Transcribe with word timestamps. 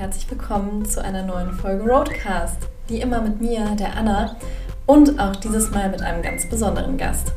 herzlich 0.00 0.30
willkommen 0.30 0.86
zu 0.86 1.04
einer 1.04 1.22
neuen 1.22 1.52
Folge 1.52 1.84
Roadcast. 1.84 2.56
Wie 2.88 3.02
immer 3.02 3.20
mit 3.20 3.42
mir, 3.42 3.76
der 3.78 3.98
Anna, 3.98 4.34
und 4.86 5.20
auch 5.20 5.36
dieses 5.36 5.72
Mal 5.72 5.90
mit 5.90 6.00
einem 6.00 6.22
ganz 6.22 6.48
besonderen 6.48 6.96
Gast. 6.96 7.34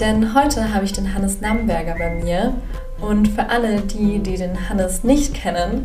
Denn 0.00 0.34
heute 0.34 0.72
habe 0.72 0.86
ich 0.86 0.94
den 0.94 1.14
Hannes 1.14 1.42
Namberger 1.42 1.94
bei 1.98 2.08
mir 2.08 2.54
und 3.02 3.28
für 3.28 3.50
alle 3.50 3.82
die, 3.82 4.18
die 4.18 4.38
den 4.38 4.70
Hannes 4.70 5.04
nicht 5.04 5.34
kennen, 5.34 5.82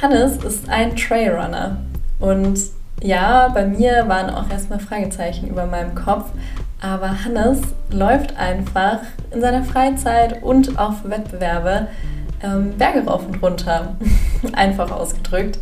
Hannes 0.00 0.42
ist 0.42 0.70
ein 0.70 0.96
Trailrunner 0.96 1.82
und 2.18 2.58
ja, 3.02 3.48
bei 3.48 3.66
mir 3.66 4.08
waren 4.08 4.30
auch 4.30 4.48
erstmal 4.48 4.78
Fragezeichen 4.78 5.48
über 5.48 5.66
meinem 5.66 5.94
Kopf, 5.94 6.30
aber 6.80 7.26
Hannes 7.26 7.60
läuft 7.90 8.34
einfach 8.38 9.00
in 9.32 9.42
seiner 9.42 9.64
Freizeit 9.64 10.42
und 10.42 10.78
auch 10.78 10.94
für 10.94 11.10
Wettbewerbe 11.10 11.88
ähm, 12.42 12.72
Berge 12.78 13.04
rauf 13.06 13.26
und 13.26 13.42
runter, 13.42 13.96
einfach 14.52 14.90
ausgedrückt. 14.90 15.58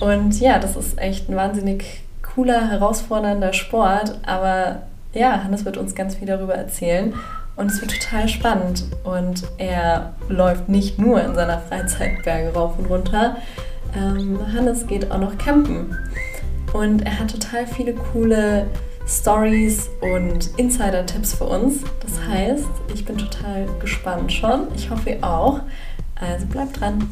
Und 0.00 0.38
ja, 0.40 0.58
das 0.58 0.76
ist 0.76 0.98
echt 0.98 1.28
ein 1.28 1.36
wahnsinnig 1.36 2.02
cooler, 2.22 2.68
herausfordernder 2.70 3.52
Sport, 3.52 4.18
aber 4.26 4.82
ja, 5.14 5.42
Hannes 5.42 5.64
wird 5.64 5.78
uns 5.78 5.94
ganz 5.94 6.16
viel 6.16 6.26
darüber 6.26 6.54
erzählen 6.54 7.14
und 7.56 7.70
es 7.70 7.80
wird 7.80 7.98
total 7.98 8.28
spannend. 8.28 8.84
Und 9.04 9.44
er 9.56 10.12
läuft 10.28 10.68
nicht 10.68 10.98
nur 10.98 11.22
in 11.22 11.34
seiner 11.34 11.58
Freizeit 11.58 12.22
Berge 12.22 12.52
rauf 12.52 12.78
und 12.78 12.86
runter. 12.86 13.36
Ähm, 13.96 14.38
Hannes 14.54 14.86
geht 14.86 15.10
auch 15.10 15.18
noch 15.18 15.38
campen. 15.38 15.96
Und 16.72 17.02
er 17.06 17.18
hat 17.18 17.30
total 17.30 17.66
viele 17.66 17.94
coole 17.94 18.66
Stories 19.06 19.88
und 20.00 20.50
Insider-Tipps 20.58 21.34
für 21.34 21.44
uns. 21.44 21.78
Das 22.00 22.20
heißt, 22.28 22.66
ich 22.92 23.04
bin 23.04 23.16
total 23.16 23.66
gespannt 23.80 24.32
schon. 24.32 24.68
Ich 24.74 24.90
hoffe, 24.90 25.10
ihr 25.10 25.24
auch. 25.24 25.60
Also 26.16 26.46
bleibt 26.46 26.80
dran. 26.80 27.08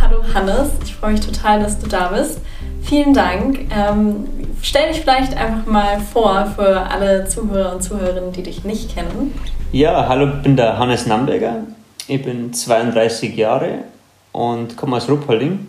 Hallo 0.00 0.22
Hannes, 0.34 0.70
ich 0.84 0.94
freue 0.94 1.12
mich 1.12 1.20
total, 1.20 1.60
dass 1.60 1.78
du 1.78 1.88
da 1.88 2.08
bist. 2.08 2.40
Vielen 2.82 3.14
Dank. 3.14 3.66
Ähm, 3.74 4.28
stell 4.60 4.92
dich 4.92 5.00
vielleicht 5.00 5.34
einfach 5.34 5.66
mal 5.66 5.98
vor 6.00 6.52
für 6.54 6.90
alle 6.90 7.26
Zuhörer 7.26 7.74
und 7.74 7.82
Zuhörerinnen, 7.82 8.32
die 8.32 8.42
dich 8.42 8.64
nicht 8.64 8.94
kennen. 8.94 9.32
Ja, 9.72 10.06
hallo, 10.06 10.28
ich 10.36 10.42
bin 10.42 10.56
der 10.56 10.78
Hannes 10.78 11.06
Namberger. 11.06 11.62
Ich 12.06 12.22
bin 12.22 12.52
32 12.52 13.34
Jahre 13.34 13.84
und 14.32 14.76
komme 14.76 14.96
aus 14.96 15.08
Ruppolding 15.08 15.66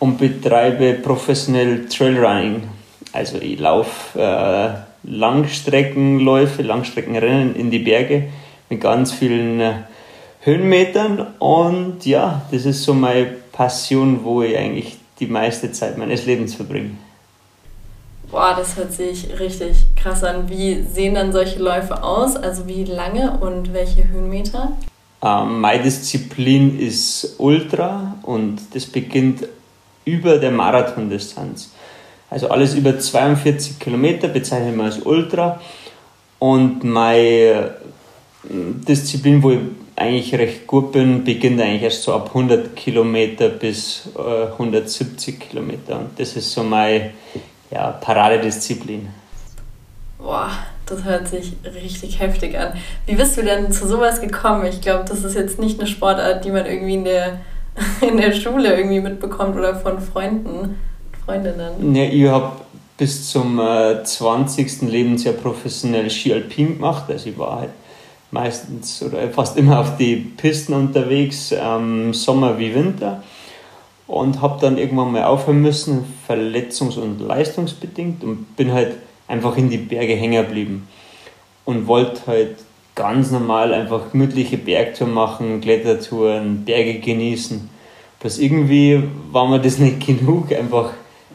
und 0.00 0.18
betreibe 0.18 0.94
professionell 0.94 1.86
Trailrunning. 1.88 2.64
Also 3.12 3.38
ich 3.38 3.60
laufe 3.60 4.20
äh, 4.20 4.70
Langstreckenläufe, 5.08 6.62
Langstreckenrennen 6.62 7.54
in 7.54 7.70
die 7.70 7.78
Berge 7.78 8.24
mit 8.68 8.80
ganz 8.80 9.12
vielen 9.12 9.60
äh, 9.60 9.72
Höhenmetern 10.46 11.26
und 11.40 12.06
ja, 12.06 12.42
das 12.52 12.66
ist 12.66 12.84
so 12.84 12.94
meine 12.94 13.26
Passion, 13.50 14.20
wo 14.22 14.42
ich 14.42 14.56
eigentlich 14.56 14.96
die 15.18 15.26
meiste 15.26 15.72
Zeit 15.72 15.98
meines 15.98 16.24
Lebens 16.24 16.54
verbringe. 16.54 16.90
Boah, 18.30 18.54
das 18.56 18.76
hört 18.76 18.92
sich 18.92 19.28
richtig 19.40 19.76
krass 19.96 20.22
an. 20.22 20.48
Wie 20.48 20.84
sehen 20.84 21.16
dann 21.16 21.32
solche 21.32 21.58
Läufe 21.58 22.00
aus? 22.00 22.36
Also 22.36 22.68
wie 22.68 22.84
lange 22.84 23.38
und 23.40 23.72
welche 23.72 24.06
Höhenmeter? 24.06 24.70
Ähm, 25.20 25.60
meine 25.60 25.82
Disziplin 25.82 26.78
ist 26.78 27.34
Ultra 27.38 28.14
und 28.22 28.58
das 28.72 28.86
beginnt 28.86 29.48
über 30.04 30.38
der 30.38 30.52
Marathondistanz. 30.52 31.72
Also 32.30 32.50
alles 32.50 32.74
über 32.74 32.96
42 32.96 33.80
Kilometer 33.80 34.28
bezeichnen 34.28 34.76
wir 34.76 34.84
als 34.84 35.00
Ultra. 35.00 35.60
Und 36.38 36.84
meine 36.84 37.74
hm, 38.48 38.84
Disziplin, 38.86 39.42
wo 39.42 39.50
ich 39.50 39.58
eigentlich 39.96 40.34
recht 40.34 40.66
gut 40.66 40.92
bin, 40.92 41.24
beginnt 41.24 41.60
eigentlich 41.60 41.82
erst 41.82 42.02
so 42.02 42.14
ab 42.14 42.28
100 42.28 42.76
Kilometer 42.76 43.48
bis 43.48 44.08
äh, 44.16 44.52
170 44.52 45.40
Kilometer. 45.40 45.98
Und 45.98 46.18
das 46.18 46.36
ist 46.36 46.52
so 46.52 46.62
meine 46.62 47.12
ja, 47.70 47.92
Paradedisziplin. 47.92 49.08
Boah, 50.18 50.50
das 50.84 51.04
hört 51.04 51.28
sich 51.28 51.54
richtig 51.64 52.20
heftig 52.20 52.58
an. 52.58 52.74
Wie 53.06 53.14
bist 53.14 53.36
du 53.36 53.42
denn 53.42 53.72
zu 53.72 53.86
sowas 53.88 54.20
gekommen? 54.20 54.66
Ich 54.66 54.80
glaube, 54.82 55.04
das 55.08 55.24
ist 55.24 55.34
jetzt 55.34 55.58
nicht 55.58 55.80
eine 55.80 55.88
Sportart, 55.88 56.44
die 56.44 56.50
man 56.50 56.66
irgendwie 56.66 56.94
in 56.94 57.04
der, 57.04 57.40
in 58.00 58.18
der 58.18 58.32
Schule 58.32 58.76
irgendwie 58.76 59.00
mitbekommt 59.00 59.56
oder 59.56 59.76
von 59.76 60.00
Freunden, 60.00 60.78
Freundinnen. 61.24 61.94
Ja, 61.94 62.04
ich 62.04 62.28
habe 62.28 62.52
bis 62.98 63.30
zum 63.30 63.58
äh, 63.58 64.02
20. 64.04 64.82
Lebensjahr 64.82 65.34
professionell 65.34 66.10
Ski 66.10 66.34
Alpin 66.34 66.76
gemacht. 66.76 67.04
Also 67.08 67.30
ich 67.30 67.38
war 67.38 67.60
halt 67.60 67.70
meistens 68.36 69.02
oder 69.02 69.28
fast 69.30 69.56
immer 69.56 69.80
auf 69.80 69.96
die 69.96 70.16
Pisten 70.16 70.74
unterwegs, 70.74 71.54
ähm, 71.58 72.12
Sommer 72.12 72.58
wie 72.58 72.74
Winter. 72.74 73.22
Und 74.06 74.40
habe 74.40 74.60
dann 74.60 74.78
irgendwann 74.78 75.10
mal 75.10 75.24
aufhören 75.24 75.62
müssen, 75.62 76.04
verletzungs- 76.28 76.98
und 76.98 77.20
leistungsbedingt 77.20 78.22
und 78.22 78.56
bin 78.56 78.72
halt 78.72 78.94
einfach 79.26 79.56
in 79.56 79.68
die 79.68 79.78
Berge 79.78 80.14
hängen 80.14 80.44
geblieben 80.44 80.86
und 81.64 81.88
wollte 81.88 82.20
halt 82.28 82.56
ganz 82.94 83.32
normal 83.32 83.74
einfach 83.74 84.12
gemütliche 84.12 84.58
Bergtouren 84.58 85.12
machen, 85.12 85.60
Klettertouren, 85.60 86.64
Berge 86.64 87.00
genießen. 87.00 87.68
Bloß 88.20 88.38
irgendwie 88.38 89.02
war 89.32 89.48
mir 89.48 89.60
das 89.60 89.78
nicht 89.78 90.06
genug, 90.06 90.52
einfach 90.52 90.92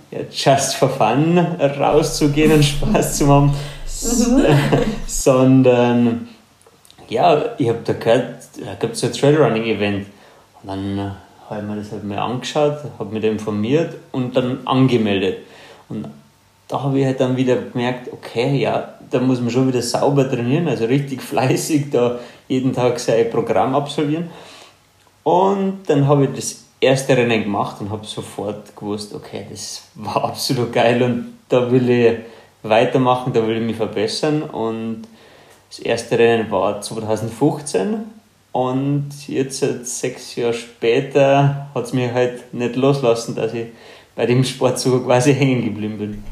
ja, 0.09 0.19
just 0.31 0.75
for 0.75 0.89
fun 0.89 1.37
rauszugehen 1.37 2.53
und 2.53 2.63
Spaß 2.63 3.17
zu 3.17 3.27
haben, 3.27 3.47
mhm. 3.47 4.45
sondern 5.07 6.27
ja, 7.11 7.43
ich 7.57 7.67
habe 7.67 7.79
da 7.83 7.93
gehört, 7.93 8.35
da 8.65 8.73
gibt 8.79 8.95
es 8.95 9.03
ein 9.03 9.11
Trailrunning-Event. 9.11 10.05
Und 10.63 10.67
dann 10.67 10.97
äh, 10.97 11.11
habe 11.49 11.59
ich 11.61 11.67
mir 11.67 11.75
das 11.75 11.91
halt 11.91 12.05
mal 12.05 12.17
angeschaut, 12.19 12.77
habe 12.97 13.13
mich 13.13 13.23
informiert 13.25 13.95
und 14.13 14.35
dann 14.35 14.65
angemeldet. 14.65 15.39
Und 15.89 16.07
da 16.69 16.81
habe 16.81 16.99
ich 16.99 17.05
halt 17.05 17.19
dann 17.19 17.35
wieder 17.35 17.57
gemerkt, 17.57 18.13
okay, 18.13 18.55
ja, 18.55 18.93
da 19.09 19.19
muss 19.19 19.41
man 19.41 19.51
schon 19.51 19.67
wieder 19.67 19.81
sauber 19.81 20.29
trainieren, 20.29 20.69
also 20.69 20.85
richtig 20.85 21.21
fleißig 21.31 21.91
da 21.91 22.19
jeden 22.47 22.73
Tag 22.73 22.97
sein 22.97 23.29
Programm 23.29 23.75
absolvieren. 23.75 24.29
Und 25.23 25.79
dann 25.87 26.07
habe 26.07 26.25
ich 26.25 26.31
das 26.33 26.63
erste 26.79 27.17
Rennen 27.17 27.43
gemacht 27.43 27.75
und 27.81 27.91
habe 27.91 28.05
sofort 28.05 28.73
gewusst, 28.77 29.13
okay, 29.13 29.45
das 29.49 29.83
war 29.95 30.23
absolut 30.23 30.71
geil 30.71 31.03
und 31.03 31.33
da 31.49 31.69
will 31.69 31.89
ich 31.89 32.17
weitermachen, 32.63 33.33
da 33.33 33.45
will 33.45 33.57
ich 33.57 33.63
mich 33.63 33.75
verbessern. 33.75 34.43
Und 34.43 35.03
das 35.71 35.79
erste 35.79 36.19
Rennen 36.19 36.51
war 36.51 36.81
2015 36.81 38.03
und 38.51 39.09
jetzt 39.27 39.59
sechs 39.85 40.35
Jahre 40.35 40.53
später 40.53 41.67
hat 41.73 41.85
es 41.85 41.93
mich 41.93 42.11
halt 42.11 42.53
nicht 42.53 42.75
loslassen, 42.75 43.35
dass 43.35 43.53
ich 43.53 43.67
bei 44.13 44.25
dem 44.25 44.43
Sport 44.43 44.79
so 44.79 44.99
quasi 44.99 45.33
hängen 45.33 45.63
geblieben 45.63 45.97
bin. 45.97 46.23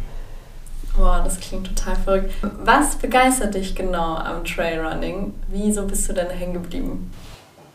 Boah, 0.97 1.21
das 1.23 1.39
klingt 1.39 1.67
total 1.67 1.95
verrückt. 1.95 2.33
Was 2.65 2.97
begeistert 2.97 3.55
dich 3.55 3.73
genau 3.73 4.15
am 4.15 4.43
Trailrunning? 4.43 5.33
Wieso 5.47 5.85
bist 5.85 6.09
du 6.09 6.13
denn 6.13 6.29
hängen 6.29 6.55
geblieben? 6.55 7.09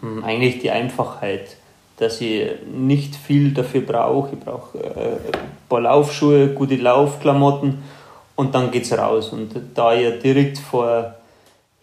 Hm, 0.03 0.23
eigentlich 0.23 0.59
die 0.59 0.71
Einfachheit, 0.71 1.57
dass 1.97 2.21
ich 2.21 2.47
nicht 2.71 3.17
viel 3.17 3.55
dafür 3.55 3.81
brauche. 3.81 4.35
Ich 4.35 4.41
brauche 4.41 4.79
äh, 4.79 5.13
ein 5.33 5.49
paar 5.71 5.81
Laufschuhe, 5.81 6.49
gute 6.49 6.77
Laufklamotten 6.77 7.83
und 8.37 8.55
dann 8.55 8.71
geht's 8.71 8.93
raus. 8.93 9.31
Und 9.31 9.55
da 9.75 9.95
ich 9.95 10.03
ja 10.03 10.11
direkt 10.11 10.59
vor, 10.59 11.15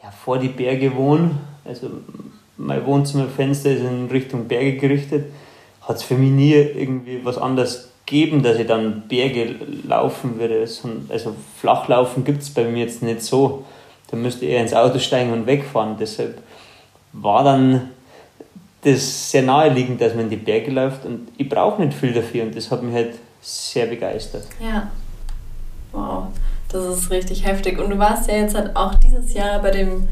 ja, 0.03 0.11
vor 0.11 0.37
die 0.39 0.49
Berge 0.49 0.95
wohne, 0.95 1.31
also 1.65 1.89
mein 2.57 2.85
Wohnzimmerfenster 2.85 3.71
ist 3.71 3.81
in 3.81 4.07
Richtung 4.11 4.47
Berge 4.47 4.77
gerichtet, 4.77 5.25
hat 5.81 5.97
es 5.97 6.03
für 6.03 6.15
mich 6.15 6.31
nie 6.31 6.53
irgendwie 6.53 7.23
was 7.23 7.37
anderes 7.37 7.91
geben, 8.05 8.43
dass 8.43 8.57
ich 8.57 8.67
dann 8.67 9.07
Berge 9.07 9.55
laufen 9.87 10.39
würde. 10.39 10.67
Also 11.09 11.35
Flachlaufen 11.59 12.23
gibt 12.23 12.41
es 12.41 12.49
bei 12.49 12.63
mir 12.65 12.85
jetzt 12.85 13.01
nicht 13.01 13.21
so. 13.21 13.65
Da 14.09 14.17
müsste 14.17 14.45
ich 14.45 14.51
eher 14.51 14.61
ins 14.61 14.73
Auto 14.73 14.99
steigen 14.99 15.31
und 15.31 15.47
wegfahren. 15.47 15.95
Deshalb 15.99 16.41
war 17.13 17.43
dann 17.43 17.89
das 18.83 19.31
sehr 19.31 19.43
naheliegend, 19.43 20.01
dass 20.01 20.13
man 20.13 20.25
in 20.25 20.31
die 20.31 20.35
Berge 20.37 20.71
läuft 20.71 21.05
und 21.05 21.29
ich 21.37 21.47
brauche 21.47 21.81
nicht 21.81 21.97
viel 21.97 22.13
dafür 22.13 22.43
und 22.43 22.55
das 22.55 22.69
hat 22.71 22.81
mich 22.83 22.93
halt 22.93 23.13
sehr 23.41 23.85
begeistert. 23.85 24.43
Ja, 24.59 24.91
wow, 25.91 26.27
das 26.71 26.97
ist 26.97 27.11
richtig 27.11 27.45
heftig. 27.45 27.79
Und 27.79 27.89
du 27.89 27.99
warst 27.99 28.29
ja 28.29 28.35
jetzt 28.35 28.55
halt 28.55 28.75
auch 28.75 28.95
dieses 28.95 29.33
Jahr 29.33 29.59
bei 29.59 29.71
dem 29.71 30.07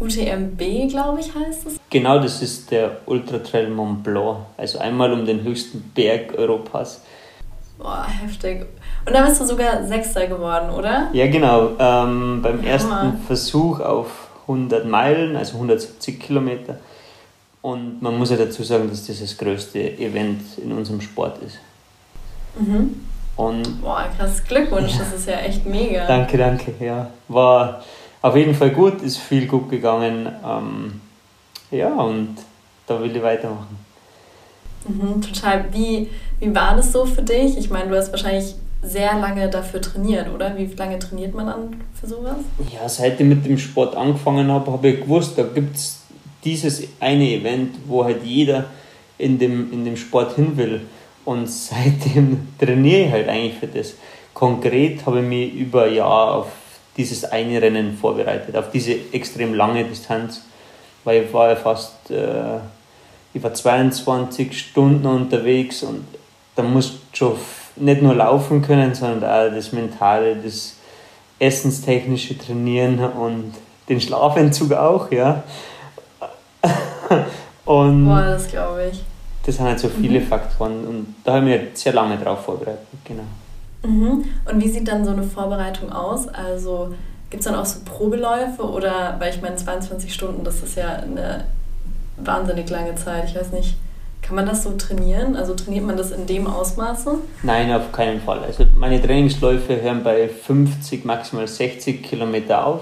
UTMB, 0.00 0.90
glaube 0.90 1.20
ich, 1.20 1.34
heißt 1.34 1.66
es? 1.66 1.76
Genau, 1.90 2.18
das 2.18 2.42
ist 2.42 2.70
der 2.70 2.98
Ultra 3.06 3.38
Trail 3.38 3.70
Mont 3.70 4.02
Blanc, 4.02 4.38
also 4.56 4.78
einmal 4.78 5.12
um 5.12 5.24
den 5.24 5.42
höchsten 5.42 5.92
Berg 5.94 6.34
Europas. 6.36 7.02
Boah, 7.78 8.06
heftig. 8.06 8.66
Und 9.06 9.14
da 9.14 9.24
bist 9.24 9.40
du 9.40 9.46
sogar 9.46 9.86
Sechster 9.86 10.26
geworden, 10.26 10.70
oder? 10.70 11.10
Ja, 11.12 11.26
genau. 11.26 11.72
Ähm, 11.78 12.40
beim 12.42 12.62
ja, 12.62 12.70
ersten 12.70 12.90
Hammer. 12.90 13.16
Versuch 13.26 13.80
auf 13.80 14.28
100 14.42 14.86
Meilen, 14.86 15.36
also 15.36 15.54
170 15.54 16.20
Kilometer. 16.20 16.78
Und 17.62 18.02
man 18.02 18.18
muss 18.18 18.30
ja 18.30 18.36
dazu 18.36 18.62
sagen, 18.62 18.88
dass 18.88 19.06
das 19.06 19.20
das 19.20 19.36
größte 19.36 19.98
Event 19.98 20.42
in 20.62 20.72
unserem 20.72 21.00
Sport 21.00 21.42
ist. 21.42 21.58
Mhm. 22.58 23.00
Und 23.36 23.82
Boah, 23.82 24.06
krass 24.16 24.42
Glückwunsch, 24.44 24.92
ja. 24.92 24.98
das 24.98 25.12
ist 25.14 25.28
ja 25.28 25.38
echt 25.38 25.66
mega. 25.66 26.06
Danke, 26.06 26.38
danke. 26.38 26.74
Ja, 26.78 27.10
war 27.28 27.82
auf 28.22 28.36
jeden 28.36 28.54
Fall 28.54 28.70
gut, 28.70 29.02
ist 29.02 29.18
viel 29.18 29.46
gut 29.46 29.68
gegangen. 29.68 30.28
Ähm, 30.46 31.00
ja, 31.70 31.92
und 31.94 32.36
da 32.86 33.00
will 33.00 33.14
ich 33.14 33.22
weitermachen. 33.22 33.76
Mhm, 34.86 35.20
total. 35.20 35.64
Wie, 35.72 36.08
wie 36.38 36.54
war 36.54 36.76
das 36.76 36.92
so 36.92 37.04
für 37.04 37.22
dich? 37.22 37.58
Ich 37.58 37.70
meine, 37.70 37.90
du 37.90 37.96
hast 37.96 38.12
wahrscheinlich 38.12 38.54
sehr 38.82 39.18
lange 39.18 39.48
dafür 39.48 39.80
trainiert, 39.80 40.28
oder? 40.32 40.56
Wie 40.56 40.66
lange 40.66 40.98
trainiert 40.98 41.34
man 41.34 41.46
dann 41.46 41.76
für 41.98 42.06
sowas? 42.06 42.36
Ja, 42.72 42.88
seit 42.88 43.18
ich 43.18 43.26
mit 43.26 43.44
dem 43.44 43.58
Sport 43.58 43.96
angefangen 43.96 44.50
habe, 44.50 44.70
habe 44.70 44.88
ich 44.88 45.00
gewusst, 45.00 45.38
da 45.38 45.42
gibt 45.42 45.76
es 45.76 46.00
dieses 46.44 46.82
eine 47.00 47.28
Event, 47.30 47.76
wo 47.86 48.04
halt 48.04 48.22
jeder 48.22 48.66
in 49.16 49.38
dem, 49.38 49.72
in 49.72 49.84
dem 49.84 49.96
Sport 49.96 50.36
hin 50.36 50.56
will. 50.56 50.82
Und 51.24 51.48
seitdem 51.48 52.48
trainiere 52.58 53.06
ich 53.06 53.12
halt 53.12 53.28
eigentlich 53.28 53.58
für 53.58 53.66
das. 53.66 53.94
Konkret 54.32 55.06
habe 55.06 55.20
ich 55.20 55.26
mich 55.26 55.54
über 55.54 55.84
ein 55.84 55.94
Jahr 55.94 56.34
auf 56.34 56.48
dieses 56.96 57.24
eine 57.24 57.60
Rennen 57.60 57.96
vorbereitet, 57.96 58.56
auf 58.56 58.70
diese 58.70 58.94
extrem 59.12 59.54
lange 59.54 59.84
Distanz, 59.84 60.42
weil 61.04 61.24
ich 61.24 61.32
war 61.32 61.50
ja 61.50 61.56
fast 61.56 62.10
äh, 62.10 62.58
ich 63.34 63.42
war 63.42 63.52
22 63.52 64.56
Stunden 64.56 65.06
unterwegs 65.06 65.82
und 65.82 66.06
da 66.54 66.62
musst 66.62 66.92
du 66.92 67.16
schon 67.16 67.36
nicht 67.76 68.00
nur 68.00 68.14
laufen 68.14 68.62
können, 68.62 68.94
sondern 68.94 69.24
auch 69.24 69.52
das 69.52 69.72
Mentale, 69.72 70.36
das 70.36 70.76
Essenstechnische 71.40 72.38
trainieren 72.38 73.00
und 73.00 73.52
den 73.88 74.00
Schlafentzug 74.00 74.72
auch, 74.72 75.10
ja. 75.10 75.42
Und 77.64 78.06
Boah, 78.06 78.22
das 78.22 78.48
glaube 78.48 78.90
ich. 78.92 79.02
Das 79.44 79.56
sind 79.56 79.66
halt 79.66 79.78
so 79.78 79.88
viele 79.88 80.20
mhm. 80.20 80.26
Faktoren 80.26 80.84
und 80.86 81.14
da 81.24 81.34
habe 81.34 81.50
ich 81.50 81.60
mich 81.60 81.78
sehr 81.78 81.92
lange 81.92 82.16
drauf 82.16 82.44
vorbereitet, 82.44 82.86
genau. 83.04 83.24
Mhm. 83.82 84.24
Und 84.50 84.64
wie 84.64 84.68
sieht 84.68 84.88
dann 84.88 85.04
so 85.04 85.10
eine 85.10 85.22
Vorbereitung 85.22 85.92
aus? 85.92 86.28
Also 86.28 86.94
gibt 87.30 87.44
es 87.44 87.50
dann 87.50 87.58
auch 87.58 87.66
so 87.66 87.80
Probeläufe 87.84 88.62
oder, 88.62 89.16
weil 89.18 89.34
ich 89.34 89.42
meine 89.42 89.56
22 89.56 90.12
Stunden, 90.12 90.44
das 90.44 90.62
ist 90.62 90.76
ja 90.76 90.96
eine 90.96 91.44
wahnsinnig 92.16 92.70
lange 92.70 92.94
Zeit. 92.94 93.24
Ich 93.26 93.34
weiß 93.34 93.52
nicht, 93.52 93.76
kann 94.22 94.36
man 94.36 94.46
das 94.46 94.62
so 94.62 94.72
trainieren? 94.72 95.36
Also 95.36 95.54
trainiert 95.54 95.84
man 95.84 95.96
das 95.96 96.10
in 96.10 96.26
dem 96.26 96.46
Ausmaße? 96.46 97.18
Nein, 97.42 97.72
auf 97.72 97.92
keinen 97.92 98.20
Fall. 98.20 98.40
Also 98.44 98.64
meine 98.76 99.02
Trainingsläufe 99.02 99.80
hören 99.82 100.02
bei 100.02 100.28
50, 100.28 101.04
maximal 101.04 101.46
60 101.46 102.02
Kilometer 102.02 102.66
auf. 102.66 102.80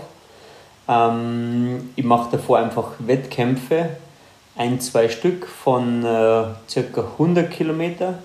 Ähm, 0.89 1.91
ich 1.97 2.05
mache 2.05 2.31
davor 2.33 2.59
einfach 2.59 2.93
Wettkämpfe, 3.01 3.91
ein, 4.57 4.81
zwei 4.81 5.09
Stück 5.09 5.47
von 5.47 6.05
äh, 6.05 6.45
circa 6.69 7.03
100 7.19 7.51
Kilometer. 7.51 8.19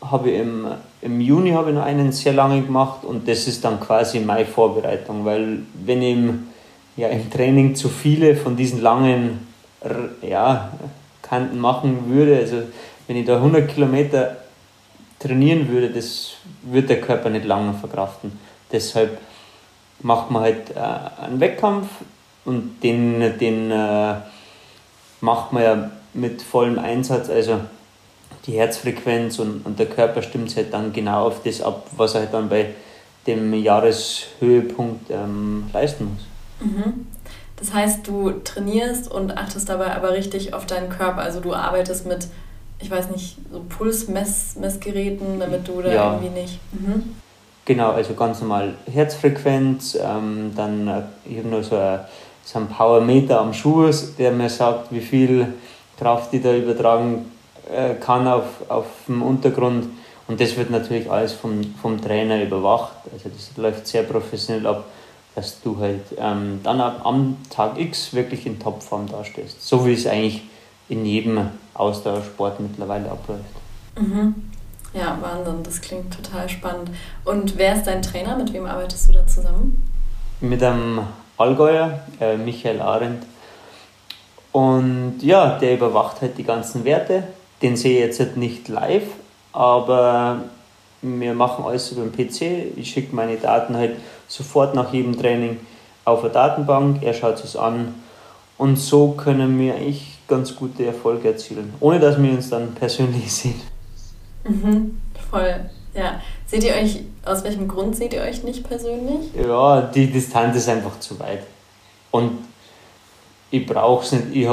Habe 0.00 0.30
im, 0.30 0.66
Im 1.00 1.20
Juni 1.20 1.52
habe 1.52 1.70
ich 1.70 1.76
noch 1.76 1.84
einen 1.84 2.12
sehr 2.12 2.32
lange 2.32 2.62
gemacht 2.62 3.04
und 3.04 3.28
das 3.28 3.46
ist 3.46 3.64
dann 3.64 3.78
quasi 3.78 4.20
meine 4.20 4.46
Vorbereitung, 4.46 5.24
weil 5.24 5.60
wenn 5.84 6.02
ich 6.02 6.12
im, 6.12 6.48
ja, 6.96 7.08
im 7.08 7.30
Training 7.30 7.74
zu 7.74 7.88
viele 7.88 8.34
von 8.34 8.56
diesen 8.56 8.82
langen 8.82 9.46
ja, 10.22 10.72
Kanten 11.22 11.58
machen 11.58 12.08
würde, 12.08 12.36
also 12.36 12.62
wenn 13.06 13.16
ich 13.16 13.26
da 13.26 13.36
100 13.36 13.68
Kilometer 13.68 14.36
trainieren 15.18 15.68
würde, 15.68 15.90
das 15.90 16.32
würde 16.62 16.88
der 16.88 17.00
Körper 17.00 17.30
nicht 17.30 17.44
lange 17.44 17.74
verkraften. 17.74 18.32
Deshalb 18.72 19.18
macht 20.00 20.30
man 20.30 20.42
halt 20.42 20.70
äh, 20.70 21.22
einen 21.24 21.38
Wettkampf 21.38 21.86
und 22.44 22.82
den, 22.82 23.38
den 23.38 23.70
äh, 23.70 24.14
macht 25.22 25.52
man 25.52 25.62
ja 25.62 25.90
mit 26.12 26.42
vollem 26.42 26.78
Einsatz, 26.78 27.30
also 27.30 27.60
die 28.46 28.52
Herzfrequenz 28.52 29.38
und, 29.38 29.64
und 29.64 29.78
der 29.78 29.86
Körper 29.86 30.20
stimmt 30.20 30.54
halt 30.56 30.74
dann 30.74 30.92
genau 30.92 31.28
auf 31.28 31.42
das 31.44 31.62
ab, 31.62 31.86
was 31.96 32.14
er 32.14 32.22
halt 32.22 32.34
dann 32.34 32.48
bei 32.48 32.74
dem 33.26 33.54
Jahreshöhepunkt 33.54 35.10
ähm, 35.10 35.70
leisten 35.72 36.10
muss. 36.12 36.66
Mhm. 36.68 37.06
Das 37.56 37.72
heißt, 37.72 38.06
du 38.06 38.32
trainierst 38.42 39.10
und 39.10 39.36
achtest 39.36 39.68
dabei 39.68 39.94
aber 39.94 40.10
richtig 40.12 40.52
auf 40.52 40.66
deinen 40.66 40.88
Körper. 40.88 41.22
Also 41.22 41.38
du 41.38 41.54
arbeitest 41.54 42.06
mit, 42.06 42.26
ich 42.80 42.90
weiß 42.90 43.10
nicht, 43.10 43.38
so 43.52 43.64
Pulsmessgeräten, 43.68 45.38
damit 45.38 45.68
du 45.68 45.80
da 45.80 45.92
ja. 45.92 46.12
irgendwie 46.12 46.40
nicht. 46.40 46.58
Mhm. 46.72 47.14
Genau, 47.64 47.92
also 47.92 48.14
ganz 48.14 48.40
normal 48.40 48.74
Herzfrequenz, 48.92 49.94
ähm, 49.94 50.50
dann 50.56 50.88
äh, 50.88 51.02
ich 51.24 51.38
habe 51.38 51.48
noch 51.48 51.62
so, 51.62 51.76
ein, 51.76 52.00
so 52.44 52.58
einen 52.58 52.68
Powermeter 52.68 53.40
am 53.40 53.52
Schuh, 53.52 53.90
der 54.18 54.32
mir 54.32 54.48
sagt, 54.48 54.92
wie 54.92 55.00
viel 55.00 55.54
Kraft 55.98 56.32
ich 56.34 56.42
da 56.42 56.54
übertragen 56.54 57.30
äh, 57.72 57.94
kann 57.94 58.26
auf, 58.26 58.44
auf 58.68 58.86
dem 59.06 59.22
Untergrund. 59.22 59.86
Und 60.28 60.40
das 60.40 60.56
wird 60.56 60.70
natürlich 60.70 61.10
alles 61.10 61.32
vom, 61.32 61.62
vom 61.80 62.00
Trainer 62.00 62.42
überwacht. 62.42 62.92
Also 63.12 63.28
das 63.28 63.56
läuft 63.56 63.86
sehr 63.86 64.02
professionell 64.02 64.66
ab 64.66 64.84
dass 65.34 65.60
du 65.62 65.78
halt 65.78 66.02
ähm, 66.18 66.60
dann 66.62 66.80
am 66.80 67.36
Tag 67.48 67.78
X 67.78 68.12
wirklich 68.12 68.46
in 68.46 68.58
Topform 68.58 69.08
dastehst. 69.08 69.66
So 69.66 69.86
wie 69.86 69.94
es 69.94 70.06
eigentlich 70.06 70.42
in 70.88 71.06
jedem 71.06 71.48
Ausdauersport 71.74 72.60
mittlerweile 72.60 73.10
abläuft. 73.10 73.44
Mhm. 73.98 74.50
Ja, 74.92 75.16
Wahnsinn, 75.22 75.62
das 75.62 75.80
klingt 75.80 76.14
total 76.14 76.48
spannend. 76.50 76.90
Und 77.24 77.56
wer 77.56 77.76
ist 77.76 77.86
dein 77.86 78.02
Trainer? 78.02 78.36
Mit 78.36 78.52
wem 78.52 78.66
arbeitest 78.66 79.08
du 79.08 79.12
da 79.12 79.26
zusammen? 79.26 79.82
Mit 80.40 80.62
einem 80.62 81.00
Allgäuer, 81.36 82.00
äh, 82.20 82.36
Michael 82.36 82.80
Arendt. 82.80 83.24
Und 84.52 85.20
ja, 85.22 85.58
der 85.58 85.74
überwacht 85.74 86.20
halt 86.20 86.36
die 86.38 86.44
ganzen 86.44 86.84
Werte. 86.84 87.24
Den 87.62 87.76
sehe 87.76 87.94
ich 87.94 88.00
jetzt 88.00 88.20
halt 88.20 88.36
nicht 88.36 88.68
live, 88.68 89.06
aber 89.52 90.42
wir 91.00 91.34
machen 91.34 91.64
alles 91.64 91.90
über 91.92 92.02
den 92.02 92.12
PC. 92.12 92.76
Ich 92.76 92.90
schicke 92.90 93.14
meine 93.14 93.36
Daten 93.36 93.76
halt 93.76 93.96
sofort 94.28 94.74
nach 94.74 94.92
jedem 94.92 95.18
Training 95.18 95.58
auf 96.04 96.22
eine 96.22 96.32
Datenbank. 96.32 97.02
Er 97.02 97.14
schaut 97.14 97.42
es 97.42 97.56
an 97.56 97.94
und 98.58 98.76
so 98.76 99.12
können 99.12 99.58
wir 99.58 99.74
eigentlich 99.74 100.18
ganz 100.28 100.54
gute 100.54 100.86
Erfolge 100.86 101.28
erzielen, 101.28 101.74
ohne 101.80 101.98
dass 101.98 102.20
wir 102.20 102.30
uns 102.30 102.50
dann 102.50 102.74
persönlich 102.74 103.32
sehen. 103.34 103.60
Mhm, 104.44 105.00
voll. 105.30 105.70
Ja. 105.94 106.20
Seht 106.52 106.64
ihr 106.64 106.74
euch, 106.74 107.00
aus 107.24 107.44
welchem 107.44 107.66
Grund 107.66 107.96
seht 107.96 108.12
ihr 108.12 108.20
euch 108.20 108.42
nicht 108.42 108.62
persönlich? 108.68 109.30
Ja, 109.34 109.80
die 109.80 110.08
Distanz 110.08 110.54
ist 110.54 110.68
einfach 110.68 111.00
zu 111.00 111.18
weit. 111.18 111.44
Und 112.10 112.40
ich 113.50 113.64
brauche 113.64 114.04
es 114.04 114.12
nicht. 114.12 114.24
Ich, 114.34 114.48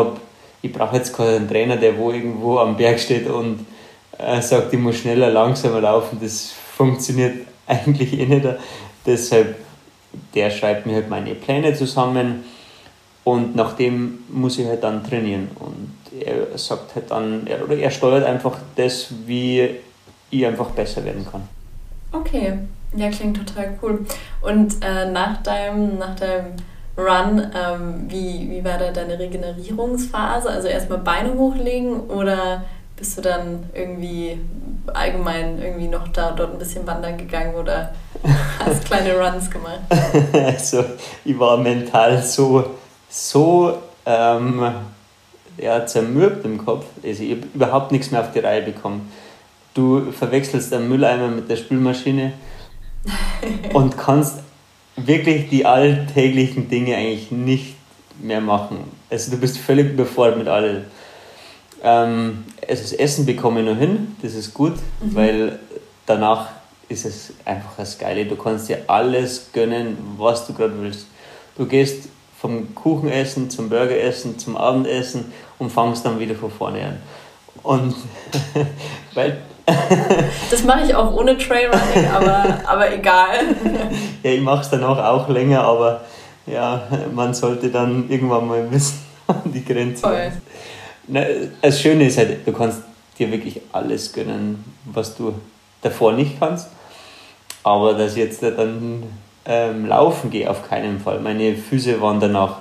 ich 0.61 0.71
brauche 0.71 0.95
jetzt 0.95 1.13
keinen 1.13 1.49
Trainer, 1.49 1.75
der 1.75 1.97
wo 1.97 2.09
irgendwo 2.11 2.59
am 2.59 2.77
Berg 2.77 3.01
steht 3.01 3.27
und 3.27 3.65
äh, 4.17 4.41
sagt, 4.41 4.71
ich 4.71 4.79
muss 4.79 4.95
schneller, 4.95 5.29
langsamer 5.29 5.81
laufen. 5.81 6.19
Das 6.21 6.53
funktioniert 6.77 7.45
eigentlich 7.67 8.17
eh 8.17 8.25
nicht. 8.25 8.47
Deshalb, 9.05 9.57
der 10.33 10.51
schreibt 10.51 10.85
mir 10.85 10.95
halt 10.95 11.09
meine 11.09 11.35
Pläne 11.35 11.75
zusammen 11.75 12.45
und 13.25 13.57
nach 13.57 13.75
dem 13.75 14.19
muss 14.29 14.57
ich 14.57 14.65
halt 14.65 14.85
dann 14.85 15.03
trainieren. 15.03 15.49
Und 15.56 15.91
er 16.18 16.57
sagt 16.57 16.95
halt 16.95 17.11
dann, 17.11 17.45
er, 17.45 17.61
oder 17.61 17.75
er 17.75 17.91
steuert 17.91 18.23
einfach 18.23 18.57
das, 18.77 19.07
wie 19.25 19.71
ich 20.29 20.45
einfach 20.45 20.69
besser 20.69 21.03
werden 21.03 21.27
kann. 21.29 21.58
Okay, 22.11 22.54
ja, 22.95 23.09
klingt 23.09 23.37
total 23.37 23.78
cool. 23.81 24.06
Und 24.42 24.83
äh, 24.83 25.09
nach, 25.11 25.44
deinem, 25.44 25.97
nach 25.97 26.16
deinem 26.16 26.54
Run, 26.97 27.51
ähm, 27.56 28.06
wie, 28.09 28.49
wie 28.49 28.63
war 28.63 28.78
da 28.78 28.92
deine 28.92 29.18
Regenerierungsphase? 29.18 30.49
Also 30.49 30.68
erstmal 30.68 30.99
Beine 30.99 31.33
hochlegen 31.33 32.01
oder 32.09 32.63
bist 32.95 33.18
du 33.18 33.21
dann 33.21 33.69
irgendwie 33.73 34.39
allgemein 34.87 35.61
irgendwie 35.61 35.87
noch 35.87 36.07
da 36.09 36.31
dort 36.31 36.51
ein 36.51 36.59
bisschen 36.59 36.85
wandern 36.85 37.18
gegangen 37.18 37.56
oder 37.56 37.94
hast 38.59 38.85
kleine 38.85 39.13
Runs 39.13 39.49
gemacht? 39.49 39.80
Also 40.33 40.83
ich 41.23 41.39
war 41.39 41.57
mental 41.57 42.21
so, 42.21 42.71
so 43.07 43.78
ähm, 44.06 44.73
ja, 45.57 45.85
zermürbt 45.85 46.44
im 46.44 46.57
Kopf. 46.57 46.85
Also 47.04 47.23
ich 47.23 47.31
habe 47.31 47.47
überhaupt 47.54 47.92
nichts 47.92 48.11
mehr 48.11 48.21
auf 48.21 48.31
die 48.31 48.39
Reihe 48.39 48.63
bekommen. 48.63 49.11
Du 49.80 50.12
verwechselst 50.12 50.74
einen 50.74 50.90
Mülleimer 50.90 51.30
mit 51.30 51.50
der 51.50 51.56
Spülmaschine 51.56 52.33
und 53.71 53.98
kannst 53.98 54.40
wirklich 54.98 55.48
die 55.50 55.66
alltäglichen 55.66 56.69
Dinge 56.69 56.98
eigentlich 56.98 57.31
nicht 57.31 57.76
mehr 58.21 58.42
machen. 58.42 58.80
Also 59.09 59.31
du 59.31 59.38
bist 59.38 59.57
völlig 59.57 59.94
überfordert 59.94 60.38
mit 60.38 60.50
allem 60.50 60.81
ähm, 61.81 62.44
also 62.68 62.81
das 62.81 62.92
Essen 62.92 63.26
bekomme 63.26 63.62
ich 63.62 63.68
noch 63.68 63.78
hin, 63.78 64.18
das 64.21 64.33
ist 64.33 64.54
gut, 64.54 64.74
mhm. 64.74 65.16
weil 65.16 65.59
danach 66.06 66.50
ist 66.90 67.06
es 67.06 67.31
einfach 67.45 67.78
das 67.78 67.98
Geile. 67.98 68.26
Du 68.26 68.36
kannst 68.36 68.68
dir 68.68 68.80
alles 68.88 69.48
gönnen, 69.54 69.98
was 70.18 70.45
du 70.45 70.54
gerade 70.54 70.74
willst. 70.81 71.07
Du 71.57 71.66
gehst 71.66 72.09
vom 72.38 72.76
Kuchenessen 72.76 73.50
zum 73.50 73.69
Burgeressen 73.69 74.38
zum 74.40 74.57
Abendessen 74.57 75.31
und 75.57 75.71
fangst 75.71 76.06
dann 76.06 76.19
wieder 76.19 76.36
von 76.36 76.52
vorne 76.52 76.86
an. 76.86 76.98
Und 77.64 77.95
weil. 79.14 79.42
das 80.52 80.64
mache 80.64 80.85
ich 80.85 80.95
auch 80.95 81.14
ohne 81.14 81.38
Trailrunning, 81.38 82.07
aber, 82.14 82.59
aber 82.66 82.94
egal. 82.94 83.30
ja, 84.23 84.31
ich 84.31 84.42
mache 84.42 84.61
es 84.61 84.69
dann 84.69 84.83
auch, 84.83 84.97
auch 84.97 85.30
länger, 85.30 85.61
aber 85.61 86.02
ja, 86.45 86.81
man 87.14 87.33
sollte 87.33 87.69
dann 87.69 88.09
irgendwann 88.09 88.47
mal 88.47 88.71
wissen, 88.71 88.99
die 89.45 89.64
Grenze. 89.64 90.02
Voll. 90.02 90.31
Na, 91.07 91.21
das 91.61 91.81
Schöne 91.81 92.07
ist 92.07 92.18
halt, 92.18 92.45
du 92.45 92.52
kannst 92.52 92.81
dir 93.18 93.31
wirklich 93.31 93.61
alles 93.71 94.14
gönnen, 94.14 94.64
was 94.85 95.16
du 95.16 95.33
davor 95.81 96.14
nicht 96.14 96.40
kannst. 96.40 96.69
Aber 97.64 97.94
dass 97.94 98.14
ich 98.14 98.19
jetzt 98.19 98.42
dann 98.42 99.04
ähm, 99.45 99.85
laufen 99.88 100.30
gehe, 100.30 100.49
auf 100.49 100.68
keinen 100.68 100.99
Fall. 100.99 101.19
Meine 101.19 101.56
Füße 101.56 102.02
waren 102.02 102.19
danach 102.19 102.59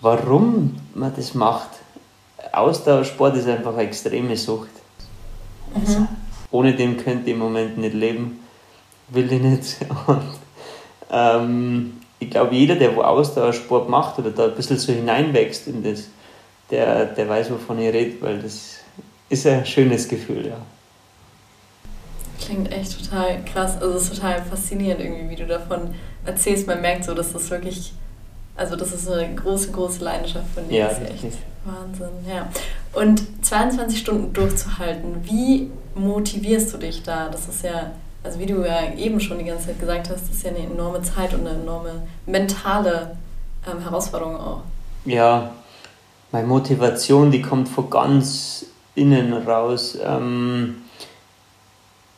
Warum 0.00 0.76
man 0.94 1.12
das 1.16 1.34
macht? 1.34 1.70
Ausdauersport 2.52 3.36
ist 3.36 3.48
einfach 3.48 3.72
eine 3.72 3.82
extreme 3.82 4.36
Sucht. 4.36 4.68
Also, 5.74 6.06
ohne 6.50 6.74
dem 6.74 6.96
könnte 6.98 7.26
ich 7.26 7.34
im 7.34 7.38
Moment 7.38 7.78
nicht 7.78 7.94
leben, 7.94 8.40
will 9.08 9.32
ich 9.32 9.40
nicht. 9.40 9.76
Und 10.06 10.22
ähm, 11.10 11.94
ich 12.20 12.30
glaube, 12.30 12.54
jeder, 12.54 12.74
der 12.74 12.94
wo 12.96 13.02
Ausdauersport 13.02 13.88
macht 13.88 14.18
oder 14.18 14.30
da 14.30 14.46
ein 14.46 14.54
bisschen 14.54 14.78
so 14.78 14.92
hineinwächst 14.92 15.68
in 15.68 15.82
das, 15.82 16.08
der, 16.70 17.06
der 17.06 17.28
weiß, 17.28 17.50
wovon 17.50 17.78
ich 17.78 17.92
rede, 17.92 18.20
weil 18.20 18.40
das 18.40 18.78
ist 19.28 19.46
ein 19.46 19.64
schönes 19.64 20.08
Gefühl, 20.08 20.46
ja. 20.46 20.56
Klingt 22.40 22.72
echt 22.72 23.04
total 23.04 23.44
krass. 23.44 23.80
Also 23.80 23.96
es 23.96 24.04
ist 24.04 24.14
total 24.16 24.42
faszinierend 24.42 25.02
irgendwie, 25.02 25.30
wie 25.30 25.36
du 25.36 25.46
davon 25.46 25.94
erzählst. 26.24 26.66
Man 26.66 26.80
merkt 26.80 27.04
so, 27.04 27.14
dass 27.14 27.32
das 27.32 27.50
wirklich, 27.50 27.92
also 28.56 28.76
das 28.76 28.92
ist 28.92 29.08
eine 29.08 29.34
große, 29.34 29.70
große 29.72 30.02
Leidenschaft 30.02 30.46
von 30.54 30.68
dir. 30.68 30.78
Ja, 30.78 30.88
das 30.88 30.98
ist 30.98 31.24
echt 31.24 31.38
Wahnsinn, 31.64 32.08
ja. 32.26 32.48
Und 32.92 33.22
22 33.44 33.98
Stunden 33.98 34.32
durchzuhalten, 34.32 35.16
wie 35.24 35.70
motivierst 35.94 36.72
du 36.72 36.78
dich 36.78 37.02
da? 37.02 37.28
Das 37.28 37.48
ist 37.48 37.64
ja, 37.64 37.92
also 38.22 38.38
wie 38.38 38.46
du 38.46 38.64
ja 38.64 38.92
eben 38.96 39.20
schon 39.20 39.38
die 39.38 39.44
ganze 39.44 39.68
Zeit 39.68 39.80
gesagt 39.80 40.10
hast, 40.10 40.28
das 40.28 40.36
ist 40.36 40.42
ja 40.42 40.50
eine 40.50 40.58
enorme 40.58 41.02
Zeit 41.02 41.32
und 41.34 41.46
eine 41.46 41.60
enorme 41.60 42.02
mentale 42.26 43.16
ähm, 43.70 43.80
Herausforderung 43.80 44.36
auch. 44.36 44.62
Ja, 45.04 45.50
meine 46.32 46.46
Motivation, 46.46 47.30
die 47.30 47.40
kommt 47.40 47.68
von 47.68 47.88
ganz 47.88 48.66
innen 48.94 49.32
raus. 49.32 49.96
Ähm, 50.02 50.82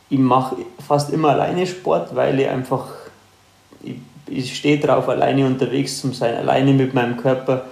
ich 0.09 0.19
mache 0.19 0.57
fast 0.85 1.11
immer 1.13 1.29
alleine 1.29 1.65
Sport, 1.65 2.15
weil 2.15 2.39
ich 2.39 2.49
einfach, 2.49 2.87
ich, 3.81 3.95
ich 4.27 4.57
stehe 4.57 4.79
drauf, 4.79 5.07
alleine 5.07 5.45
unterwegs 5.45 6.01
zu 6.01 6.11
sein, 6.11 6.35
alleine 6.35 6.73
mit 6.73 6.93
meinem 6.93 7.15
Körper 7.15 7.65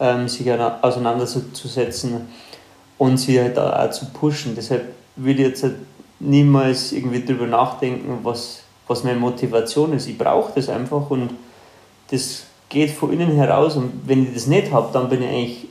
ähm, 0.00 0.28
sich 0.28 0.50
auseinanderzusetzen 0.50 2.28
und 2.98 3.18
sie 3.18 3.40
halt 3.40 3.58
auch 3.58 3.90
zu 3.90 4.06
pushen. 4.06 4.54
Deshalb 4.56 4.92
würde 5.14 5.42
ich 5.42 5.48
jetzt 5.48 5.64
niemals 6.24 6.92
irgendwie 6.92 7.24
drüber 7.24 7.46
nachdenken, 7.46 8.18
was, 8.22 8.62
was 8.86 9.04
meine 9.04 9.18
Motivation 9.18 9.92
ist. 9.92 10.08
Ich 10.08 10.18
brauche 10.18 10.52
das 10.54 10.68
einfach 10.68 11.10
und 11.10 11.30
das 12.10 12.44
geht 12.68 12.90
von 12.90 13.12
innen 13.12 13.36
heraus 13.36 13.76
und 13.76 14.02
wenn 14.06 14.24
ich 14.24 14.34
das 14.34 14.46
nicht 14.46 14.72
habe, 14.72 14.92
dann 14.92 15.08
bin 15.08 15.22
ich 15.22 15.28
eigentlich 15.28 15.68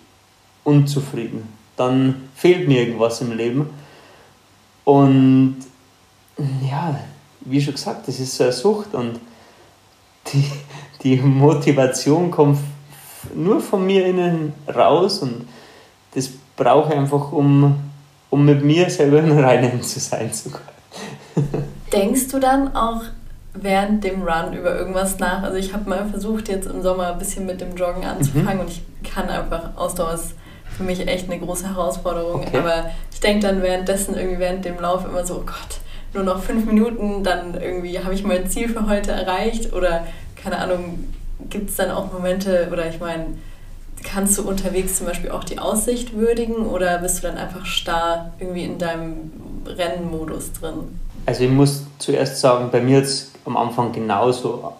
unzufrieden. 0.64 1.48
Dann 1.76 2.30
fehlt 2.36 2.68
mir 2.68 2.82
irgendwas 2.82 3.22
im 3.22 3.36
Leben. 3.36 3.70
Und 4.86 5.58
ja, 6.70 7.00
wie 7.42 7.62
schon 7.62 7.74
gesagt, 7.74 8.08
das 8.08 8.20
ist 8.20 8.36
so 8.36 8.44
eine 8.44 8.54
Sucht 8.54 8.94
und 8.94 9.20
die, 10.28 10.46
die 11.04 11.16
Motivation 11.18 12.32
kommt 12.32 12.60
nur 13.34 13.60
von 13.60 13.86
mir 13.86 14.06
innen 14.06 14.54
raus 14.74 15.20
und 15.20 15.48
das 16.14 16.30
brauche 16.56 16.94
ich 16.94 17.00
einfach, 17.00 17.32
um, 17.32 17.76
um 18.34 18.46
mit 18.46 18.64
mir 18.64 18.90
selber 18.90 19.20
im 19.20 19.38
Reinen 19.38 19.84
zu 19.84 20.00
sein 20.00 20.34
sogar. 20.34 20.62
Denkst 21.94 22.30
du 22.30 22.40
dann 22.40 22.76
auch 22.76 23.04
während 23.54 24.04
dem 24.04 24.24
Run 24.24 24.54
über 24.54 24.76
irgendwas 24.76 25.20
nach? 25.20 25.44
Also 25.44 25.58
ich 25.58 25.72
habe 25.72 25.88
mal 25.88 26.08
versucht, 26.08 26.50
jetzt 26.50 26.68
im 26.68 26.82
Sommer 26.82 27.14
ein 27.14 27.20
bisschen 27.20 27.46
mit 27.46 27.62
dem 27.62 27.76
Joggen 27.76 28.04
anzufangen 28.04 28.56
mhm. 28.56 28.62
und 28.62 28.70
ich 28.70 28.82
kann 29.04 29.30
einfach, 29.30 29.76
Ausdauer 29.76 30.16
ist 30.16 30.34
für 30.76 30.82
mich 30.82 31.08
echt 31.08 31.30
eine 31.30 31.40
große 31.40 31.70
Herausforderung, 31.70 32.42
okay. 32.42 32.58
aber 32.58 32.90
ich 33.12 33.20
denke 33.20 33.46
dann 33.46 33.62
währenddessen 33.62 34.16
irgendwie 34.16 34.40
während 34.40 34.66
dem 34.66 34.80
Lauf 34.80 35.06
immer 35.06 35.24
so, 35.24 35.36
oh 35.36 35.46
Gott, 35.46 35.80
nur 36.16 36.24
noch 36.24 36.42
fünf 36.42 36.66
Minuten, 36.66 37.24
dann 37.24 37.54
irgendwie 37.54 38.00
habe 38.00 38.16
ich 38.16 38.24
mein 38.24 38.50
Ziel 38.50 38.68
für 38.68 38.88
heute 38.88 39.12
erreicht 39.12 39.74
oder 39.74 40.08
keine 40.36 40.58
Ahnung, 40.58 41.04
gibt 41.52 41.70
es 41.70 41.76
dann 41.76 41.92
auch 41.92 42.12
Momente, 42.12 42.68
oder 42.72 42.90
ich 42.90 43.00
meine, 43.00 43.26
kannst 44.04 44.38
du 44.38 44.48
unterwegs 44.48 44.98
zum 44.98 45.08
Beispiel 45.08 45.32
auch 45.32 45.44
die 45.44 45.60
Aussicht 45.60 46.14
würdigen 46.14 46.66
oder 46.66 46.98
bist 47.00 47.20
du 47.20 47.28
dann 47.28 47.38
einfach 47.38 47.66
starr 47.66 48.34
irgendwie 48.40 48.64
in 48.64 48.78
deinem 48.78 49.32
Rennmodus 49.66 50.54
drin? 50.54 51.00
Also 51.26 51.44
ich 51.44 51.50
muss 51.50 51.84
zuerst 52.00 52.40
sagen, 52.40 52.70
bei 52.72 52.82
mir 52.82 52.98
hat 52.98 53.06
es 53.06 53.32
am 53.46 53.58
Anfang 53.58 53.92
genauso 53.92 54.74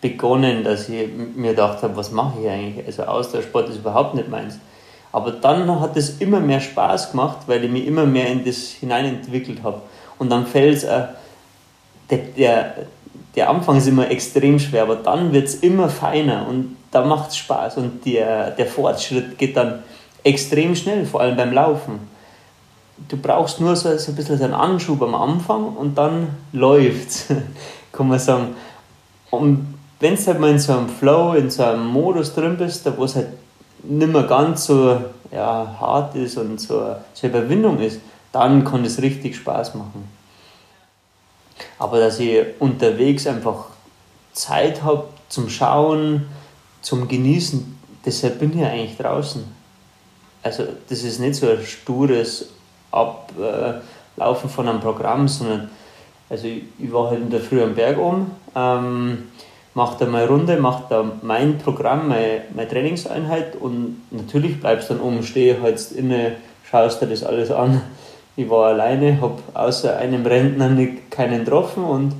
begonnen, 0.00 0.64
dass 0.64 0.88
ich 0.88 1.08
mir 1.36 1.50
gedacht 1.50 1.82
habe, 1.82 1.96
was 1.96 2.10
mache 2.10 2.40
ich 2.40 2.48
eigentlich? 2.48 2.86
Also 2.86 3.04
Ausdauersport 3.04 3.68
ist 3.68 3.76
überhaupt 3.76 4.14
nicht 4.14 4.28
meins. 4.28 4.58
Aber 5.12 5.32
dann 5.32 5.80
hat 5.80 5.96
es 5.96 6.20
immer 6.20 6.40
mehr 6.40 6.60
Spaß 6.60 7.10
gemacht, 7.10 7.38
weil 7.46 7.64
ich 7.64 7.70
mich 7.70 7.86
immer 7.86 8.06
mehr 8.06 8.28
in 8.28 8.44
das 8.44 8.68
hineinentwickelt 8.68 9.62
habe. 9.62 9.82
Und 10.18 10.30
dann 10.30 10.46
fällt 10.46 10.76
es, 10.76 10.84
äh, 10.84 11.04
der, 12.10 12.18
der, 12.18 12.74
der 13.34 13.50
Anfang 13.50 13.76
ist 13.76 13.88
immer 13.88 14.10
extrem 14.10 14.58
schwer, 14.58 14.82
aber 14.82 14.96
dann 14.96 15.32
wird 15.32 15.48
es 15.48 15.56
immer 15.56 15.88
feiner 15.88 16.46
und 16.48 16.76
da 16.90 17.04
macht 17.04 17.30
es 17.30 17.36
Spaß 17.36 17.76
und 17.76 18.04
der, 18.04 18.50
der 18.52 18.66
Fortschritt 18.66 19.38
geht 19.38 19.56
dann 19.56 19.82
extrem 20.24 20.74
schnell, 20.74 21.06
vor 21.06 21.20
allem 21.20 21.36
beim 21.36 21.52
Laufen. 21.52 22.08
Du 23.08 23.16
brauchst 23.16 23.60
nur 23.60 23.76
so, 23.76 23.96
so 23.96 24.12
ein 24.12 24.16
bisschen 24.16 24.42
einen 24.42 24.52
Anschub 24.52 25.00
am 25.02 25.14
Anfang 25.14 25.76
und 25.76 25.96
dann 25.96 26.28
läuft 26.52 27.26
kann 27.92 28.08
man 28.08 28.18
sagen. 28.18 28.54
Und 29.30 29.74
wenn 30.00 30.16
du 30.16 30.26
halt 30.26 30.40
mal 30.40 30.50
in 30.50 30.58
so 30.58 30.72
einem 30.72 30.88
Flow, 30.88 31.34
in 31.34 31.50
so 31.50 31.62
einem 31.64 31.86
Modus 31.86 32.34
drin 32.34 32.56
bist, 32.56 32.86
wo 32.96 33.04
es 33.04 33.16
halt 33.16 33.28
nicht 33.82 34.12
mehr 34.12 34.22
ganz 34.24 34.66
so 34.66 34.98
ja, 35.30 35.76
hart 35.78 36.14
ist 36.16 36.36
und 36.36 36.60
so, 36.60 36.96
so 37.14 37.26
Überwindung 37.26 37.78
ist, 37.80 38.00
dann 38.32 38.64
kann 38.64 38.84
es 38.84 39.00
richtig 39.00 39.36
Spaß 39.36 39.74
machen. 39.74 40.08
Aber 41.78 41.98
dass 41.98 42.18
ich 42.18 42.44
unterwegs 42.58 43.26
einfach 43.26 43.66
Zeit 44.32 44.82
habe 44.82 45.04
zum 45.28 45.48
Schauen, 45.48 46.26
zum 46.80 47.08
Genießen, 47.08 47.78
deshalb 48.04 48.38
bin 48.38 48.58
ich 48.58 48.64
eigentlich 48.64 48.96
draußen. 48.96 49.44
Also 50.42 50.64
das 50.88 51.02
ist 51.02 51.20
nicht 51.20 51.34
so 51.34 51.48
ein 51.48 51.64
stures 51.64 52.50
Ab, 52.92 53.32
äh, 53.38 53.74
Laufen 54.16 54.50
von 54.50 54.68
einem 54.68 54.80
Programm, 54.80 55.28
sondern 55.28 55.70
also 56.28 56.46
ich, 56.46 56.62
ich 56.78 56.92
war 56.92 57.10
halt 57.10 57.20
in 57.20 57.30
der 57.30 57.40
Früh 57.40 57.62
am 57.62 57.74
Berg 57.74 57.98
oben, 57.98 58.30
ähm, 58.54 59.28
mache 59.74 60.04
da 60.04 60.10
meine 60.10 60.28
Runde, 60.28 60.56
mache 60.56 60.84
da 60.88 61.04
mein 61.22 61.58
Programm, 61.58 62.08
meine, 62.08 62.42
meine 62.54 62.68
Trainingseinheit 62.68 63.56
und 63.56 64.00
natürlich 64.10 64.60
bleibst 64.60 64.90
dann 64.90 65.00
oben 65.00 65.22
stehen, 65.22 65.62
halt 65.62 65.80
inne, 65.92 66.36
schaust 66.68 67.00
dir 67.00 67.06
das 67.06 67.22
alles 67.22 67.50
an. 67.50 67.82
Ich 68.36 68.48
war 68.48 68.68
alleine, 68.68 69.20
habe 69.20 69.38
außer 69.54 69.96
einem 69.96 70.24
Rentner 70.24 70.70
keinen 71.10 71.44
getroffen 71.44 71.84
und 71.84 72.14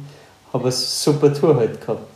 habe 0.52 0.64
eine 0.64 0.72
super 0.72 1.32
Tour 1.32 1.56
halt 1.56 1.80
gehabt. 1.80 2.09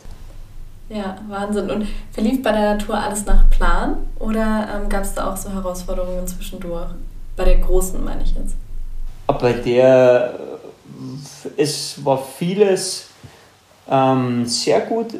Ja, 0.89 1.17
Wahnsinn. 1.27 1.69
Und 1.69 1.87
verlief 2.11 2.43
bei 2.43 2.51
deiner 2.51 2.77
Tour 2.77 2.95
alles 2.95 3.25
nach 3.25 3.49
Plan 3.49 3.97
oder 4.19 4.67
ähm, 4.73 4.89
gab 4.89 5.03
es 5.03 5.13
da 5.13 5.31
auch 5.31 5.37
so 5.37 5.49
Herausforderungen 5.49 6.27
zwischendurch? 6.27 6.89
Bei 7.35 7.43
der 7.43 7.57
großen 7.57 8.03
meine 8.03 8.23
ich 8.23 8.35
jetzt. 8.35 8.55
Bei 9.27 9.53
der, 9.53 10.39
es 11.57 12.05
war 12.05 12.21
vieles 12.21 13.09
ähm, 13.89 14.45
sehr 14.45 14.81
gut. 14.81 15.15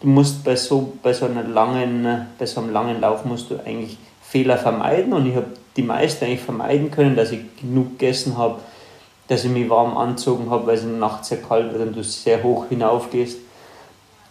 Du 0.00 0.08
musst 0.08 0.42
bei 0.42 0.56
so, 0.56 0.94
bei 1.02 1.12
so 1.12 1.26
einer 1.26 1.44
langen, 1.44 2.26
bei 2.38 2.46
so 2.46 2.60
einem 2.60 2.72
langen 2.72 3.00
Lauf 3.00 3.26
musst 3.26 3.50
du 3.50 3.60
eigentlich 3.60 3.98
Fehler 4.22 4.56
vermeiden 4.56 5.12
und 5.12 5.26
ich 5.26 5.36
habe 5.36 5.46
die 5.76 5.82
meisten 5.82 6.24
eigentlich 6.24 6.40
vermeiden 6.40 6.90
können, 6.90 7.16
dass 7.16 7.32
ich 7.32 7.40
genug 7.60 7.98
gegessen 7.98 8.38
habe, 8.38 8.60
dass 9.28 9.44
ich 9.44 9.50
mich 9.50 9.68
warm 9.68 9.96
anzogen 9.96 10.50
habe, 10.50 10.66
weil 10.66 10.76
es 10.76 10.84
nachts 10.84 11.28
sehr 11.28 11.42
kalt 11.42 11.72
wird 11.72 11.88
und 11.88 11.96
du 11.96 12.02
sehr 12.02 12.42
hoch 12.42 12.66
hinauf 12.68 13.10
gehst. 13.10 13.36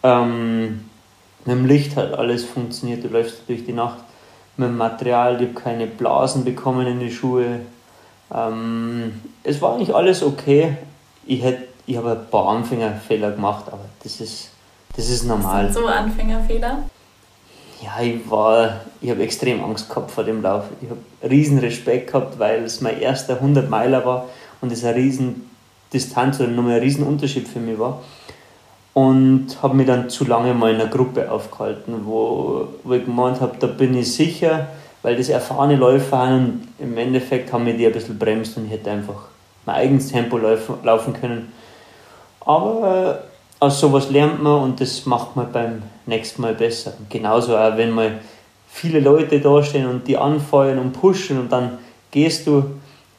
Ähm, 0.03 0.85
mit 1.45 1.55
dem 1.55 1.65
Licht 1.65 1.95
hat 1.95 2.13
alles 2.13 2.45
funktioniert, 2.45 3.03
du 3.03 3.07
läufst 3.07 3.47
durch 3.47 3.65
die 3.65 3.73
Nacht 3.73 3.97
mit 4.57 4.67
dem 4.67 4.77
Material, 4.77 5.41
ich 5.41 5.49
habe 5.49 5.59
keine 5.59 5.87
Blasen 5.87 6.43
bekommen 6.43 6.85
in 6.85 6.99
die 6.99 7.11
Schuhe. 7.11 7.61
Ähm, 8.33 9.21
es 9.43 9.61
war 9.61 9.73
eigentlich 9.73 9.95
alles 9.95 10.21
okay. 10.21 10.77
Ich, 11.25 11.43
ich 11.85 11.97
habe 11.97 12.11
ein 12.11 12.29
paar 12.29 12.49
Anfängerfehler 12.49 13.31
gemacht, 13.31 13.65
aber 13.67 13.85
das 14.03 14.19
ist, 14.19 14.49
das 14.95 15.09
ist 15.09 15.23
normal. 15.23 15.67
Was 15.67 15.73
sind 15.73 15.83
so 15.83 15.87
Anfängerfehler? 15.87 16.83
Ja, 17.81 18.03
ich 18.03 18.29
war, 18.29 18.81
ich 18.99 19.09
habe 19.09 19.23
extrem 19.23 19.63
Angst 19.63 19.87
gehabt 19.87 20.11
vor 20.11 20.25
dem 20.25 20.41
Lauf. 20.41 20.65
Ich 20.81 20.89
habe 20.89 20.99
riesen 21.31 21.59
Respekt 21.59 22.11
gehabt, 22.11 22.37
weil 22.37 22.63
es 22.63 22.81
mein 22.81 22.99
erster 22.99 23.35
100 23.35 23.69
Meiler 23.69 24.05
war 24.05 24.25
und 24.59 24.71
es 24.71 24.83
eine 24.83 24.95
riesen 24.95 25.49
Distanz 25.93 26.39
oder 26.41 26.49
nochmal 26.49 26.73
ein 26.73 26.81
riesen 26.81 27.05
Unterschied 27.05 27.47
für 27.47 27.59
mich 27.59 27.79
war. 27.79 28.01
Und 28.99 29.47
habe 29.61 29.77
mich 29.77 29.87
dann 29.87 30.09
zu 30.09 30.25
lange 30.25 30.53
mal 30.53 30.73
in 30.73 30.81
einer 30.81 30.89
Gruppe 30.89 31.31
aufgehalten, 31.31 32.01
wo, 32.03 32.67
wo 32.83 32.93
ich 32.93 33.05
gemeint 33.05 33.39
habe, 33.39 33.55
da 33.57 33.67
bin 33.67 33.95
ich 33.95 34.13
sicher, 34.13 34.67
weil 35.03 35.15
das 35.15 35.29
erfahrene 35.29 35.77
Läufer 35.77 36.17
haben 36.17 36.67
im 36.79 36.97
Endeffekt 36.97 37.53
haben 37.53 37.65
wir 37.65 37.77
die 37.77 37.85
ein 37.85 37.93
bisschen 37.93 38.19
bremst 38.19 38.57
und 38.57 38.65
ich 38.65 38.71
hätte 38.71 38.91
einfach 38.91 39.29
mein 39.65 39.77
eigenes 39.77 40.09
Tempo 40.09 40.37
laufen, 40.37 40.75
laufen 40.83 41.13
können. 41.13 41.53
Aber 42.41 43.21
äh, 43.61 43.63
aus 43.63 43.79
sowas 43.79 44.09
lernt 44.09 44.43
man 44.43 44.63
und 44.63 44.81
das 44.81 45.05
macht 45.05 45.33
man 45.33 45.49
beim 45.49 45.83
nächsten 46.05 46.41
Mal 46.41 46.53
besser. 46.53 46.91
Genauso 47.07 47.55
auch, 47.55 47.77
wenn 47.77 47.91
mal 47.91 48.19
viele 48.67 48.99
Leute 48.99 49.39
da 49.39 49.63
stehen 49.63 49.87
und 49.87 50.09
die 50.09 50.17
anfeuern 50.17 50.77
und 50.77 50.91
pushen 50.91 51.39
und 51.39 51.53
dann 51.53 51.77
gehst 52.11 52.47
du 52.47 52.65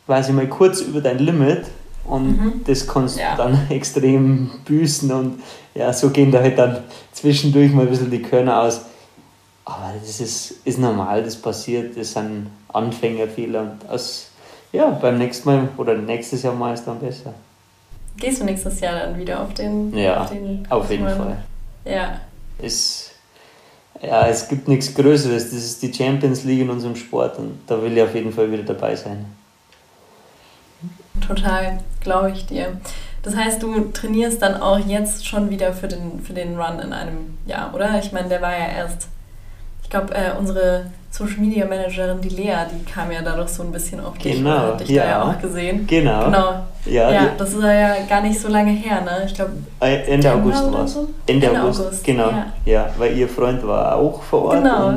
quasi 0.05 0.35
mal 0.35 0.47
kurz 0.47 0.83
über 0.83 1.01
dein 1.01 1.21
Limit 1.21 1.63
und 2.05 2.39
mhm. 2.39 2.65
das 2.67 2.87
kannst 2.87 3.19
ja. 3.19 3.37
du 3.37 3.43
dann 3.43 3.67
extrem 3.71 4.51
büßen 4.65 5.11
und 5.13 5.43
ja, 5.75 5.93
so 5.93 6.11
gehen 6.11 6.33
da 6.33 6.41
halt 6.41 6.59
dann 6.59 6.79
zwischendurch 7.13 7.73
mal 7.73 7.83
ein 7.83 7.91
bisschen 7.91 8.11
die 8.11 8.23
Körner 8.23 8.63
aus. 8.63 8.83
Aber 9.65 9.93
das 10.01 10.21
ist, 10.21 10.55
ist 10.65 10.79
normal, 10.79 11.23
das 11.23 11.37
passiert, 11.37 11.97
das 11.97 12.13
sind 12.13 12.51
Anfängerfehler 12.73 13.61
und 13.63 13.89
aus, 13.89 14.31
ja, 14.73 14.91
beim 14.91 15.19
nächsten 15.19 15.49
Mal 15.49 15.69
oder 15.77 15.95
nächstes 15.95 16.43
Jahr 16.43 16.55
mal 16.55 16.75
ist 16.75 16.85
dann 16.85 16.99
besser. 16.99 17.35
Gehst 18.17 18.41
du 18.41 18.45
nächstes 18.45 18.81
Jahr 18.81 19.07
dann 19.07 19.19
wieder 19.19 19.41
auf 19.41 19.55
den? 19.55 19.97
Ja, 19.97 20.23
auf, 20.23 20.31
den 20.31 20.67
auf 20.69 20.91
jeden 20.91 21.09
Fall. 21.09 21.39
Ja. 21.85 22.21
Es, 22.59 23.13
ja, 24.03 24.27
es 24.27 24.49
gibt 24.49 24.69
nichts 24.69 24.95
Größeres. 24.95 25.51
Das 25.51 25.59
ist 25.59 25.83
die 25.83 25.93
Champions 25.93 26.45
League 26.45 26.61
in 26.61 26.71
unserem 26.71 26.97
Sport 26.97 27.39
und 27.39 27.61
da 27.67 27.81
will 27.81 27.97
ich 27.97 28.03
auf 28.03 28.15
jeden 28.15 28.33
Fall 28.33 28.51
wieder 28.51 28.63
dabei 28.63 28.97
sein. 28.97 29.25
Total, 31.21 31.79
glaube 32.01 32.31
ich 32.31 32.47
dir. 32.47 32.77
Das 33.23 33.37
heißt, 33.37 33.63
du 33.63 33.91
trainierst 33.93 34.41
dann 34.41 34.61
auch 34.61 34.79
jetzt 34.79 35.27
schon 35.27 35.51
wieder 35.51 35.73
für 35.73 35.89
den, 35.89 36.21
für 36.23 36.33
den 36.33 36.59
Run 36.59 36.79
in 36.81 36.93
einem 36.93 37.39
Jahr, 37.47 37.75
oder? 37.75 37.99
Ich 38.03 38.13
meine, 38.13 38.29
der 38.29 38.41
war 38.41 38.53
ja 38.53 38.67
erst, 38.79 39.09
ich 39.83 39.91
glaube, 39.91 40.15
äh, 40.15 40.39
unsere 40.39 40.87
Social 41.11 41.39
Media 41.39 41.67
Managerin, 41.67 42.21
die 42.21 42.29
Lea, 42.29 42.55
die 42.73 42.91
kam 42.91 43.11
ja 43.11 43.21
dadurch 43.23 43.51
so 43.51 43.63
ein 43.63 43.73
bisschen 43.73 44.01
auf 44.01 44.17
dich. 44.17 44.37
Genau, 44.37 44.59
hat 44.59 44.81
dich 44.81 44.91
ja. 44.91 45.03
da 45.03 45.09
ja 45.09 45.23
auch 45.25 45.41
gesehen. 45.41 45.87
Genau. 45.87 46.27
Genau. 46.27 46.55
Ja, 46.87 47.11
ja 47.11 47.29
das 47.37 47.53
ist 47.53 47.63
ja 47.63 47.97
gar 48.09 48.23
nicht 48.23 48.41
so 48.41 48.49
lange 48.49 48.71
her, 48.71 49.01
ne? 49.03 49.25
Ich 49.27 49.35
glaube. 49.35 49.53
Äh, 49.81 50.13
Ende 50.13 50.33
August 50.33 50.73
war 50.73 50.85
es. 50.85 50.95
So? 50.95 51.09
Ende, 51.27 51.49
Ende 51.49 51.61
August, 51.61 51.81
August, 51.81 52.05
genau. 52.05 52.31
Ja. 52.31 52.47
ja. 52.65 52.91
weil 52.97 53.17
ihr 53.19 53.29
Freund 53.29 53.67
war 53.67 53.97
auch 53.97 54.23
vor 54.23 54.45
Ort. 54.45 54.59
Genau. 54.59 54.95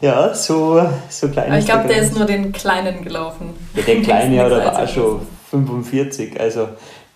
ja, 0.00 0.34
so, 0.34 0.84
so 1.10 1.28
klein. 1.28 1.48
Aber 1.48 1.58
ich 1.58 1.66
glaube, 1.66 1.86
der 1.86 1.98
ist 1.98 2.16
nur 2.16 2.24
den 2.24 2.50
Kleinen 2.50 3.04
gelaufen. 3.04 3.50
Ja, 3.74 3.82
der 3.82 4.00
Kleine 4.02 4.34
ja, 4.34 4.48
der 4.48 4.64
war 4.64 4.82
auch 4.82 4.88
schon 4.88 5.20
45. 5.52 6.40
Also 6.40 6.68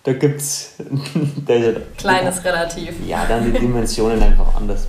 da 0.03 0.13
gibt 0.13 0.39
es. 0.39 0.75
Kleines 1.97 2.43
ja, 2.43 2.51
relativ. 2.51 2.93
Ja, 3.05 3.25
dann 3.27 3.51
die 3.51 3.59
Dimensionen 3.59 4.21
einfach 4.21 4.55
anders. 4.55 4.87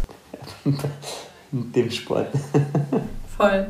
in 0.65 1.73
dem 1.73 1.91
Sport. 1.91 2.29
Voll. 3.37 3.69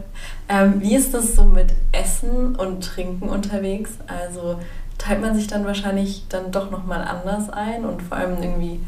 Ähm, 0.49 0.75
wie 0.79 0.97
ist 0.97 1.14
das 1.14 1.35
so 1.35 1.45
mit 1.45 1.73
Essen 1.93 2.57
und 2.57 2.83
Trinken 2.83 3.29
unterwegs? 3.29 3.93
Also 4.07 4.59
teilt 4.99 5.21
man 5.21 5.35
sich 5.35 5.47
dann 5.47 5.64
wahrscheinlich 5.64 6.25
dann 6.29 6.51
doch 6.51 6.71
nochmal 6.71 7.03
anders 7.03 7.51
ein 7.51 7.85
und 7.85 8.03
vor 8.03 8.17
allem 8.17 8.43
irgendwie 8.43 8.81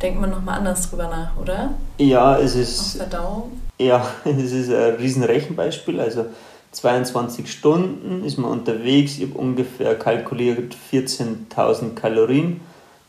denkt 0.00 0.20
man 0.20 0.30
nochmal 0.30 0.58
anders 0.58 0.88
drüber 0.88 1.08
nach, 1.08 1.36
oder? 1.36 1.74
Ja, 1.98 2.38
es 2.38 2.54
ist. 2.54 3.00
Auf 3.00 3.08
Verdauung? 3.08 3.52
Ja, 3.78 4.06
es 4.24 4.52
ist 4.52 4.70
ein 4.70 4.94
riesen 4.94 5.22
Rechenbeispiel. 5.22 6.00
Also 6.00 6.26
22 6.72 7.50
Stunden 7.50 8.24
ist 8.24 8.38
man 8.38 8.50
unterwegs. 8.50 9.18
Ich 9.18 9.28
habe 9.28 9.38
ungefähr 9.38 9.98
kalkuliert 9.98 10.76
14.000 10.92 11.94
Kalorien 11.94 12.60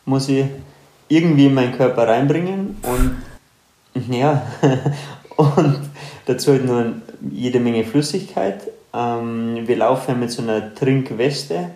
muss 0.05 0.29
ich 0.29 0.45
irgendwie 1.07 1.47
in 1.47 1.53
meinen 1.53 1.73
Körper 1.73 2.07
reinbringen 2.07 2.77
und 2.83 3.15
ja 4.13 4.41
und 5.35 5.79
dazu 6.25 6.51
halt 6.51 6.65
nur 6.65 6.93
jede 7.31 7.59
Menge 7.59 7.83
Flüssigkeit. 7.83 8.67
Ähm, 8.93 9.67
wir 9.67 9.77
laufen 9.77 10.19
mit 10.19 10.31
so 10.31 10.41
einer 10.41 10.73
Trinkweste. 10.73 11.71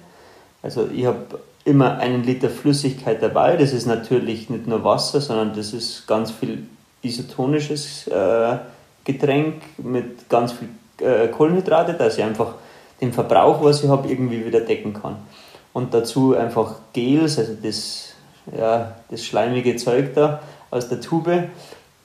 Also 0.62 0.90
ich 0.94 1.06
habe 1.06 1.40
immer 1.66 1.98
einen 1.98 2.24
Liter 2.24 2.50
Flüssigkeit 2.50 3.22
dabei. 3.22 3.58
Das 3.58 3.74
ist 3.74 3.86
natürlich 3.86 4.50
nicht 4.50 4.68
nur 4.68 4.84
Wasser, 4.84 5.22
sondern 5.22 5.54
das 5.56 5.74
ist 5.74 6.08
ganz 6.08 6.32
viel 6.32 6.66
isotonisches 7.02 8.08
äh, 8.08 8.58
Getränk 9.04 9.62
mit 9.78 10.28
ganz 10.30 10.54
viel 10.54 10.70
äh, 11.00 11.28
Kohlenhydrate, 11.28 11.94
dass 11.94 12.18
ich 12.18 12.24
einfach 12.24 12.56
den 13.02 13.14
Verbrauch, 13.14 13.64
was 13.64 13.84
ich 13.84 13.90
habe, 13.90 14.08
irgendwie 14.08 14.46
wieder 14.46 14.62
decken 14.62 14.94
kann. 14.94 15.18
Und 15.74 15.94
dazu 15.94 16.36
einfach 16.36 16.76
Gels, 16.94 17.38
also 17.38 17.54
das, 17.62 18.14
ja, 18.58 18.96
das 19.10 19.24
schleimige 19.26 19.76
Zeug 19.76 20.14
da 20.14 20.42
aus 20.72 20.88
der 20.88 21.02
Tube. 21.02 21.50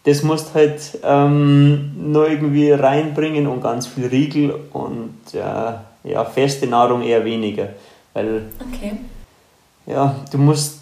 Das 0.04 0.22
musst 0.22 0.54
halt 0.54 0.80
ähm, 1.04 2.12
nur 2.12 2.28
irgendwie 2.28 2.72
reinbringen 2.72 3.46
und 3.46 3.62
ganz 3.62 3.86
viel 3.86 4.06
Riegel 4.06 4.54
und 4.72 5.14
ja, 5.32 5.84
ja, 6.02 6.24
feste 6.24 6.66
Nahrung 6.66 7.02
eher 7.02 7.24
weniger. 7.24 7.68
Weil 8.14 8.46
okay. 8.58 8.92
ja, 9.86 10.16
du 10.32 10.38
musst 10.38 10.80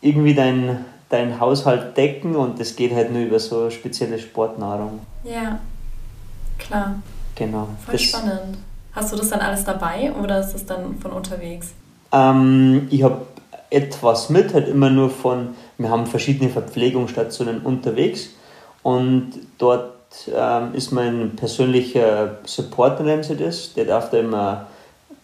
irgendwie 0.00 0.34
deinen 0.34 0.84
dein 1.08 1.38
Haushalt 1.38 1.96
decken 1.96 2.34
und 2.34 2.58
das 2.58 2.74
geht 2.76 2.92
halt 2.92 3.12
nur 3.12 3.22
über 3.22 3.38
so 3.38 3.70
spezielle 3.70 4.18
Sportnahrung. 4.18 5.00
Ja, 5.22 5.60
klar. 6.58 6.96
Genau. 7.34 7.68
Voll 7.84 7.92
das, 7.92 8.02
spannend. 8.02 8.58
Hast 8.92 9.12
du 9.12 9.16
das 9.16 9.30
dann 9.30 9.40
alles 9.40 9.64
dabei 9.64 10.12
oder 10.12 10.40
ist 10.40 10.52
das 10.52 10.66
dann 10.66 10.98
von 10.98 11.12
unterwegs? 11.12 11.72
Ähm, 12.12 12.86
ich 12.90 13.02
habe 13.02 13.22
etwas 13.70 14.30
mit, 14.30 14.54
halt 14.54 14.68
immer 14.68 14.90
nur 14.90 15.10
von, 15.10 15.48
wir 15.78 15.90
haben 15.90 16.06
verschiedene 16.06 16.48
Verpflegungsstationen 16.48 17.62
unterwegs 17.62 18.30
und 18.82 19.32
dort 19.58 19.94
ähm, 20.32 20.74
ist 20.74 20.92
mein 20.92 21.34
persönlicher 21.34 22.38
Supporter, 22.44 23.02
nennt 23.02 23.24
sie 23.24 23.36
das, 23.36 23.74
der 23.74 23.86
darf 23.86 24.10
da 24.10 24.18
immer 24.18 24.66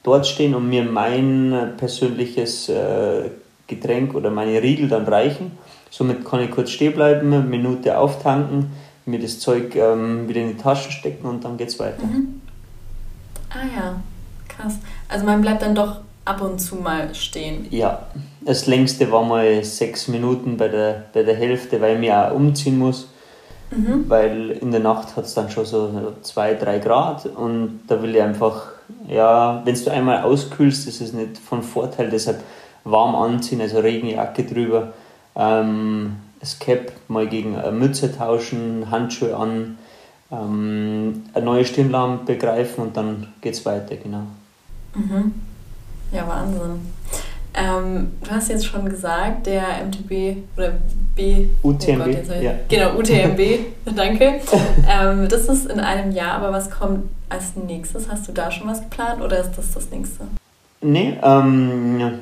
dort 0.03 0.27
stehen 0.27 0.55
und 0.55 0.69
mir 0.69 0.83
mein 0.83 1.75
persönliches 1.77 2.69
äh, 2.69 3.31
Getränk 3.69 4.15
oder 4.15 4.31
meine 4.31 4.61
Riegel 4.61 4.89
dann 4.89 5.07
reichen. 5.07 5.59
Somit 5.91 6.25
kann 6.25 6.41
ich 6.41 6.51
kurz 6.51 6.71
stehen 6.71 6.95
bleiben, 6.95 7.33
eine 7.33 7.43
Minute 7.43 7.99
auftanken, 7.99 8.73
mir 9.11 9.19
das 9.19 9.39
Zeug 9.41 9.75
ähm, 9.77 10.29
wieder 10.29 10.41
in 10.41 10.49
die 10.49 10.63
Tasche 10.63 10.91
stecken 10.91 11.27
und 11.27 11.45
dann 11.45 11.57
geht's 11.57 11.79
weiter. 11.79 12.05
Mhm. 12.05 12.41
Ah 13.51 13.67
ja, 13.77 14.01
krass. 14.49 14.79
Also 15.09 15.27
man 15.27 15.41
bleibt 15.41 15.63
dann 15.63 15.75
doch 15.75 16.01
ab 16.25 16.41
und 16.41 16.61
zu 16.61 16.77
mal 16.77 17.15
stehen. 17.15 17.67
Ja, 17.71 18.07
das 18.43 18.67
längste 18.67 19.11
war 19.11 19.25
mal 19.25 19.65
sechs 19.65 20.09
Minuten 20.09 20.57
bei 20.57 20.69
der, 20.69 21.05
bei 21.13 21.23
der 21.23 21.35
Hälfte, 21.35 21.81
weil 21.81 21.95
ich 21.95 22.01
mich 22.01 22.13
auch 22.13 22.33
umziehen 22.33 22.79
muss. 22.79 23.09
mhm. 23.71 24.05
weil 24.09 24.51
in 24.51 24.71
der 24.71 24.81
Nacht 24.81 25.17
hat 25.17 25.25
es 25.25 25.35
dann 25.35 25.51
schon 25.51 25.65
so 25.65 26.13
2, 26.23 26.55
3 26.55 26.79
Grad 26.79 27.27
und 27.27 27.81
da 27.87 28.03
will 28.03 28.15
ich 28.15 28.23
einfach, 28.23 28.67
ja, 29.09 29.63
wenn 29.65 29.75
du 29.75 29.91
einmal 29.91 30.23
auskühlst, 30.23 30.89
ist 30.89 31.01
es 31.01 31.13
nicht 31.13 31.39
von 31.39 31.63
Vorteil, 31.63 32.11
deshalb 32.11 32.41
warm 32.85 33.15
anziehen, 33.15 33.61
also 33.61 33.79
Regenjacke 33.79 34.45
drüber, 34.45 34.93
ähm, 35.37 36.17
das 36.41 36.59
Cap 36.59 36.93
mal 37.09 37.29
gegen 37.29 37.57
eine 37.57 37.73
Mütze 37.73 38.17
tauschen, 38.17 38.91
Handschuhe 38.91 39.37
an, 39.37 39.79
ähm, 40.33 41.25
eine 41.35 41.45
neue 41.45 41.65
Stirnlampe 41.65 42.37
greifen 42.37 42.83
und 42.83 42.97
dann 42.97 43.29
geht 43.41 43.55
es 43.55 43.67
weiter, 43.67 43.97
genau. 43.97 44.23
Mhm. 44.95 45.35
Ja, 46.13 46.27
Wahnsinn. 46.27 46.81
Ähm, 47.53 48.13
du 48.23 48.31
hast 48.31 48.49
jetzt 48.49 48.67
schon 48.67 48.89
gesagt, 48.89 49.47
der 49.47 49.63
MTB 49.85 50.37
oder 50.57 50.73
B. 51.17 51.47
UTMB. 51.63 52.01
Oh 52.01 52.05
Gott, 52.05 52.43
ja. 52.43 52.53
Genau, 52.69 52.95
UTMB, 52.97 53.41
danke. 53.97 54.41
ähm, 54.89 55.29
das 55.29 55.49
ist 55.49 55.67
in 55.67 55.81
einem 55.81 56.13
Jahr, 56.13 56.35
aber 56.35 56.53
was 56.53 56.71
kommt 56.71 57.11
als 57.29 57.57
nächstes? 57.57 58.09
Hast 58.09 58.29
du 58.29 58.33
da 58.33 58.51
schon 58.51 58.69
was 58.69 58.81
geplant 58.81 59.21
oder 59.21 59.41
ist 59.41 59.53
das 59.57 59.73
das 59.75 59.91
nächste? 59.91 60.25
Nee, 60.81 61.19
ähm, 61.23 62.21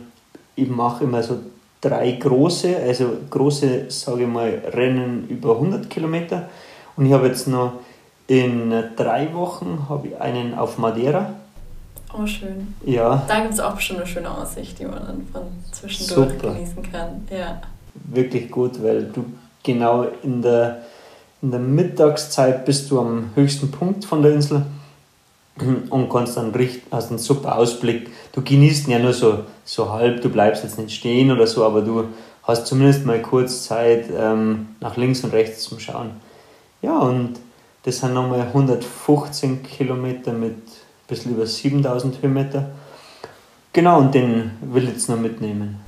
ich 0.56 0.68
mache 0.68 1.04
immer 1.04 1.22
so 1.22 1.38
drei 1.80 2.12
große, 2.12 2.76
also 2.76 3.10
große, 3.30 3.86
sage 3.88 4.22
ich 4.22 4.28
mal, 4.28 4.62
Rennen 4.72 5.26
über 5.28 5.54
100 5.54 5.88
Kilometer. 5.88 6.48
Und 6.96 7.06
ich 7.06 7.12
habe 7.12 7.28
jetzt 7.28 7.46
noch 7.48 7.72
in 8.26 8.72
drei 8.96 9.32
Wochen 9.32 9.86
habe 9.88 10.08
ich 10.08 10.20
einen 10.20 10.54
auf 10.54 10.78
Madeira. 10.78 11.32
Oh, 12.12 12.26
schön. 12.26 12.74
Ja. 12.84 13.24
Da 13.28 13.40
gibt 13.40 13.54
es 13.54 13.60
auch 13.60 13.74
bestimmt 13.74 14.00
eine 14.00 14.08
schöne 14.08 14.30
Aussicht, 14.30 14.78
die 14.78 14.84
man 14.84 15.06
dann 15.06 15.26
von 15.32 15.42
zwischendurch 15.72 16.30
Super. 16.32 16.54
genießen 16.54 16.82
kann. 16.90 17.26
Ja. 17.30 17.60
Wirklich 17.94 18.50
gut, 18.50 18.82
weil 18.82 19.04
du 19.04 19.24
genau 19.62 20.06
in 20.22 20.42
der, 20.42 20.82
in 21.42 21.50
der 21.50 21.60
Mittagszeit 21.60 22.64
bist 22.64 22.90
du 22.90 23.00
am 23.00 23.30
höchsten 23.34 23.70
Punkt 23.70 24.04
von 24.04 24.22
der 24.22 24.32
Insel 24.32 24.62
und 25.90 26.08
kannst 26.08 26.36
dann 26.36 26.50
richtig, 26.54 26.82
hast 26.90 27.10
einen 27.10 27.18
super 27.18 27.56
Ausblick. 27.56 28.10
Du 28.32 28.42
genießt 28.42 28.86
ihn 28.86 28.92
ja 28.92 28.98
nur 28.98 29.12
so, 29.12 29.40
so 29.64 29.92
halb, 29.92 30.22
du 30.22 30.28
bleibst 30.28 30.64
jetzt 30.64 30.78
nicht 30.78 30.96
stehen 30.96 31.30
oder 31.30 31.46
so, 31.46 31.64
aber 31.64 31.82
du 31.82 32.04
hast 32.42 32.66
zumindest 32.66 33.04
mal 33.04 33.20
kurz 33.20 33.64
Zeit, 33.64 34.06
ähm, 34.16 34.68
nach 34.80 34.96
links 34.96 35.22
und 35.24 35.32
rechts 35.32 35.64
zum 35.64 35.78
Schauen. 35.78 36.12
Ja, 36.80 36.98
und 36.98 37.34
das 37.84 37.98
sind 37.98 38.14
nochmal 38.14 38.40
115 38.40 39.62
Kilometer 39.62 40.32
mit 40.32 40.54
ein 40.54 41.06
bisschen 41.06 41.32
über 41.32 41.46
7000 41.46 42.22
Höhenmeter. 42.22 42.70
Genau, 43.72 43.98
und 43.98 44.14
den 44.14 44.52
will 44.60 44.84
ich 44.84 44.90
jetzt 44.90 45.08
noch 45.08 45.18
mitnehmen. 45.18 45.80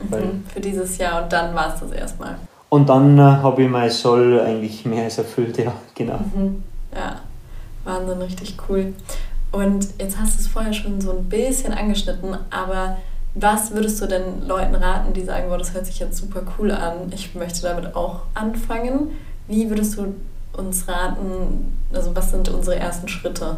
Mhm, 0.00 0.44
für 0.52 0.60
dieses 0.60 0.98
Jahr 0.98 1.22
und 1.22 1.32
dann 1.32 1.54
war 1.54 1.74
es 1.74 1.80
das 1.80 1.92
erstmal. 1.92 2.36
Und 2.68 2.88
dann 2.88 3.18
äh, 3.18 3.22
habe 3.22 3.62
ich 3.62 3.68
mein 3.68 3.90
Soll 3.90 4.40
eigentlich 4.40 4.84
mehr 4.84 5.04
als 5.04 5.18
erfüllt, 5.18 5.56
ja, 5.58 5.72
genau. 5.94 6.18
Mhm, 6.34 6.62
ja. 6.94 7.20
Wahnsinn, 7.86 8.20
richtig 8.20 8.56
cool. 8.68 8.92
Und 9.52 9.86
jetzt 9.98 10.18
hast 10.18 10.36
du 10.36 10.42
es 10.42 10.48
vorher 10.48 10.72
schon 10.72 11.00
so 11.00 11.12
ein 11.12 11.24
bisschen 11.24 11.72
angeschnitten, 11.72 12.36
aber 12.50 12.98
was 13.34 13.72
würdest 13.72 14.00
du 14.00 14.06
denn 14.06 14.46
Leuten 14.46 14.74
raten, 14.74 15.12
die 15.12 15.22
sagen, 15.22 15.46
wow, 15.48 15.58
das 15.58 15.74
hört 15.74 15.86
sich 15.86 15.98
jetzt 15.98 16.18
super 16.18 16.42
cool 16.58 16.72
an, 16.72 17.12
ich 17.14 17.34
möchte 17.34 17.62
damit 17.62 17.94
auch 17.94 18.20
anfangen? 18.34 19.12
Wie 19.46 19.68
würdest 19.68 19.96
du 19.96 20.14
uns 20.54 20.88
raten, 20.88 21.76
also 21.92 22.14
was 22.16 22.30
sind 22.30 22.48
unsere 22.48 22.76
ersten 22.76 23.08
Schritte? 23.08 23.56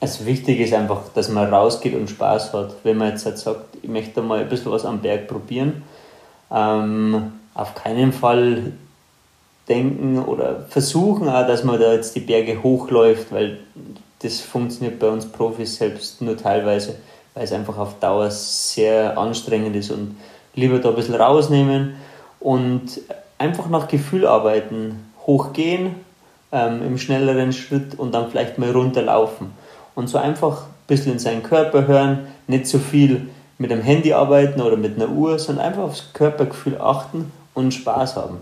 Also 0.00 0.26
wichtig 0.26 0.60
ist 0.60 0.72
einfach, 0.72 1.02
dass 1.14 1.28
man 1.28 1.52
rausgeht 1.52 1.94
und 1.94 2.10
Spaß 2.10 2.52
hat. 2.52 2.74
Wenn 2.82 2.98
man 2.98 3.08
jetzt 3.10 3.24
halt 3.24 3.38
sagt, 3.38 3.78
ich 3.82 3.88
möchte 3.88 4.22
mal 4.22 4.40
ein 4.40 4.48
bisschen 4.48 4.70
was 4.70 4.84
am 4.84 5.00
Berg 5.00 5.28
probieren, 5.28 5.82
ähm, 6.50 7.32
auf 7.54 7.74
keinen 7.74 8.12
Fall 8.12 8.72
denken 9.68 10.18
oder 10.18 10.66
versuchen 10.68 11.28
auch, 11.28 11.46
dass 11.46 11.64
man 11.64 11.80
da 11.80 11.92
jetzt 11.92 12.14
die 12.14 12.20
Berge 12.20 12.62
hochläuft, 12.62 13.32
weil 13.32 13.58
das 14.20 14.40
funktioniert 14.40 14.98
bei 14.98 15.08
uns 15.08 15.26
Profis 15.26 15.76
selbst 15.76 16.22
nur 16.22 16.36
teilweise, 16.36 16.96
weil 17.34 17.44
es 17.44 17.52
einfach 17.52 17.78
auf 17.78 17.98
Dauer 17.98 18.30
sehr 18.30 19.18
anstrengend 19.18 19.76
ist 19.76 19.90
und 19.90 20.16
lieber 20.54 20.78
da 20.78 20.90
ein 20.90 20.94
bisschen 20.94 21.14
rausnehmen 21.14 21.94
und 22.40 23.00
einfach 23.38 23.68
nach 23.68 23.88
Gefühl 23.88 24.26
arbeiten, 24.26 25.10
hochgehen 25.26 25.96
ähm, 26.52 26.82
im 26.82 26.98
schnelleren 26.98 27.52
Schritt 27.52 27.98
und 27.98 28.14
dann 28.14 28.30
vielleicht 28.30 28.58
mal 28.58 28.70
runterlaufen 28.70 29.52
und 29.94 30.08
so 30.08 30.18
einfach 30.18 30.62
ein 30.62 30.86
bisschen 30.86 31.12
in 31.12 31.18
seinen 31.18 31.42
Körper 31.42 31.86
hören, 31.86 32.26
nicht 32.46 32.66
so 32.66 32.78
viel 32.78 33.28
mit 33.58 33.70
dem 33.70 33.80
Handy 33.80 34.12
arbeiten 34.12 34.60
oder 34.60 34.76
mit 34.76 34.96
einer 34.96 35.10
Uhr, 35.10 35.38
sondern 35.38 35.66
einfach 35.66 35.82
aufs 35.84 36.12
Körpergefühl 36.12 36.80
achten 36.80 37.32
und 37.54 37.72
Spaß 37.72 38.16
haben. 38.16 38.38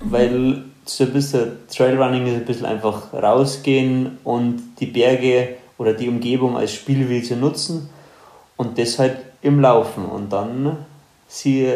Weil 0.00 0.64
so 0.84 1.04
ein 1.04 1.12
bisschen 1.12 1.52
Trailrunning 1.68 2.26
ist 2.26 2.34
ein 2.34 2.44
bisschen 2.44 2.66
einfach 2.66 3.12
rausgehen 3.12 4.18
und 4.24 4.62
die 4.80 4.86
Berge 4.86 5.56
oder 5.78 5.94
die 5.94 6.08
Umgebung 6.08 6.56
als 6.56 6.72
Spielwiese 6.72 7.36
nutzen 7.36 7.88
und 8.56 8.78
das 8.78 8.98
halt 8.98 9.16
im 9.42 9.60
Laufen 9.60 10.04
und 10.04 10.32
dann 10.32 10.76
sie 11.28 11.72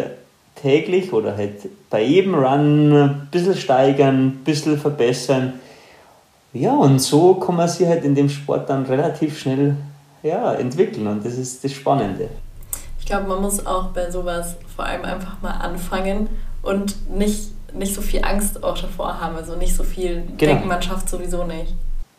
täglich 0.54 1.12
oder 1.12 1.36
halt 1.36 1.68
bei 1.90 2.02
jedem 2.02 2.34
Run 2.34 2.92
ein 2.92 3.28
bisschen 3.30 3.56
steigern, 3.56 4.26
ein 4.26 4.44
bisschen 4.44 4.78
verbessern. 4.78 5.54
Ja, 6.52 6.74
und 6.74 6.98
so 6.98 7.34
kann 7.34 7.56
man 7.56 7.68
sich 7.68 7.86
halt 7.86 8.04
in 8.04 8.14
dem 8.14 8.28
Sport 8.28 8.68
dann 8.68 8.84
relativ 8.86 9.38
schnell 9.38 9.76
ja, 10.22 10.54
entwickeln 10.54 11.06
und 11.06 11.24
das 11.24 11.34
ist 11.34 11.62
das 11.62 11.72
Spannende. 11.72 12.28
Ich 12.98 13.06
glaube, 13.06 13.28
man 13.28 13.40
muss 13.40 13.64
auch 13.64 13.88
bei 13.88 14.10
sowas 14.10 14.56
vor 14.74 14.84
allem 14.84 15.04
einfach 15.04 15.40
mal 15.40 15.52
anfangen 15.52 16.28
und 16.62 17.10
nicht 17.10 17.52
nicht 17.72 17.94
so 17.94 18.00
viel 18.00 18.24
Angst 18.24 18.62
auch 18.62 18.78
davor 18.78 19.20
haben, 19.20 19.36
also 19.36 19.56
nicht 19.56 19.74
so 19.74 19.82
viel 19.82 20.24
genau. 20.36 20.52
denken, 20.52 20.68
man 20.68 20.82
schafft 20.82 21.08
sowieso 21.08 21.44
nicht. 21.44 21.74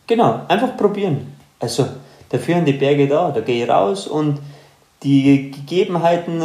Genau, 0.07 0.41
einfach 0.47 0.75
probieren. 0.77 1.35
Also 1.59 1.87
dafür 2.29 2.55
sind 2.55 2.67
die 2.67 2.73
Berge 2.73 3.07
da, 3.07 3.31
da 3.31 3.41
gehe 3.41 3.63
ich 3.63 3.69
raus 3.69 4.07
und 4.07 4.39
die 5.03 5.51
Gegebenheiten 5.51 6.41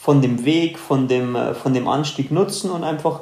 von 0.00 0.20
dem 0.20 0.44
Weg, 0.44 0.78
von 0.78 1.08
dem, 1.08 1.36
von 1.62 1.74
dem 1.74 1.88
Anstieg 1.88 2.30
nutzen 2.30 2.70
und 2.70 2.84
einfach 2.84 3.20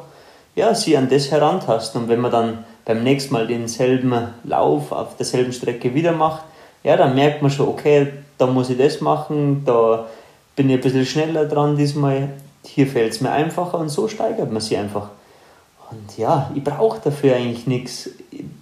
ja, 0.55 0.75
sie 0.75 0.97
an 0.97 1.09
das 1.09 1.31
herantasten. 1.31 2.03
Und 2.03 2.09
wenn 2.09 2.21
man 2.21 2.31
dann 2.31 2.65
beim 2.85 3.03
nächsten 3.03 3.33
Mal 3.33 3.47
denselben 3.47 4.15
Lauf 4.45 4.93
auf 4.93 5.17
derselben 5.17 5.53
Strecke 5.53 5.95
wieder 5.95 6.13
macht, 6.13 6.43
ja, 6.83 6.97
dann 6.97 7.15
merkt 7.15 7.43
man 7.43 7.51
schon, 7.51 7.69
okay, 7.69 8.09
da 8.39 8.47
muss 8.47 8.71
ich 8.71 8.79
das 8.79 9.01
machen, 9.01 9.63
da 9.65 10.07
bin 10.57 10.69
ich 10.71 10.77
ein 10.77 10.81
bisschen 10.81 11.07
schneller 11.07 11.45
dran 11.45 11.77
diesmal, 11.77 12.31
hier 12.65 12.87
fällt 12.87 13.13
es 13.13 13.21
mir 13.21 13.31
einfacher 13.31 13.79
und 13.79 13.89
so 13.89 14.09
steigert 14.09 14.51
man 14.51 14.61
sich 14.61 14.77
einfach. 14.77 15.09
Und 15.91 16.17
ja, 16.17 16.51
ich 16.55 16.63
brauche 16.63 17.01
dafür 17.03 17.37
eigentlich 17.37 17.67
nichts. 17.67 18.11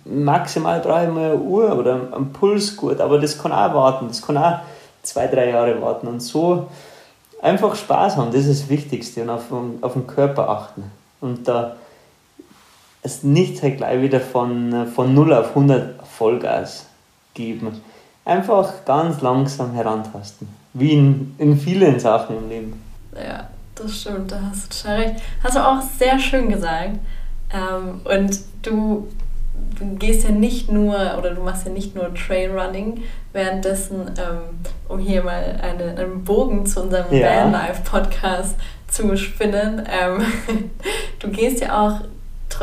Maximal 0.04 0.80
brauche 0.80 1.04
ich 1.04 1.10
mal 1.10 1.32
eine 1.32 1.36
Uhr 1.36 1.76
oder 1.76 2.08
einen 2.14 2.32
Pulsgurt, 2.32 3.00
aber 3.00 3.18
das 3.18 3.38
kann 3.38 3.52
auch 3.52 3.74
warten, 3.74 4.08
das 4.08 4.22
kann 4.22 4.38
auch 4.38 4.60
zwei, 5.02 5.26
drei 5.26 5.50
Jahre 5.50 5.80
warten. 5.82 6.06
Und 6.06 6.20
so 6.20 6.68
einfach 7.42 7.74
Spaß 7.74 8.16
haben, 8.16 8.32
das 8.32 8.46
ist 8.46 8.62
das 8.62 8.68
Wichtigste 8.70 9.22
und 9.22 9.30
auf, 9.30 9.44
auf 9.82 9.92
den 9.92 10.06
Körper 10.06 10.48
achten. 10.48 10.90
Und 11.20 11.46
da 11.46 11.76
es 13.02 13.22
nicht 13.22 13.62
halt 13.62 13.76
gleich 13.76 14.02
wieder 14.02 14.20
von, 14.20 14.86
von 14.94 15.14
0 15.14 15.32
auf 15.34 15.48
100 15.50 16.06
Vollgas 16.06 16.86
geben. 17.34 17.80
Einfach 18.24 18.84
ganz 18.84 19.20
langsam 19.20 19.72
herantasten. 19.72 20.48
Wie 20.74 20.92
in, 20.92 21.34
in 21.38 21.58
vielen 21.58 21.98
Sachen 22.00 22.36
im 22.36 22.48
Leben. 22.48 22.82
Ja, 23.14 23.48
das 23.80 24.00
stimmt, 24.00 24.32
da 24.32 24.40
hast 24.50 24.72
du 24.72 24.82
total 24.82 25.00
recht. 25.00 25.14
Hast 25.42 25.56
du 25.56 25.60
auch 25.60 25.80
sehr 25.98 26.18
schön 26.18 26.48
gesagt. 26.48 26.98
Ähm, 27.52 28.00
und 28.04 28.38
du, 28.62 29.08
du 29.78 29.96
gehst 29.96 30.24
ja 30.24 30.30
nicht 30.30 30.70
nur, 30.70 30.94
oder 31.18 31.34
du 31.34 31.42
machst 31.42 31.66
ja 31.66 31.72
nicht 31.72 31.94
nur 31.94 32.14
Trailrunning, 32.14 33.02
währenddessen, 33.32 34.10
ähm, 34.18 34.58
um 34.88 34.98
hier 34.98 35.22
mal 35.22 35.60
eine, 35.62 35.98
einen 35.98 36.24
Bogen 36.24 36.66
zu 36.66 36.82
unserem 36.82 37.14
ja. 37.14 37.44
Vanlife-Podcast 37.44 38.56
zu 38.88 39.16
spinnen, 39.16 39.86
ähm, 39.90 40.24
du 41.20 41.28
gehst 41.28 41.60
ja 41.60 41.86
auch 41.86 42.00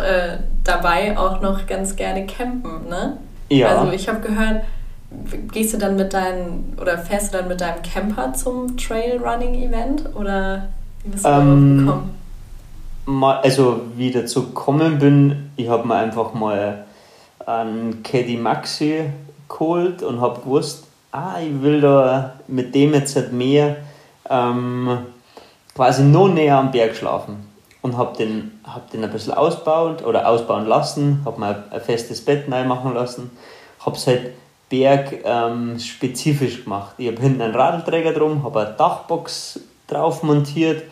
äh, 0.02 0.38
dabei 0.64 1.18
auch 1.18 1.42
noch 1.42 1.68
ganz 1.68 1.96
gerne 1.96 2.26
campen, 2.26 2.90
ne? 2.90 3.18
Ja. 3.50 3.78
Also 3.78 3.92
ich 3.92 4.10
habe 4.10 4.20
gehört, 4.20 4.64
gehst 5.52 5.74
du 5.74 5.78
dann 5.78 5.96
mit 5.96 6.14
deinen, 6.14 6.78
oder 6.82 6.98
fährst 6.98 7.34
du 7.34 7.38
dann 7.38 7.48
mit 7.48 7.62
deinem 7.62 7.82
Camper 7.84 8.34
zum 8.34 8.76
Trailrunning-Event, 8.76 10.16
oder 10.16 10.70
wie 11.06 11.12
bist 11.12 11.24
du 11.24 11.30
ähm, 11.30 11.86
darauf 11.86 12.02
gekommen? 13.06 13.24
Also 13.24 13.82
wie 13.96 14.08
ich 14.08 14.14
dazu 14.14 14.48
gekommen 14.48 15.00
bin, 15.00 15.52
ich 15.56 15.70
habe 15.70 15.88
mir 15.88 15.96
einfach 15.96 16.34
mal 16.34 16.86
einen 17.46 18.02
Caddy 18.02 18.38
Maxi 18.38 19.06
geholt 19.48 20.02
und 20.02 20.20
habe 20.20 20.42
gewusst, 20.42 20.88
ah, 21.12 21.36
ich 21.40 21.62
will 21.62 21.80
da 21.82 22.34
mit 22.48 22.74
dem 22.74 22.94
jetzt 22.94 23.16
halt 23.16 23.32
mehr 23.32 23.78
ähm, 24.30 24.98
quasi 25.76 26.04
noch 26.04 26.28
näher 26.28 26.58
am 26.58 26.72
Berg 26.72 26.96
schlafen. 26.96 27.54
Und 27.84 27.98
habe 27.98 28.18
den, 28.18 28.60
hab 28.64 28.90
den 28.90 29.04
ein 29.04 29.12
bisschen 29.12 29.34
ausbaut 29.34 30.04
oder 30.04 30.28
ausbauen 30.28 30.66
lassen, 30.66 31.22
habe 31.24 31.40
mal 31.40 31.66
ein 31.70 31.82
festes 31.82 32.26
Bett 32.26 32.50
neu 32.50 32.64
machen 32.64 32.96
lassen, 32.96 33.30
habe 33.86 33.96
es 33.96 34.08
halt 34.08 34.32
bergspezifisch 34.70 36.58
ähm, 36.58 36.64
gemacht. 36.64 36.96
Ich 36.98 37.06
habe 37.12 37.22
hinten 37.22 37.44
einen 37.44 37.54
Radlträger 37.54 38.14
drum, 38.14 38.44
habe 38.44 38.62
eine 38.62 38.72
Dachbox 38.72 39.60
drauf 39.88 40.24
montiert 40.24 40.84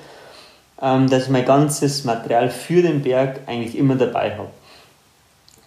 ähm, 0.84 1.10
dass 1.10 1.24
ich 1.24 1.30
mein 1.30 1.46
ganzes 1.46 2.04
Material 2.04 2.50
für 2.50 2.82
den 2.82 3.02
Berg 3.02 3.40
eigentlich 3.48 3.78
immer 3.78 3.96
dabei 3.96 4.38
habe. 4.38 4.50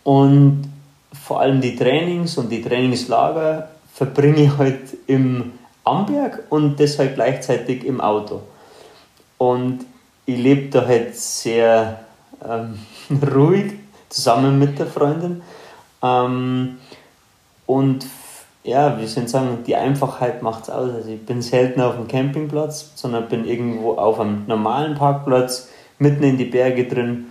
Und 0.05 0.71
vor 1.25 1.41
allem 1.41 1.63
die 1.63 1.75
Trainings 1.75 2.37
und 2.37 2.51
die 2.51 2.63
Trainingslager 2.63 3.71
verbringe 3.95 4.43
ich 4.43 4.59
halt 4.59 4.81
im 5.07 5.53
Amberg 5.85 6.45
und 6.51 6.79
deshalb 6.79 7.15
gleichzeitig 7.15 7.85
im 7.85 8.01
Auto. 8.03 8.43
Und 9.39 9.87
ich 10.27 10.37
lebe 10.37 10.69
da 10.69 10.87
halt 10.87 11.17
sehr 11.17 12.01
ähm, 12.47 12.79
ruhig 13.35 13.73
zusammen 14.11 14.59
mit 14.59 14.79
der 14.79 14.87
Freundin. 14.87 15.41
Ähm, 16.03 16.77
und 17.65 18.07
ja, 18.67 18.99
wie 19.01 19.07
soll 19.07 19.25
ich 19.25 19.31
sagen, 19.31 19.59
die 19.65 19.77
Einfachheit 19.77 20.43
macht 20.43 20.65
es 20.65 20.71
aus. 20.71 20.93
Also 20.93 21.09
ich 21.09 21.25
bin 21.25 21.41
selten 21.41 21.81
auf 21.81 21.95
dem 21.95 22.09
Campingplatz, 22.09 22.91
sondern 22.97 23.29
bin 23.29 23.47
irgendwo 23.47 23.93
auf 23.93 24.19
einem 24.19 24.45
normalen 24.47 24.97
Parkplatz, 24.97 25.69
mitten 25.99 26.25
in 26.25 26.37
die 26.37 26.47
Berge 26.47 26.87
drin. 26.87 27.27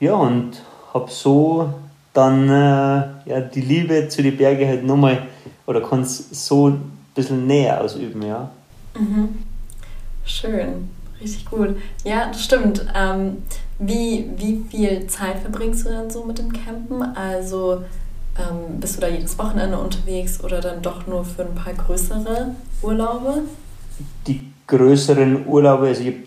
Ja, 0.00 0.14
und 0.14 0.62
habe 0.92 1.10
so 1.10 1.72
dann 2.12 2.48
äh, 2.48 3.30
ja, 3.30 3.40
die 3.40 3.60
Liebe 3.60 4.08
zu 4.08 4.22
den 4.22 4.36
Bergen 4.36 4.66
halt 4.66 4.84
nochmal, 4.84 5.26
oder 5.66 5.80
kann 5.80 6.00
es 6.00 6.46
so 6.46 6.70
ein 6.70 6.92
bisschen 7.14 7.46
näher 7.46 7.80
ausüben, 7.80 8.22
ja. 8.22 8.50
Mhm. 8.98 9.44
Schön, 10.24 10.90
richtig 11.20 11.46
gut. 11.46 11.76
Ja, 12.04 12.26
das 12.26 12.44
stimmt. 12.44 12.84
Ähm, 12.96 13.44
wie, 13.78 14.28
wie 14.36 14.64
viel 14.68 15.06
Zeit 15.06 15.38
verbringst 15.38 15.86
du 15.86 15.90
dann 15.90 16.10
so 16.10 16.24
mit 16.24 16.38
dem 16.38 16.52
Campen? 16.52 17.02
Also 17.14 17.84
ähm, 18.38 18.80
bist 18.80 18.96
du 18.96 19.00
da 19.00 19.08
jedes 19.08 19.38
Wochenende 19.38 19.78
unterwegs 19.78 20.42
oder 20.42 20.60
dann 20.60 20.82
doch 20.82 21.06
nur 21.06 21.24
für 21.24 21.42
ein 21.42 21.54
paar 21.54 21.74
größere 21.74 22.54
Urlaube? 22.82 23.42
Die 24.26 24.50
größeren 24.66 25.46
Urlaube, 25.46 25.88
also 25.88 26.02
ich 26.02 26.08
habe 26.08 26.18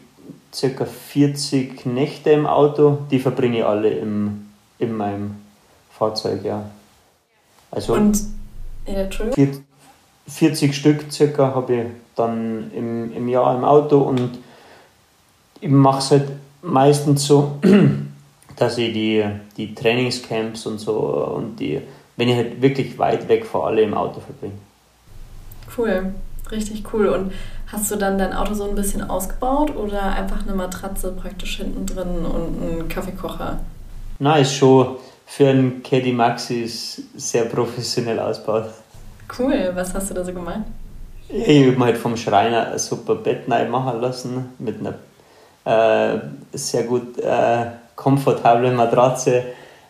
circa 0.53 0.85
40 0.85 1.85
Nächte 1.85 2.31
im 2.31 2.45
Auto, 2.45 2.99
die 3.09 3.19
verbringe 3.19 3.59
ich 3.59 3.65
alle 3.65 3.89
im, 3.89 4.49
in 4.79 4.95
meinem 4.95 5.35
Fahrzeug, 5.91 6.43
ja. 6.43 6.69
Also 7.71 7.93
Und, 7.93 8.19
ja, 8.85 9.07
40 10.27 10.75
Stück 10.75 11.11
circa 11.11 11.55
habe 11.55 11.73
ich 11.73 11.85
dann 12.15 12.71
im, 12.75 13.13
im 13.13 13.27
Jahr 13.27 13.55
im 13.55 13.63
Auto 13.63 13.99
und 13.99 14.37
ich 15.59 15.69
mache 15.69 15.99
es 15.99 16.11
halt 16.11 16.31
meistens 16.61 17.25
so, 17.25 17.57
dass 18.55 18.77
ich 18.77 18.93
die, 18.93 19.23
die 19.57 19.73
Trainingscamps 19.73 20.65
und 20.65 20.79
so 20.79 20.93
und 21.35 21.59
die, 21.59 21.81
wenn 22.17 22.29
ich 22.29 22.35
halt 22.35 22.61
wirklich 22.61 22.97
weit 22.97 23.27
weg 23.27 23.45
fahre, 23.45 23.67
alle 23.67 23.81
im 23.81 23.93
Auto 23.93 24.19
verbringe. 24.19 24.53
Cool, 25.77 26.13
richtig 26.51 26.83
cool. 26.93 27.07
Und 27.07 27.33
hast 27.67 27.89
du 27.91 27.95
dann 27.95 28.17
dein 28.17 28.33
Auto 28.33 28.53
so 28.53 28.69
ein 28.69 28.75
bisschen 28.75 29.09
ausgebaut 29.09 29.75
oder 29.75 30.01
einfach 30.13 30.43
eine 30.43 30.55
Matratze 30.55 31.11
praktisch 31.11 31.57
hinten 31.57 31.85
drin 31.85 32.25
und 32.25 32.61
einen 32.61 32.87
Kaffeekocher? 32.89 33.59
Nein, 34.19 34.41
ist 34.43 34.55
schon 34.55 34.97
für 35.25 35.49
einen 35.49 35.81
Caddy 35.81 36.11
Maxi 36.11 36.61
ist 36.61 37.01
sehr 37.15 37.45
professionell 37.45 38.19
ausgebaut. 38.19 38.69
Cool, 39.37 39.71
was 39.73 39.93
hast 39.93 40.09
du 40.11 40.13
da 40.13 40.23
so 40.23 40.33
gemacht? 40.33 40.61
Ich 41.29 41.65
habe 41.65 41.77
mir 41.77 41.85
halt 41.85 41.97
vom 41.97 42.15
Schreiner 42.15 42.71
ein 42.71 42.77
super 42.77 43.15
Bett 43.15 43.47
neu 43.47 43.67
machen 43.67 43.99
lassen 44.01 44.53
mit 44.59 44.75
einer 44.79 44.93
äh, 45.65 46.19
sehr 46.51 46.83
gut 46.83 47.17
äh, 47.19 47.65
komfortablen 47.95 48.75
Matratze. 48.75 49.43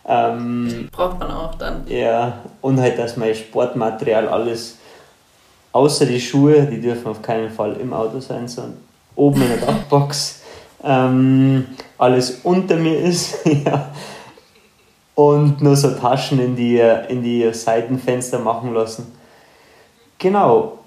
Ähm, 0.05 0.89
Braucht 0.91 1.19
man 1.19 1.31
auch 1.31 1.55
dann. 1.55 1.87
Ja, 1.87 2.39
und 2.61 2.79
halt, 2.79 2.99
dass 2.99 3.15
mein 3.17 3.33
Sportmaterial 3.33 4.27
alles, 4.27 4.77
außer 5.71 6.05
die 6.05 6.19
Schuhe, 6.19 6.63
die 6.63 6.81
dürfen 6.81 7.07
auf 7.07 7.21
keinen 7.21 7.49
Fall 7.49 7.77
im 7.77 7.93
Auto 7.93 8.19
sein, 8.19 8.47
sondern 8.47 8.77
oben 9.15 9.41
in 9.41 9.47
der 9.47 9.57
Dachbox, 9.65 10.41
ähm, 10.83 11.67
alles 11.97 12.39
unter 12.43 12.75
mir 12.75 12.99
ist. 12.99 13.45
ja. 13.65 13.89
Und 15.15 15.61
nur 15.61 15.75
so 15.75 15.91
Taschen 15.91 16.39
in 16.39 16.55
die, 16.55 16.79
in 17.07 17.21
die 17.23 17.53
Seitenfenster 17.53 18.39
machen 18.39 18.73
lassen. 18.73 19.13
Genau. 20.17 20.79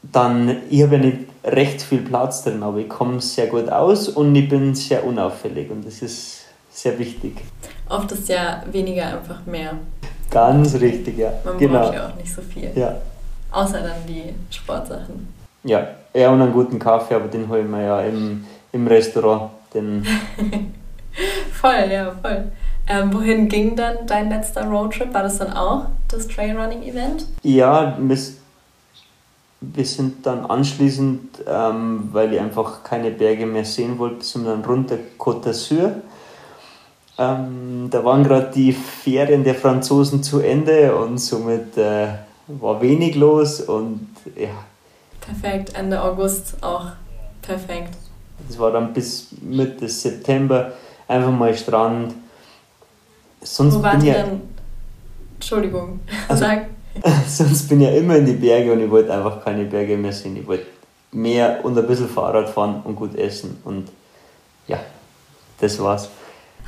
Dann, 0.00 0.62
ich 0.70 0.82
habe 0.82 0.96
ja 0.96 1.02
nicht 1.02 1.27
recht 1.44 1.82
viel 1.82 2.02
Platz 2.02 2.44
drin, 2.44 2.62
aber 2.62 2.78
ich 2.78 2.88
komme 2.88 3.20
sehr 3.20 3.46
gut 3.46 3.68
aus 3.68 4.08
und 4.08 4.34
ich 4.34 4.48
bin 4.48 4.74
sehr 4.74 5.04
unauffällig 5.04 5.70
und 5.70 5.86
das 5.86 6.02
ist 6.02 6.44
sehr 6.70 6.98
wichtig. 6.98 7.36
Oft 7.88 8.12
ist 8.12 8.28
ja 8.28 8.62
weniger 8.70 9.06
einfach 9.06 9.44
mehr. 9.46 9.72
Ganz 10.30 10.74
richtig, 10.74 11.18
ja. 11.18 11.32
Man 11.44 11.58
genau. 11.58 11.80
braucht 11.80 11.94
ja 11.94 12.08
auch 12.08 12.16
nicht 12.16 12.32
so 12.32 12.42
viel. 12.42 12.70
Ja. 12.74 12.96
Außer 13.50 13.80
dann 13.80 14.06
die 14.06 14.34
Sportsachen. 14.54 15.32
Ja, 15.64 15.88
ja 16.14 16.30
und 16.30 16.42
einen 16.42 16.52
guten 16.52 16.78
Kaffee, 16.78 17.14
aber 17.14 17.28
den 17.28 17.48
holen 17.48 17.70
wir 17.70 17.82
ja 17.82 18.00
im, 18.02 18.44
im 18.72 18.86
Restaurant. 18.86 19.50
Den 19.72 20.04
voll, 21.52 21.90
ja, 21.90 22.12
voll. 22.22 22.52
Ähm, 22.86 23.12
wohin 23.12 23.48
ging 23.48 23.76
dann 23.76 24.06
dein 24.06 24.30
letzter 24.30 24.64
Roadtrip? 24.64 25.12
War 25.12 25.22
das 25.22 25.38
dann 25.38 25.52
auch 25.52 25.86
das 26.08 26.26
Trailrunning-Event? 26.28 27.26
Ja, 27.42 27.96
wir 29.60 29.84
sind 29.84 30.24
dann 30.24 30.46
anschließend, 30.46 31.44
ähm, 31.46 32.08
weil 32.12 32.32
ich 32.32 32.40
einfach 32.40 32.84
keine 32.84 33.10
Berge 33.10 33.46
mehr 33.46 33.64
sehen 33.64 33.98
wollte, 33.98 34.24
sind 34.24 34.46
dann 34.46 34.64
runter 34.64 34.96
Côte 35.18 35.48
d'Azur. 35.48 35.94
Ähm, 37.18 37.88
da 37.90 38.04
waren 38.04 38.22
gerade 38.22 38.50
die 38.54 38.72
Ferien 38.72 39.42
der 39.42 39.56
Franzosen 39.56 40.22
zu 40.22 40.40
Ende 40.40 40.94
und 40.94 41.18
somit 41.18 41.76
äh, 41.76 42.08
war 42.46 42.80
wenig 42.80 43.16
los 43.16 43.60
und 43.60 44.08
ja. 44.36 44.50
Perfekt, 45.20 45.74
Ende 45.74 46.00
August 46.00 46.54
auch 46.62 46.86
perfekt. 47.42 47.94
Das 48.46 48.58
war 48.58 48.70
dann 48.70 48.92
bis 48.92 49.28
Mitte 49.42 49.88
September 49.88 50.72
einfach 51.08 51.32
mal 51.32 51.54
Strand 51.56 52.14
sonst 53.40 53.74
Wo 53.74 53.82
wart 53.82 54.02
ihr 54.02 54.14
ja, 54.14 54.22
denn? 54.22 54.40
Entschuldigung, 55.34 56.00
also, 56.28 56.44
sag. 56.44 56.66
sonst 57.28 57.68
bin 57.68 57.80
ich 57.80 57.88
ja 57.88 57.94
immer 57.94 58.16
in 58.16 58.26
die 58.26 58.32
Berge 58.32 58.72
und 58.72 58.80
ich 58.80 58.90
wollte 58.90 59.12
einfach 59.12 59.44
keine 59.44 59.64
Berge 59.64 59.96
mehr 59.96 60.12
sehen. 60.12 60.36
Ich 60.36 60.46
wollte 60.46 60.66
mehr 61.12 61.64
und 61.64 61.78
ein 61.78 61.86
bisschen 61.86 62.08
Fahrrad 62.08 62.48
fahren 62.48 62.82
und 62.84 62.96
gut 62.96 63.14
essen. 63.16 63.60
Und 63.64 63.90
ja, 64.66 64.78
das 65.60 65.78
war's. 65.80 66.08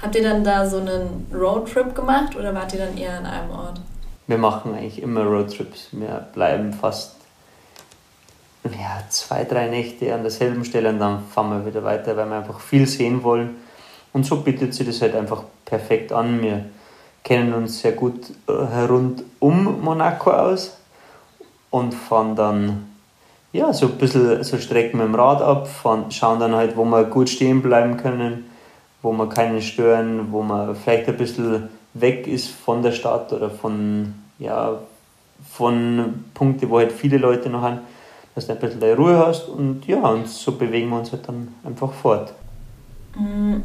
Habt 0.00 0.14
ihr 0.14 0.22
dann 0.22 0.42
da 0.42 0.68
so 0.68 0.78
einen 0.78 1.26
Roadtrip 1.32 1.94
gemacht 1.94 2.34
oder 2.36 2.54
wart 2.54 2.72
ihr 2.72 2.80
dann 2.80 2.96
eher 2.96 3.18
an 3.18 3.26
einem 3.26 3.50
Ort? 3.50 3.80
Wir 4.26 4.38
machen 4.38 4.74
eigentlich 4.74 5.02
immer 5.02 5.24
Roadtrips. 5.24 5.88
Wir 5.92 6.26
bleiben 6.32 6.72
fast 6.72 7.16
ja, 8.64 9.02
zwei, 9.08 9.44
drei 9.44 9.68
Nächte 9.68 10.14
an 10.14 10.22
derselben 10.22 10.64
Stelle 10.64 10.90
und 10.90 10.98
dann 10.98 11.24
fahren 11.24 11.50
wir 11.50 11.66
wieder 11.66 11.82
weiter, 11.84 12.16
weil 12.16 12.28
wir 12.28 12.36
einfach 12.36 12.60
viel 12.60 12.86
sehen 12.86 13.22
wollen. 13.22 13.56
Und 14.12 14.24
so 14.24 14.36
bietet 14.36 14.74
sich 14.74 14.86
das 14.86 15.00
halt 15.02 15.14
einfach 15.14 15.44
perfekt 15.64 16.12
an. 16.12 16.42
Wir 16.42 16.64
kennen 17.22 17.52
uns 17.54 17.80
sehr 17.80 17.92
gut 17.92 18.30
äh, 18.46 18.52
rund 18.84 19.22
um 19.38 19.82
Monaco 19.82 20.30
aus 20.30 20.78
und 21.70 21.94
fahren 21.94 22.36
dann 22.36 22.86
ja, 23.52 23.72
so 23.72 23.86
ein 23.86 23.98
bisschen 23.98 24.42
so 24.44 24.58
Strecken 24.58 24.98
mit 24.98 25.06
dem 25.06 25.14
Rad 25.14 25.42
ab, 25.42 25.66
fahren, 25.66 26.10
schauen 26.10 26.38
dann 26.38 26.54
halt, 26.54 26.76
wo 26.76 26.84
wir 26.84 27.04
gut 27.04 27.28
stehen 27.28 27.62
bleiben 27.62 27.96
können, 27.96 28.44
wo 29.02 29.12
wir 29.12 29.28
keinen 29.28 29.60
stören, 29.60 30.30
wo 30.30 30.42
man 30.42 30.76
vielleicht 30.76 31.08
ein 31.08 31.16
bisschen 31.16 31.68
weg 31.94 32.26
ist 32.26 32.48
von 32.48 32.82
der 32.82 32.92
Stadt 32.92 33.32
oder 33.32 33.50
von, 33.50 34.14
ja, 34.38 34.78
von 35.52 36.24
Punkten, 36.34 36.70
wo 36.70 36.78
halt 36.78 36.92
viele 36.92 37.18
Leute 37.18 37.50
noch 37.50 37.62
haben, 37.62 37.80
dass 38.34 38.46
du 38.46 38.52
ein 38.52 38.60
bisschen 38.60 38.94
Ruhe 38.94 39.18
hast 39.18 39.48
und 39.48 39.84
ja, 39.86 39.98
und 39.98 40.28
so 40.28 40.52
bewegen 40.52 40.88
wir 40.90 40.98
uns 40.98 41.10
halt 41.10 41.26
dann 41.26 41.52
einfach 41.64 41.92
fort. 41.92 42.32
Mhm. 43.16 43.64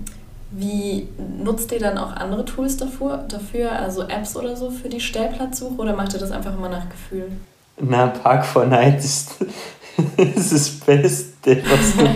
Wie 0.58 1.10
nutzt 1.44 1.72
ihr 1.74 1.80
dann 1.80 1.98
auch 1.98 2.14
andere 2.14 2.46
Tools 2.46 2.78
dafür, 2.78 3.26
dafür, 3.28 3.74
also 3.74 4.04
Apps 4.04 4.38
oder 4.38 4.56
so 4.56 4.72
für 4.72 4.88
die 4.88 5.02
Stellplatzsuche 5.02 5.82
oder 5.82 5.94
macht 5.94 6.14
ihr 6.14 6.20
das 6.20 6.32
einfach 6.32 6.56
immer 6.56 6.70
nach 6.70 6.90
Gefühl? 6.90 7.30
Na, 7.78 8.08
Park 8.08 8.46
4 8.46 8.66
Night 8.66 9.00
ist, 9.00 9.36
ist 10.18 10.54
das 10.54 10.70
Beste, 10.70 11.62
was 11.70 11.98
du. 11.98 12.10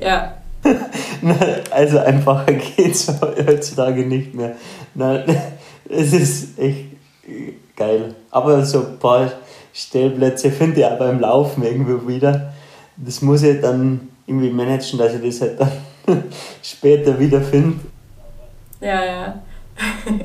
ja. 0.02 0.36
Na, 1.20 1.36
also 1.70 1.98
einfacher 1.98 2.54
geht 2.54 2.94
es 2.94 3.12
heutzutage 3.20 4.06
nicht 4.06 4.32
mehr. 4.32 4.56
Na, 4.94 5.22
es 5.88 6.14
ist 6.14 6.58
echt 6.58 6.86
geil. 7.76 8.14
Aber 8.30 8.64
so 8.64 8.78
ein 8.86 8.98
paar 8.98 9.30
Stellplätze 9.74 10.50
finde 10.50 10.80
ich 10.80 10.86
auch 10.86 10.98
beim 10.98 11.20
Laufen 11.20 11.62
irgendwo 11.62 12.08
wieder. 12.08 12.54
Das 12.96 13.20
muss 13.20 13.42
ich 13.42 13.60
dann 13.60 14.08
irgendwie 14.26 14.50
managen, 14.50 14.98
dass 14.98 15.14
ich 15.14 15.22
das 15.22 15.40
halt 15.42 15.60
dann 15.60 15.72
später 16.62 17.18
wiederfinde. 17.18 17.78
Ja, 18.80 19.04
ja. 19.04 19.42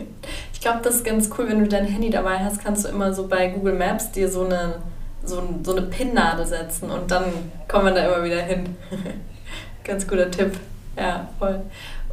Ich 0.54 0.72
glaube, 0.72 0.82
das 0.84 0.96
ist 0.96 1.06
ganz 1.06 1.30
cool, 1.38 1.48
wenn 1.48 1.60
du 1.60 1.68
dein 1.68 1.86
Handy 1.86 2.10
dabei 2.10 2.40
hast, 2.40 2.64
kannst 2.64 2.86
du 2.86 2.90
immer 2.90 3.14
so 3.14 3.28
bei 3.28 3.50
Google 3.50 3.76
Maps 3.76 4.12
dir 4.12 4.28
so 4.28 4.46
eine, 4.46 4.78
so, 5.24 5.44
so 5.62 5.76
eine 5.76 5.86
Pinnadel 5.86 6.44
setzen 6.44 6.90
und 6.90 7.12
dann 7.12 7.26
kommt 7.68 7.84
man 7.84 7.94
da 7.94 8.04
immer 8.04 8.24
wieder 8.24 8.42
hin. 8.42 8.76
ganz 9.84 10.08
guter 10.08 10.32
Tipp. 10.32 10.54
Ja, 10.98 11.30
voll. 11.38 11.62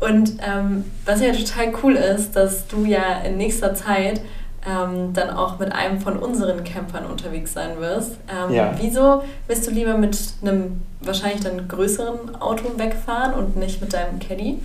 Und 0.00 0.34
ähm, 0.46 0.84
was 1.06 1.22
ja 1.22 1.32
total 1.32 1.72
cool 1.82 1.94
ist, 1.94 2.32
dass 2.36 2.66
du 2.66 2.84
ja 2.84 3.22
in 3.24 3.38
nächster 3.38 3.74
Zeit 3.74 4.20
ähm, 4.66 5.12
dann 5.12 5.30
auch 5.30 5.58
mit 5.58 5.72
einem 5.72 6.00
von 6.00 6.18
unseren 6.18 6.62
Campern 6.64 7.06
unterwegs 7.06 7.52
sein 7.52 7.80
wirst. 7.80 8.12
Ähm, 8.28 8.54
ja. 8.54 8.74
Wieso 8.78 9.22
willst 9.46 9.66
du 9.66 9.70
lieber 9.70 9.96
mit 9.96 10.16
einem 10.42 10.82
wahrscheinlich 11.00 11.42
dann 11.42 11.66
größeren 11.66 12.40
Auto 12.40 12.64
wegfahren 12.76 13.34
und 13.34 13.56
nicht 13.56 13.80
mit 13.80 13.92
deinem 13.92 14.18
Caddy? 14.18 14.60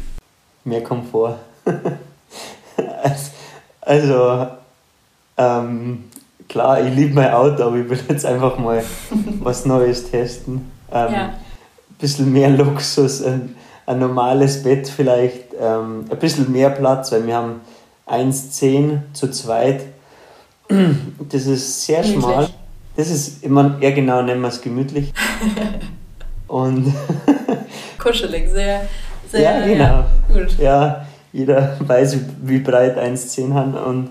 Mehr 0.64 0.84
Komfort. 0.84 1.38
also, 3.82 4.48
ähm, 5.38 6.04
klar, 6.48 6.82
ich 6.82 6.94
liebe 6.94 7.16
mein 7.16 7.32
Auto, 7.32 7.64
aber 7.64 7.78
ich 7.78 7.90
will 7.90 8.00
jetzt 8.10 8.26
einfach 8.26 8.58
mal 8.60 8.84
was 9.42 9.66
Neues 9.66 10.12
testen. 10.12 10.72
Ähm, 10.92 11.14
ja. 11.14 11.26
Ein 11.26 11.36
bisschen 12.00 12.32
mehr 12.32 12.50
Luxus, 12.50 13.24
ein, 13.24 13.56
ein 13.88 14.00
normales 14.00 14.62
Bett 14.62 14.88
vielleicht, 14.88 15.54
ähm, 15.60 16.06
ein 16.10 16.20
bisschen 16.20 16.52
mehr 16.52 16.70
Platz, 16.70 17.12
weil 17.12 17.26
wir 17.26 17.36
haben 17.36 17.62
1,10 18.08 19.00
zu 19.14 19.32
zweit. 19.32 19.86
Das 21.30 21.46
ist 21.46 21.86
sehr 21.86 22.02
gemütlich. 22.02 22.24
schmal. 22.24 22.50
Das 22.96 23.10
ist 23.10 23.44
immer, 23.44 23.78
eher 23.80 23.92
genau 23.92 24.22
nennen 24.22 24.42
wir 24.42 24.48
es 24.48 24.62
gemütlich. 24.62 25.14
Und 26.48 26.94
kuschelig, 28.00 28.50
sehr, 28.50 28.88
sehr 29.30 29.42
ja, 29.42 29.66
genau. 29.66 29.84
Ja, 29.84 30.08
gut. 30.34 30.60
ja, 30.60 31.06
jeder 31.34 31.78
weiß, 31.88 32.18
wie 32.44 32.60
breit 32.60 32.98
1,10 32.98 33.54
hat. 33.54 33.86
Und 33.86 34.10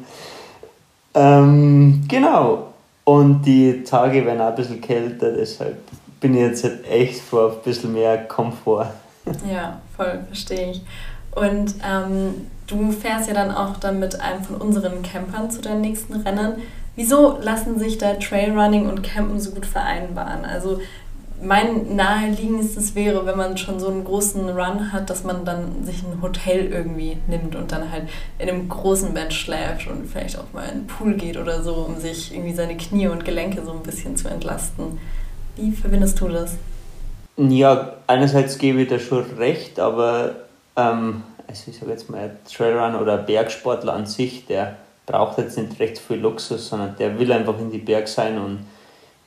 ähm, 1.14 2.04
genau. 2.08 2.68
Und 3.04 3.42
die 3.42 3.84
Tage 3.84 4.24
werden 4.26 4.40
auch 4.40 4.48
ein 4.48 4.54
bisschen 4.56 4.80
kälter, 4.80 5.32
deshalb 5.32 5.78
bin 6.20 6.34
ich 6.34 6.40
jetzt 6.40 6.64
halt 6.64 6.86
echt 6.90 7.20
vor 7.20 7.52
ein 7.52 7.62
bisschen 7.64 7.92
mehr 7.92 8.18
Komfort. 8.24 8.90
Ja, 9.50 9.80
voll, 9.96 10.20
verstehe 10.28 10.72
ich. 10.72 10.82
Und 11.34 11.74
ähm, 11.86 12.46
du 12.66 12.92
fährst 12.92 13.28
ja 13.28 13.34
dann 13.34 13.50
auch 13.50 13.76
dann 13.76 13.98
mit 13.98 14.20
einem 14.20 14.42
von 14.42 14.56
unseren 14.56 15.02
Campern 15.02 15.50
zu 15.50 15.60
deinen 15.60 15.80
nächsten 15.80 16.14
Rennen. 16.14 16.62
Wieso 16.96 17.38
lassen 17.40 17.78
sich 17.78 17.98
da 17.98 18.14
Trailrunning 18.14 18.88
und 18.88 19.02
Campen 19.02 19.38
so 19.38 19.50
gut 19.50 19.66
vereinbaren? 19.66 20.44
Also 20.44 20.80
mein 21.42 21.94
naheliegendstes 21.94 22.94
wäre, 22.94 23.26
wenn 23.26 23.36
man 23.36 23.58
schon 23.58 23.78
so 23.78 23.88
einen 23.88 24.04
großen 24.04 24.48
Run 24.48 24.92
hat, 24.92 25.10
dass 25.10 25.22
man 25.22 25.44
dann 25.44 25.84
sich 25.84 26.02
ein 26.02 26.22
Hotel 26.22 26.66
irgendwie 26.72 27.18
nimmt 27.26 27.54
und 27.54 27.72
dann 27.72 27.90
halt 27.92 28.04
in 28.38 28.48
einem 28.48 28.68
großen 28.68 29.12
Bett 29.12 29.34
schläft 29.34 29.86
und 29.86 30.08
vielleicht 30.10 30.38
auch 30.38 30.52
mal 30.54 30.64
in 30.64 30.80
den 30.80 30.86
Pool 30.86 31.14
geht 31.14 31.36
oder 31.36 31.62
so, 31.62 31.74
um 31.74 32.00
sich 32.00 32.32
irgendwie 32.32 32.54
seine 32.54 32.76
Knie 32.76 33.08
und 33.08 33.24
Gelenke 33.24 33.62
so 33.64 33.72
ein 33.72 33.82
bisschen 33.82 34.16
zu 34.16 34.28
entlasten. 34.28 34.98
Wie 35.56 35.72
verbindest 35.72 36.20
du 36.20 36.28
das? 36.28 36.56
Ja, 37.36 37.92
einerseits 38.06 38.56
gebe 38.56 38.82
ich 38.82 38.88
da 38.88 38.98
schon 38.98 39.24
recht, 39.36 39.78
aber 39.78 40.36
ähm, 40.74 41.22
also 41.56 41.70
ich 41.70 41.78
sage 41.78 41.92
jetzt 41.92 42.10
mal, 42.10 42.36
Trailrunner 42.50 43.00
oder 43.00 43.16
Bergsportler 43.16 43.94
an 43.94 44.06
sich, 44.06 44.46
der 44.46 44.76
braucht 45.06 45.38
jetzt 45.38 45.56
nicht 45.56 45.78
recht 45.78 45.98
viel 45.98 46.18
Luxus, 46.18 46.68
sondern 46.68 46.96
der 46.96 47.18
will 47.18 47.32
einfach 47.32 47.58
in 47.58 47.70
die 47.70 47.78
Berg 47.78 48.08
sein 48.08 48.38
und 48.38 48.66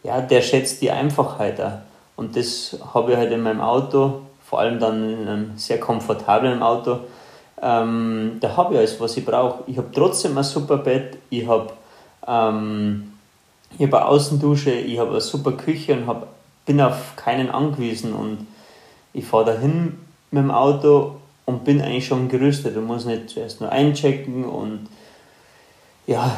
ja, 0.03 0.21
der 0.21 0.41
schätzt 0.41 0.81
die 0.81 0.91
Einfachheit 0.91 1.59
auch. 1.59 1.79
Und 2.15 2.35
das 2.35 2.77
habe 2.93 3.11
ich 3.11 3.17
halt 3.17 3.31
in 3.31 3.41
meinem 3.41 3.61
Auto, 3.61 4.21
vor 4.45 4.59
allem 4.59 4.79
dann 4.79 5.09
in 5.09 5.27
einem 5.27 5.57
sehr 5.57 5.79
komfortablen 5.79 6.61
Auto. 6.61 6.99
Ähm, 7.61 8.37
da 8.39 8.55
habe 8.57 8.73
ich 8.73 8.79
alles, 8.79 8.99
was 8.99 9.17
ich 9.17 9.25
brauche. 9.25 9.63
Ich 9.67 9.77
habe 9.77 9.89
trotzdem 9.93 10.37
ein 10.37 10.43
super 10.43 10.77
Bett, 10.77 11.17
ich 11.29 11.47
habe 11.47 11.71
ähm, 12.27 13.13
hab 13.79 13.93
eine 13.93 14.05
Außendusche, 14.05 14.71
ich 14.71 14.99
habe 14.99 15.11
eine 15.11 15.21
super 15.21 15.53
Küche 15.53 15.93
und 15.93 16.07
hab, 16.07 16.27
bin 16.65 16.81
auf 16.81 17.15
keinen 17.15 17.49
angewiesen. 17.49 18.13
Und 18.13 18.47
ich 19.13 19.25
fahre 19.25 19.45
dahin 19.45 19.97
mit 20.31 20.43
dem 20.43 20.51
Auto 20.51 21.18
und 21.49 21.63
bin 21.63 21.81
eigentlich 21.81 22.07
schon 22.07 22.29
gerüstet. 22.29 22.75
Du 22.75 22.81
musst 22.81 23.07
nicht 23.07 23.29
zuerst 23.29 23.59
nur 23.59 23.71
einchecken 23.71 24.45
und 24.45 24.87
ja, 26.05 26.37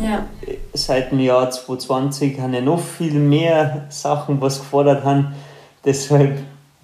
ja. 0.00 0.26
seit 0.74 1.12
dem 1.12 1.20
Jahr 1.20 1.50
2020 1.50 2.40
haben 2.40 2.52
ja 2.52 2.60
noch 2.60 2.80
viel 2.80 3.14
mehr 3.14 3.86
Sachen, 3.88 4.40
was 4.40 4.58
gefordert 4.58 5.04
haben. 5.04 5.34
Deshalb 5.84 6.38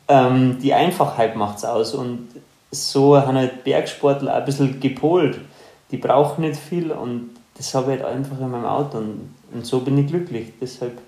ähm, 0.08 0.58
die 0.60 0.74
Einfachheit 0.74 1.36
macht 1.36 1.58
es 1.58 1.64
aus. 1.64 1.94
Und 1.94 2.28
so 2.70 3.16
haben 3.16 3.36
halt 3.36 3.64
Bergsportler 3.64 4.34
ein 4.34 4.44
bisschen 4.44 4.80
gepolt. 4.80 5.40
Die 5.90 5.96
brauchen 5.96 6.42
nicht 6.42 6.60
viel 6.60 6.92
und 6.92 7.30
das 7.56 7.74
habe 7.74 7.94
ich 7.94 8.02
halt 8.02 8.14
einfach 8.14 8.38
in 8.40 8.50
meinem 8.50 8.66
Auto. 8.66 8.98
Und, 8.98 9.34
und 9.52 9.66
so 9.66 9.80
bin 9.80 9.98
ich 9.98 10.06
glücklich. 10.06 10.52
Deshalb 10.60 10.98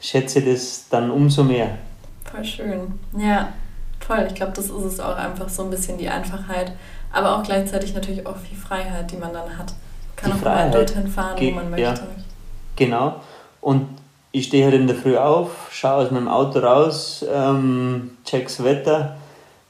schätze 0.00 0.40
ich 0.40 0.44
das 0.46 0.86
dann 0.90 1.10
umso 1.10 1.44
mehr. 1.44 1.78
Voll 2.24 2.44
schön. 2.44 2.92
Ja, 3.18 3.52
Voll, 4.08 4.24
ich 4.26 4.34
glaube, 4.34 4.52
das 4.52 4.64
ist 4.64 4.84
es 4.84 5.00
auch 5.00 5.16
einfach 5.16 5.50
so 5.50 5.64
ein 5.64 5.70
bisschen 5.70 5.98
die 5.98 6.08
Einfachheit, 6.08 6.72
aber 7.12 7.36
auch 7.36 7.42
gleichzeitig 7.42 7.94
natürlich 7.94 8.26
auch 8.26 8.38
viel 8.38 8.56
Freiheit, 8.56 9.10
die 9.12 9.18
man 9.18 9.34
dann 9.34 9.58
hat. 9.58 9.74
Kann 10.16 10.30
die 10.30 10.36
auch 10.38 10.40
Freiheit. 10.40 10.72
mal 10.72 10.78
dorthin 10.78 11.06
fahren, 11.06 11.36
Ge 11.36 11.50
wo 11.50 11.56
man 11.56 11.68
möchte. 11.68 11.84
Ja. 11.84 11.94
Genau. 12.74 13.16
Und 13.60 13.86
ich 14.32 14.46
stehe 14.46 14.64
halt 14.64 14.74
in 14.74 14.86
der 14.86 14.96
Früh 14.96 15.18
auf, 15.18 15.68
schaue 15.70 16.06
aus 16.06 16.10
meinem 16.10 16.28
Auto 16.28 16.58
raus, 16.60 17.22
ähm, 17.30 18.12
check's 18.24 18.64
Wetter, 18.64 19.18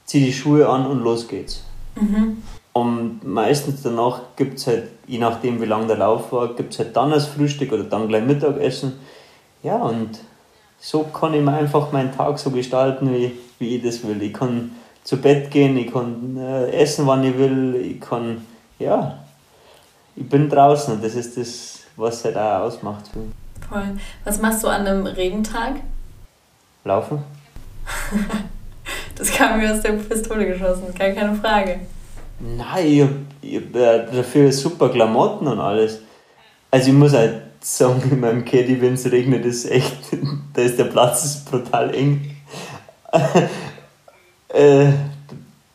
ziehe 0.05 0.25
die 0.25 0.33
Schuhe 0.33 0.69
an 0.69 0.85
und 0.87 1.01
los 1.01 1.27
geht's. 1.27 1.65
Mhm. 1.95 2.41
Und 2.71 3.27
meistens 3.27 3.81
danach 3.81 4.21
gibt 4.37 4.59
es 4.59 4.67
halt, 4.67 4.83
je 5.05 5.17
nachdem 5.17 5.61
wie 5.61 5.65
lang 5.65 5.85
der 5.89 5.97
Lauf 5.97 6.31
war, 6.31 6.53
gibt 6.55 6.71
es 6.71 6.79
halt 6.79 6.95
dann 6.95 7.11
das 7.11 7.27
Frühstück 7.27 7.73
oder 7.73 7.83
dann 7.83 8.07
gleich 8.07 8.23
Mittagessen. 8.23 8.93
Ja, 9.63 9.75
und 9.75 10.21
so 10.79 11.03
kann 11.03 11.33
ich 11.33 11.41
mir 11.41 11.53
einfach 11.53 11.91
meinen 11.91 12.15
Tag 12.15 12.39
so 12.39 12.51
gestalten, 12.51 13.13
wie, 13.13 13.37
wie 13.59 13.75
ich 13.75 13.83
das 13.83 14.05
will. 14.07 14.21
Ich 14.21 14.33
kann 14.33 14.71
zu 15.03 15.17
Bett 15.17 15.51
gehen, 15.51 15.77
ich 15.77 15.91
kann 15.91 16.37
äh, 16.37 16.71
essen, 16.71 17.05
wann 17.07 17.23
ich 17.23 17.37
will, 17.37 17.75
ich 17.75 17.99
kann, 17.99 18.45
ja, 18.77 19.17
ich 20.15 20.27
bin 20.27 20.49
draußen 20.49 20.93
und 20.93 21.03
das 21.03 21.15
ist 21.15 21.37
das, 21.37 21.79
was 21.95 22.23
halt 22.23 22.37
auch 22.37 22.61
ausmacht 22.61 23.07
für 23.07 23.19
mich. 23.19 23.33
Voll. 23.67 23.97
Was 24.23 24.41
machst 24.41 24.63
du 24.63 24.67
an 24.67 24.87
einem 24.87 25.05
Regentag? 25.05 25.75
Laufen. 26.83 27.23
das 29.15 29.31
kam 29.31 29.59
mir 29.59 29.73
aus 29.73 29.81
der 29.81 29.93
Pistole 29.93 30.47
geschossen, 30.47 30.93
gar 30.97 31.09
keine 31.09 31.35
Frage. 31.35 31.79
Nein, 32.39 33.27
ich 33.41 33.57
hab, 33.57 33.75
äh, 33.75 34.05
dafür 34.15 34.51
super 34.51 34.89
Klamotten 34.89 35.47
und 35.47 35.59
alles. 35.59 35.99
Also 36.71 36.89
ich 36.89 36.93
muss 36.93 37.13
halt 37.13 37.41
sagen, 37.61 38.09
in 38.11 38.19
meinem 38.19 38.45
Caddy, 38.45 38.81
wenn 38.81 38.93
es 38.93 39.11
regnet, 39.11 39.45
ist 39.45 39.69
echt, 39.69 39.97
da 40.53 40.61
ist 40.61 40.77
der 40.79 40.85
Platz 40.85 41.43
brutal 41.45 41.93
eng. 41.93 42.35
äh, 44.49 44.91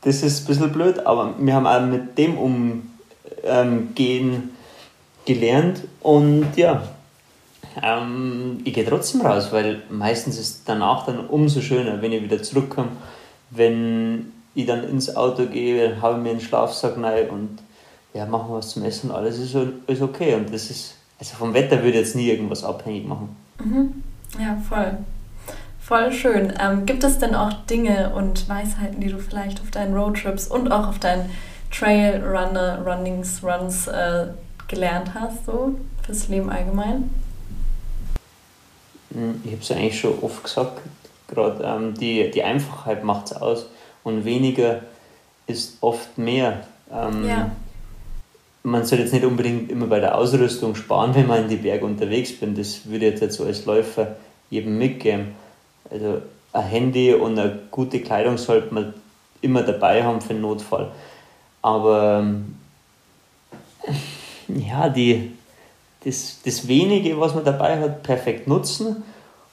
das 0.02 0.22
ist 0.22 0.42
ein 0.42 0.46
bisschen 0.46 0.72
blöd, 0.72 1.06
aber 1.06 1.34
wir 1.38 1.54
haben 1.54 1.66
auch 1.66 1.80
mit 1.80 2.16
dem 2.18 2.36
Umgehen 2.36 2.82
ähm, 3.42 4.50
gelernt 5.24 5.82
und 6.00 6.56
ja, 6.56 6.82
ähm, 7.82 8.60
ich 8.64 8.74
gehe 8.74 8.84
trotzdem 8.84 9.22
raus, 9.22 9.48
weil 9.50 9.82
meistens 9.90 10.38
ist 10.38 10.62
danach 10.66 11.06
dann 11.06 11.26
umso 11.26 11.60
schöner, 11.60 12.00
wenn 12.02 12.12
ich 12.12 12.22
wieder 12.22 12.42
zurückkomme, 12.42 12.90
wenn 13.50 14.32
ich 14.54 14.66
dann 14.66 14.84
ins 14.84 15.14
Auto 15.16 15.46
gehe, 15.46 16.00
habe 16.00 16.18
ich 16.18 16.22
mir 16.22 16.30
einen 16.30 16.40
Schlafsack 16.40 16.96
rein 17.02 17.30
und 17.30 17.58
ja, 18.12 18.26
machen 18.26 18.50
wir 18.50 18.58
was 18.58 18.70
zum 18.70 18.84
Essen, 18.84 19.10
alles 19.10 19.38
ist, 19.38 19.56
ist 19.86 20.02
okay 20.02 20.34
und 20.34 20.52
das 20.52 20.70
ist 20.70 20.94
also 21.24 21.36
vom 21.36 21.54
Wetter 21.54 21.82
würde 21.82 21.98
jetzt 21.98 22.14
nie 22.14 22.28
irgendwas 22.28 22.64
abhängig 22.64 23.06
machen. 23.06 23.34
Mhm. 23.64 24.02
Ja, 24.38 24.56
voll. 24.68 24.98
Voll 25.80 26.12
schön. 26.12 26.52
Ähm, 26.60 26.84
gibt 26.84 27.02
es 27.02 27.18
denn 27.18 27.34
auch 27.34 27.52
Dinge 27.66 28.10
und 28.14 28.48
Weisheiten, 28.48 29.00
die 29.00 29.08
du 29.08 29.18
vielleicht 29.18 29.60
auf 29.60 29.70
deinen 29.70 29.94
Roadtrips 29.94 30.48
und 30.48 30.70
auch 30.70 30.88
auf 30.88 30.98
deinen 30.98 31.30
Trailrunner, 31.70 32.82
Runnings, 32.86 33.42
Runs 33.42 33.86
äh, 33.86 34.26
gelernt 34.68 35.14
hast, 35.14 35.46
so 35.46 35.74
fürs 36.04 36.28
Leben 36.28 36.50
allgemein? 36.50 37.10
Hm, 39.12 39.40
ich 39.44 39.52
habe 39.52 39.62
es 39.62 39.70
eigentlich 39.70 39.98
schon 39.98 40.18
oft 40.20 40.44
gesagt, 40.44 40.82
gerade 41.28 41.64
ähm, 41.64 41.94
die, 41.94 42.30
die 42.30 42.42
Einfachheit 42.42 43.02
macht 43.02 43.26
es 43.26 43.36
aus 43.36 43.66
und 44.02 44.24
weniger 44.24 44.80
ist 45.46 45.78
oft 45.80 46.18
mehr. 46.18 46.66
Ähm, 46.92 47.26
ja 47.26 47.50
man 48.64 48.84
soll 48.84 48.98
jetzt 49.00 49.12
nicht 49.12 49.24
unbedingt 49.24 49.70
immer 49.70 49.86
bei 49.86 50.00
der 50.00 50.16
Ausrüstung 50.16 50.74
sparen, 50.74 51.14
wenn 51.14 51.26
man 51.26 51.42
in 51.42 51.48
die 51.48 51.56
Berge 51.56 51.84
unterwegs 51.84 52.32
bin. 52.32 52.54
Das 52.56 52.88
würde 52.88 53.06
jetzt 53.06 53.32
so 53.34 53.44
als 53.44 53.66
Läufer 53.66 54.16
jedem 54.50 54.78
mitgeben. 54.78 55.34
Also 55.90 56.22
ein 56.52 56.64
Handy 56.64 57.12
und 57.12 57.38
eine 57.38 57.60
gute 57.70 58.00
Kleidung 58.00 58.38
sollte 58.38 58.72
man 58.72 58.94
immer 59.42 59.62
dabei 59.62 60.02
haben 60.02 60.22
für 60.22 60.32
den 60.32 60.40
Notfall. 60.40 60.90
Aber 61.60 62.20
ähm, 62.20 62.56
ja, 64.48 64.88
die, 64.88 65.32
das, 66.02 66.40
das 66.42 66.66
wenige, 66.66 67.20
was 67.20 67.34
man 67.34 67.44
dabei 67.44 67.78
hat, 67.78 68.02
perfekt 68.02 68.48
nutzen 68.48 69.02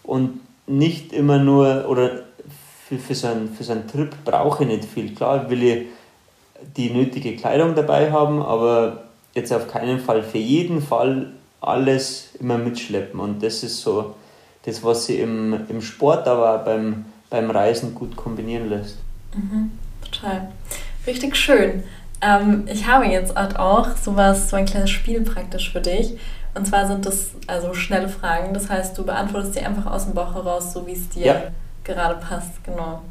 und 0.03 0.39
nicht 0.67 1.11
immer 1.11 1.37
nur, 1.37 1.85
oder 1.89 2.23
für, 2.87 2.97
für, 2.97 3.15
so, 3.15 3.27
einen, 3.27 3.53
für 3.53 3.65
so 3.65 3.73
einen 3.73 3.87
Trip 3.89 4.15
brauche 4.23 4.63
ich 4.63 4.69
nicht 4.69 4.85
viel. 4.85 5.13
Klar 5.13 5.49
will 5.49 5.63
ich 5.63 5.87
die 6.77 6.89
nötige 6.89 7.35
Kleidung 7.35 7.75
dabei 7.75 8.11
haben, 8.11 8.41
aber 8.41 9.03
jetzt 9.33 9.53
auf 9.53 9.67
keinen 9.67 9.99
Fall 9.99 10.23
für 10.23 10.37
jeden 10.37 10.81
Fall 10.81 11.31
alles 11.59 12.29
immer 12.39 12.57
mitschleppen. 12.57 13.19
Und 13.19 13.43
das 13.43 13.63
ist 13.63 13.81
so 13.81 14.15
das, 14.63 14.83
was 14.83 15.05
sie 15.05 15.19
im, 15.19 15.65
im 15.69 15.81
Sport, 15.81 16.27
aber 16.27 16.55
auch 16.55 16.65
beim, 16.65 17.05
beim 17.29 17.49
Reisen 17.49 17.95
gut 17.95 18.15
kombinieren 18.15 18.69
lässt. 18.69 18.97
Mhm, 19.35 19.71
total. 20.03 20.51
Richtig 21.07 21.35
schön. 21.35 21.83
Ähm, 22.21 22.65
ich 22.71 22.87
habe 22.87 23.05
jetzt 23.05 23.35
auch 23.35 23.97
sowas, 23.97 24.49
so 24.49 24.55
ein 24.55 24.65
kleines 24.65 24.91
Spiel 24.91 25.21
praktisch 25.21 25.71
für 25.71 25.81
dich. 25.81 26.17
Und 26.53 26.67
zwar 26.67 26.85
sind 26.85 27.05
das 27.05 27.31
also 27.47 27.73
schnelle 27.73 28.09
Fragen. 28.09 28.53
Das 28.53 28.69
heißt, 28.69 28.97
du 28.97 29.05
beantwortest 29.05 29.55
die 29.55 29.61
einfach 29.61 29.85
aus 29.85 30.05
dem 30.05 30.13
Bauch 30.13 30.35
heraus, 30.35 30.73
so 30.73 30.85
wie 30.85 30.93
es 30.93 31.09
dir 31.09 31.25
ja. 31.25 31.41
gerade 31.83 32.15
passt. 32.15 32.63
Genau. 32.63 33.01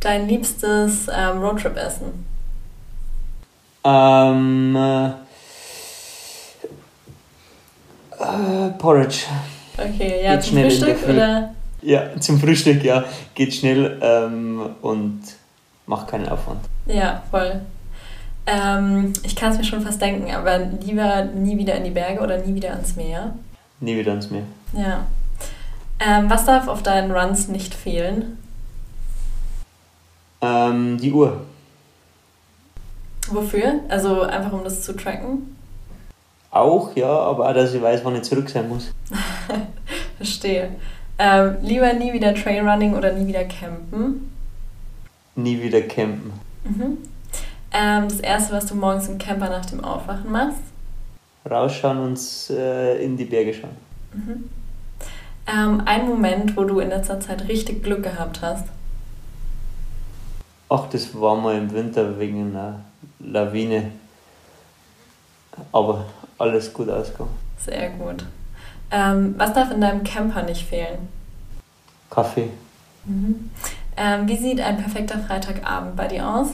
Dein 0.00 0.28
liebstes 0.28 1.06
ähm, 1.08 1.38
Roadtrip-Essen? 1.38 2.26
Ähm, 3.84 4.76
äh, 4.76 5.08
äh, 8.20 8.70
Porridge. 8.78 9.26
Okay, 9.76 10.22
ja, 10.22 10.36
Geht 10.36 10.44
zum 10.44 10.58
Frühstück 10.58 11.08
oder? 11.08 11.54
Ja, 11.82 12.20
zum 12.20 12.38
Frühstück, 12.38 12.84
ja. 12.84 13.04
Geht 13.34 13.54
schnell 13.54 13.98
ähm, 14.02 14.60
und 14.82 15.22
macht 15.86 16.08
keinen 16.08 16.28
Aufwand. 16.28 16.60
Ja, 16.86 17.22
voll. 17.30 17.62
Ähm, 18.46 19.12
ich 19.22 19.36
kann 19.36 19.52
es 19.52 19.58
mir 19.58 19.64
schon 19.64 19.82
fast 19.82 20.00
denken, 20.00 20.30
aber 20.30 20.58
lieber 20.58 21.24
nie 21.24 21.56
wieder 21.56 21.74
in 21.74 21.84
die 21.84 21.90
Berge 21.90 22.20
oder 22.20 22.38
nie 22.38 22.54
wieder 22.54 22.72
ans 22.72 22.96
Meer? 22.96 23.34
Nie 23.80 23.96
wieder 23.96 24.12
ans 24.12 24.30
Meer. 24.30 24.42
Ja. 24.74 25.06
Ähm, 25.98 26.28
was 26.28 26.44
darf 26.44 26.68
auf 26.68 26.82
deinen 26.82 27.10
Runs 27.12 27.48
nicht 27.48 27.74
fehlen? 27.74 28.38
Ähm, 30.42 30.98
die 31.00 31.12
Uhr. 31.12 31.42
Wofür? 33.30 33.80
Also 33.88 34.22
einfach 34.22 34.52
um 34.52 34.64
das 34.64 34.82
zu 34.82 34.94
tracken? 34.94 35.56
Auch, 36.50 36.94
ja, 36.96 37.08
aber 37.08 37.48
auch, 37.48 37.54
dass 37.54 37.74
ich 37.74 37.80
weiß, 37.80 38.04
wann 38.04 38.16
ich 38.16 38.22
zurück 38.22 38.50
sein 38.50 38.68
muss. 38.68 38.92
Verstehe. 40.16 40.70
Ähm, 41.18 41.56
lieber 41.62 41.92
nie 41.92 42.12
wieder 42.12 42.34
Trailrunning 42.34 42.96
oder 42.96 43.12
nie 43.12 43.26
wieder 43.26 43.44
campen? 43.44 44.32
Nie 45.36 45.62
wieder 45.62 45.82
campen. 45.82 46.32
Mhm. 46.64 46.98
Ähm, 47.72 48.08
das 48.08 48.20
erste, 48.20 48.52
was 48.52 48.66
du 48.66 48.74
morgens 48.74 49.08
im 49.08 49.18
Camper 49.18 49.48
nach 49.48 49.66
dem 49.66 49.84
Aufwachen 49.84 50.32
machst? 50.32 50.58
Rausschauen 51.48 51.98
und 51.98 52.20
äh, 52.50 53.02
in 53.02 53.16
die 53.16 53.24
Berge 53.24 53.54
schauen. 53.54 53.76
Mhm. 54.12 54.50
Ähm, 55.46 55.82
ein 55.84 56.06
Moment, 56.06 56.56
wo 56.56 56.64
du 56.64 56.80
in 56.80 56.88
letzter 56.88 57.20
Zeit 57.20 57.48
richtig 57.48 57.82
Glück 57.82 58.02
gehabt 58.02 58.42
hast? 58.42 58.64
Ach, 60.68 60.88
das 60.90 61.18
war 61.18 61.36
mal 61.36 61.56
im 61.56 61.72
Winter 61.72 62.18
wegen 62.18 62.50
einer 62.50 62.80
Lawine. 63.20 63.92
Aber 65.72 66.06
alles 66.38 66.72
gut 66.72 66.88
ausgegangen. 66.88 67.36
Sehr 67.58 67.90
gut. 67.90 68.24
Ähm, 68.90 69.34
was 69.36 69.52
darf 69.52 69.70
in 69.70 69.80
deinem 69.80 70.02
Camper 70.02 70.42
nicht 70.42 70.66
fehlen? 70.66 71.08
Kaffee. 72.08 72.48
Mhm. 73.04 73.50
Ähm, 73.96 74.28
wie 74.28 74.36
sieht 74.36 74.60
ein 74.60 74.78
perfekter 74.78 75.18
Freitagabend 75.18 75.96
bei 75.96 76.08
dir 76.08 76.26
aus? 76.26 76.48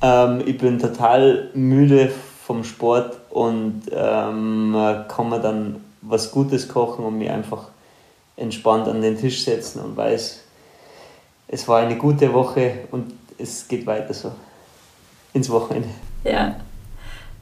Ähm, 0.00 0.42
ich 0.44 0.58
bin 0.58 0.78
total 0.78 1.50
müde 1.54 2.10
vom 2.44 2.64
Sport 2.64 3.18
und 3.30 3.82
ähm, 3.92 4.74
kann 5.08 5.28
mir 5.28 5.40
dann 5.40 5.80
was 6.02 6.30
Gutes 6.30 6.68
kochen 6.68 7.04
und 7.04 7.18
mich 7.18 7.30
einfach 7.30 7.68
entspannt 8.36 8.88
an 8.88 9.00
den 9.00 9.18
Tisch 9.18 9.44
setzen 9.44 9.80
und 9.80 9.96
weiß, 9.96 10.40
es 11.48 11.68
war 11.68 11.80
eine 11.80 11.96
gute 11.96 12.32
Woche 12.32 12.80
und 12.90 13.12
es 13.38 13.68
geht 13.68 13.86
weiter 13.86 14.12
so 14.12 14.32
ins 15.34 15.50
Wochenende. 15.50 15.88
Ja, 16.24 16.56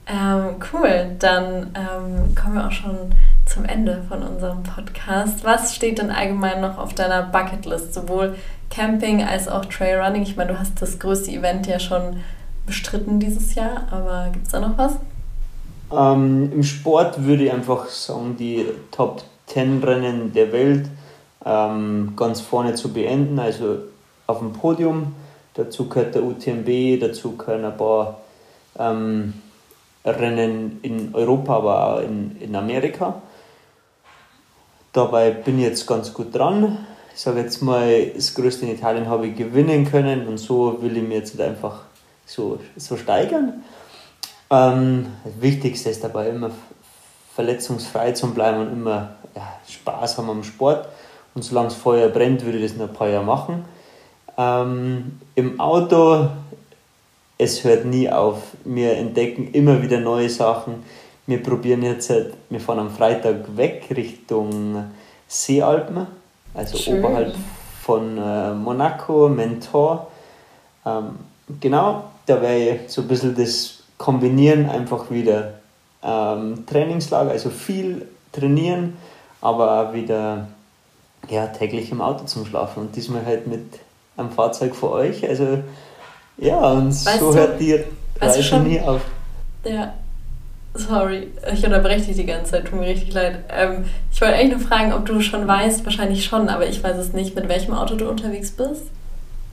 ähm, 0.07 0.57
cool. 0.73 1.17
Dann 1.19 1.75
ähm, 1.75 2.35
kommen 2.35 2.55
wir 2.55 2.67
auch 2.67 2.73
schon 2.73 3.13
zum 3.47 3.65
Ende 3.65 4.03
von 4.09 4.23
unserem 4.23 4.63
Podcast. 4.63 5.45
Was 5.45 5.75
steht 5.75 5.99
denn 5.99 6.11
allgemein 6.11 6.61
noch 6.61 6.79
auf 6.79 6.95
deiner 6.95 7.23
Bucketlist? 7.23 7.95
Sowohl 7.95 8.35
Camping 8.71 9.23
als 9.23 9.47
auch 9.47 9.65
Trailrunning. 9.67 10.23
Ich 10.23 10.37
meine, 10.37 10.53
du 10.53 10.59
hast 10.59 10.81
das 10.83 10.99
größte 10.99 11.31
Event 11.31 11.67
ja 11.67 11.79
schon 11.79 12.17
bestritten 12.67 13.21
dieses 13.21 13.55
Jahr, 13.55 13.87
aber 13.91 14.31
gibt 14.33 14.47
es 14.47 14.53
da 14.53 14.61
noch 14.61 14.77
was? 14.77 14.97
Ähm, 15.93 16.51
Im 16.53 16.63
Sport 16.63 17.25
würde 17.25 17.45
ich 17.45 17.53
einfach 17.53 17.87
sagen, 17.89 18.37
die 18.39 18.67
Top 18.91 19.23
10 19.47 19.83
Rennen 19.85 20.33
der 20.33 20.53
Welt 20.53 20.89
ähm, 21.45 22.15
ganz 22.17 22.41
vorne 22.41 22.75
zu 22.75 22.93
beenden, 22.93 23.39
also 23.39 23.79
auf 24.27 24.39
dem 24.39 24.53
Podium. 24.53 25.15
Dazu 25.55 25.89
gehört 25.89 26.15
der 26.15 26.23
UTMB, 26.23 27.01
dazu 27.01 27.37
gehören 27.37 27.65
ein 27.65 27.77
paar 27.77 28.21
ähm, 28.79 29.35
Rennen 30.05 30.81
in 30.83 31.15
Europa, 31.15 31.57
aber 31.57 31.87
auch 31.87 32.01
in, 32.01 32.37
in 32.41 32.57
Amerika. 32.57 33.21
Dabei 34.93 35.31
bin 35.31 35.59
ich 35.59 35.65
jetzt 35.65 35.87
ganz 35.87 36.13
gut 36.13 36.35
dran. 36.35 36.87
Ich 37.15 37.21
sage 37.21 37.41
jetzt 37.41 37.63
mal, 37.63 38.07
das 38.15 38.35
Größte 38.35 38.65
in 38.65 38.75
Italien 38.75 39.09
habe 39.09 39.27
ich 39.27 39.37
gewinnen 39.37 39.85
können 39.91 40.27
und 40.27 40.39
so 40.39 40.81
will 40.83 40.97
ich 40.97 41.03
mir 41.03 41.17
jetzt 41.17 41.39
einfach 41.41 41.83
so, 42.25 42.59
so 42.77 42.97
steigern. 42.97 43.63
Ähm, 44.51 45.07
das 45.25 45.41
Wichtigste 45.41 45.91
ist 45.91 46.03
dabei 46.03 46.29
immer 46.29 46.51
verletzungsfrei 47.35 48.13
zu 48.13 48.33
bleiben 48.33 48.61
und 48.61 48.73
immer 48.73 49.17
ja, 49.35 49.43
Spaß 49.69 50.19
haben 50.19 50.31
am 50.31 50.45
Sport. 50.45 50.89
Und 51.35 51.43
solange 51.43 51.69
das 51.69 51.77
Feuer 51.77 52.09
brennt, 52.09 52.45
würde 52.45 52.59
ich 52.59 52.71
das 52.71 52.77
noch 52.77 52.89
ein 52.89 52.95
paar 52.95 53.09
Jahre 53.09 53.25
machen. 53.25 53.65
Ähm, 54.37 55.21
Im 55.35 55.61
Auto 55.61 56.29
es 57.43 57.65
hört 57.65 57.85
nie 57.85 58.09
auf. 58.09 58.39
Wir 58.65 58.97
entdecken 58.97 59.51
immer 59.53 59.83
wieder 59.83 59.99
neue 59.99 60.29
Sachen. 60.31 60.85
Wir 61.27 61.43
probieren 61.43 61.83
jetzt, 61.83 62.11
halt, 62.11 62.35
wir 62.51 62.61
fahren 62.61 62.79
am 62.79 62.91
Freitag 62.91 63.57
weg 63.57 63.89
Richtung 63.95 64.85
Seealpen, 65.29 66.07
also 66.55 66.77
Schön. 66.77 66.99
oberhalb 66.99 67.35
von 67.83 68.19
äh, 68.19 68.55
Monaco, 68.55 69.29
Mentor. 69.29 70.09
Ähm, 70.85 71.19
genau, 71.61 72.05
da 72.27 72.43
ich 72.55 72.81
so 72.89 73.03
ein 73.03 73.09
bisschen 73.09 73.35
das 73.35 73.83
kombinieren, 73.99 74.69
einfach 74.69 75.11
wieder 75.11 75.55
ähm, 76.03 76.65
Trainingslager, 76.67 77.31
also 77.31 77.51
viel 77.51 78.07
trainieren, 78.33 78.97
aber 79.41 79.89
auch 79.89 79.95
wieder 79.95 80.49
ja, 81.29 81.47
täglich 81.47 81.91
im 81.93 82.01
Auto 82.01 82.25
zum 82.25 82.47
Schlafen 82.47 82.81
und 82.81 82.97
diesmal 82.97 83.25
halt 83.25 83.47
mit 83.47 83.79
einem 84.17 84.31
Fahrzeug 84.31 84.75
für 84.75 84.91
euch. 84.91 85.29
Also 85.29 85.59
ja, 86.39 86.59
und 86.59 86.89
weißt 86.89 87.21
so 87.21 87.33
du, 87.33 87.39
hört 87.39 87.61
die 87.61 87.81
Reise 88.21 88.43
schon, 88.43 88.65
nie 88.65 88.81
auf. 88.81 89.03
Ja, 89.65 89.93
sorry, 90.75 91.29
ich 91.53 91.65
unterbreche 91.65 92.07
dich 92.07 92.17
die 92.17 92.27
ganze 92.27 92.53
Zeit, 92.53 92.67
tut 92.67 92.79
mir 92.79 92.87
richtig 92.87 93.13
leid. 93.13 93.45
Ähm, 93.49 93.85
ich 94.11 94.21
wollte 94.21 94.35
eigentlich 94.35 94.59
nur 94.59 94.69
fragen, 94.69 94.93
ob 94.93 95.07
du 95.07 95.21
schon 95.21 95.47
weißt, 95.47 95.85
wahrscheinlich 95.85 96.25
schon, 96.25 96.49
aber 96.49 96.67
ich 96.67 96.83
weiß 96.83 96.97
es 96.97 97.13
nicht, 97.13 97.35
mit 97.35 97.49
welchem 97.49 97.75
Auto 97.75 97.95
du 97.95 98.09
unterwegs 98.09 98.51
bist. 98.51 98.85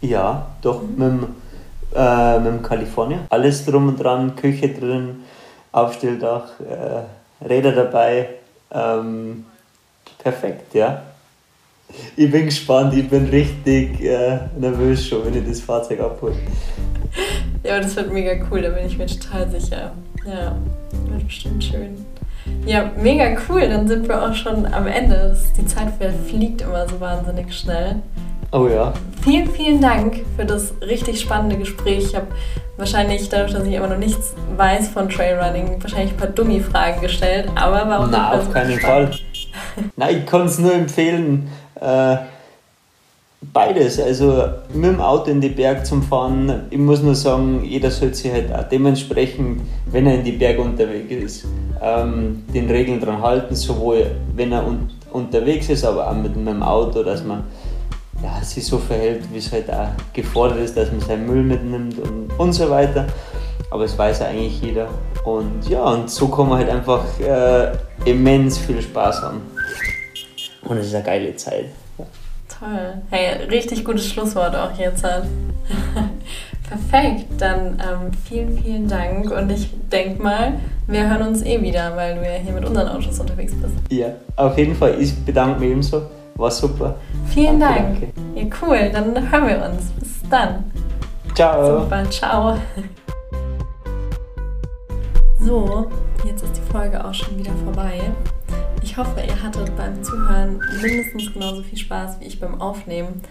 Ja, 0.01 0.47
doch, 0.61 0.81
mhm. 0.81 0.89
mit, 0.89 1.07
dem, 1.07 1.35
äh, 1.95 2.39
mit 2.39 2.53
dem 2.53 2.63
California. 2.63 3.19
Alles 3.29 3.65
drum 3.65 3.89
und 3.89 4.01
dran, 4.01 4.35
Küche 4.35 4.69
drin, 4.69 5.23
Aufstelldach, 5.71 6.59
äh, 6.59 7.45
Räder 7.45 7.71
dabei. 7.73 8.29
Ähm, 8.71 9.45
perfekt, 10.17 10.73
ja. 10.73 11.01
Ich 12.15 12.31
bin 12.31 12.45
gespannt, 12.45 12.93
ich 12.93 13.09
bin 13.09 13.25
richtig 13.25 14.01
äh, 14.01 14.39
nervös 14.59 15.07
schon, 15.07 15.25
wenn 15.25 15.41
ich 15.41 15.47
das 15.47 15.61
Fahrzeug 15.61 15.99
abhole. 16.01 16.35
Ja, 17.63 17.73
aber 17.73 17.83
das 17.83 17.95
wird 17.95 18.13
mega 18.13 18.33
cool, 18.49 18.61
da 18.61 18.69
bin 18.69 18.85
ich 18.85 18.97
mir 18.97 19.07
total 19.07 19.49
sicher. 19.49 19.91
Ja, 20.25 20.55
wird 21.09 21.25
bestimmt 21.25 21.63
schön. 21.63 22.05
Ja, 22.65 22.91
mega 23.01 23.37
cool, 23.47 23.61
dann 23.61 23.87
sind 23.87 24.07
wir 24.07 24.21
auch 24.21 24.33
schon 24.33 24.65
am 24.65 24.87
Ende. 24.87 25.37
Die 25.57 25.65
Zeit 25.65 25.93
fliegt 26.27 26.61
immer 26.61 26.87
so 26.87 26.99
wahnsinnig 26.99 27.53
schnell. 27.53 27.97
Oh 28.51 28.67
ja. 28.67 28.93
Vielen, 29.21 29.49
vielen 29.51 29.81
Dank 29.81 30.21
für 30.35 30.45
das 30.45 30.73
richtig 30.81 31.19
spannende 31.19 31.57
Gespräch. 31.57 32.05
Ich 32.05 32.15
habe 32.15 32.27
wahrscheinlich, 32.77 33.29
dadurch, 33.29 33.53
dass 33.53 33.65
ich 33.65 33.73
immer 33.73 33.87
noch 33.87 33.97
nichts 33.97 34.33
weiß 34.57 34.89
von 34.89 35.09
Trailrunning, 35.09 35.81
wahrscheinlich 35.81 36.11
ein 36.11 36.17
paar 36.17 36.29
Dummy-Fragen 36.29 37.01
gestellt, 37.01 37.47
aber 37.55 37.87
war 37.87 37.99
auch 37.99 38.07
Na, 38.09 38.31
auf 38.33 38.51
keinen 38.51 38.79
Fall. 38.79 39.11
Nein, 39.95 40.17
ich 40.17 40.25
kann 40.25 40.45
es 40.45 40.57
nur 40.57 40.73
empfehlen, 40.73 41.49
äh, 41.81 42.17
beides. 43.41 43.99
Also 43.99 44.43
mit 44.73 44.91
dem 44.91 45.01
Auto 45.01 45.31
in 45.31 45.41
die 45.41 45.49
Berge 45.49 45.83
zum 45.83 46.03
Fahren, 46.03 46.63
ich 46.69 46.77
muss 46.77 47.01
nur 47.01 47.15
sagen, 47.15 47.63
jeder 47.63 47.91
sollte 47.91 48.15
sich 48.15 48.31
halt 48.31 48.53
auch 48.53 48.63
dementsprechend, 48.63 49.61
wenn 49.85 50.07
er 50.07 50.15
in 50.15 50.23
die 50.23 50.33
Berge 50.33 50.61
unterwegs 50.61 51.11
ist, 51.11 51.45
ähm, 51.81 52.43
den 52.53 52.69
Regeln 52.69 52.99
dran 52.99 53.21
halten, 53.21 53.55
sowohl 53.55 54.11
wenn 54.35 54.51
er 54.51 54.65
un 54.65 54.89
unterwegs 55.11 55.69
ist, 55.69 55.83
aber 55.85 56.07
auch 56.07 56.13
mit, 56.13 56.35
mit 56.35 56.47
dem 56.47 56.61
Auto, 56.61 57.01
dass 57.01 57.23
man 57.23 57.43
ja, 58.21 58.43
sich 58.43 58.65
so 58.65 58.77
verhält, 58.77 59.23
wie 59.33 59.37
es 59.39 59.51
halt 59.51 59.67
auch 59.71 59.87
gefordert 60.13 60.59
ist, 60.59 60.77
dass 60.77 60.91
man 60.91 60.99
seinen 61.01 61.25
Müll 61.25 61.43
mitnimmt 61.43 61.97
und, 61.99 62.29
und 62.37 62.53
so 62.53 62.69
weiter. 62.69 63.07
Aber 63.71 63.85
es 63.85 63.97
weiß 63.97 64.19
ja 64.19 64.27
eigentlich 64.27 64.61
jeder. 64.61 64.87
Und 65.23 65.67
ja, 65.67 65.83
und 65.83 66.09
so 66.09 66.27
kann 66.27 66.49
man 66.49 66.59
halt 66.59 66.69
einfach 66.69 67.03
äh, 67.19 67.71
immens 68.05 68.57
viel 68.57 68.81
Spaß 68.81 69.21
haben. 69.21 69.41
Und 70.69 70.77
es 70.77 70.87
ist 70.87 70.95
eine 70.95 71.03
geile 71.03 71.35
Zeit. 71.35 71.65
Toll. 72.47 73.01
Hey, 73.09 73.43
richtig 73.49 73.83
gutes 73.83 74.05
Schlusswort 74.05 74.55
auch 74.55 74.77
jetzt. 74.77 75.03
Perfekt, 76.69 77.25
dann 77.39 77.79
ähm, 77.79 78.11
vielen, 78.27 78.57
vielen 78.59 78.87
Dank 78.87 79.31
und 79.31 79.49
ich 79.51 79.71
denke 79.91 80.21
mal, 80.21 80.53
wir 80.85 81.09
hören 81.09 81.29
uns 81.29 81.41
eh 81.41 81.59
wieder, 81.59 81.95
weil 81.95 82.15
du 82.15 82.23
ja 82.23 82.33
hier 82.33 82.53
mit 82.53 82.63
unseren 82.63 82.87
Autos 82.87 83.19
unterwegs 83.19 83.53
bist. 83.53 83.73
Ja, 83.89 84.09
auf 84.35 84.55
jeden 84.55 84.75
Fall. 84.75 84.95
Ich 84.99 85.15
bedanke 85.25 85.59
mich 85.59 85.71
ebenso. 85.71 86.03
War 86.35 86.51
super. 86.51 86.95
Vielen 87.27 87.59
danke, 87.59 87.81
Dank. 87.81 88.15
Danke. 88.15 88.39
Ja, 88.39 88.45
cool. 88.61 88.89
Dann 88.93 89.31
hören 89.31 89.47
wir 89.47 89.65
uns. 89.65 89.89
Bis 89.99 90.29
dann. 90.29 90.71
Ciao. 91.33 91.81
Super. 91.81 92.09
Ciao. 92.09 92.57
So, 95.41 95.89
jetzt 96.27 96.43
ist 96.43 96.57
die 96.57 96.71
Folge 96.71 97.03
auch 97.03 97.13
schon 97.13 97.39
wieder 97.39 97.53
vorbei. 97.63 98.01
Ich 98.81 98.97
hoffe, 98.97 99.21
ihr 99.21 99.43
hattet 99.43 99.75
beim 99.75 100.03
Zuhören 100.03 100.61
mindestens 100.81 101.33
genauso 101.33 101.63
viel 101.63 101.77
Spaß 101.77 102.19
wie 102.19 102.25
ich 102.25 102.39
beim 102.39 102.59
Aufnehmen. 102.61 103.21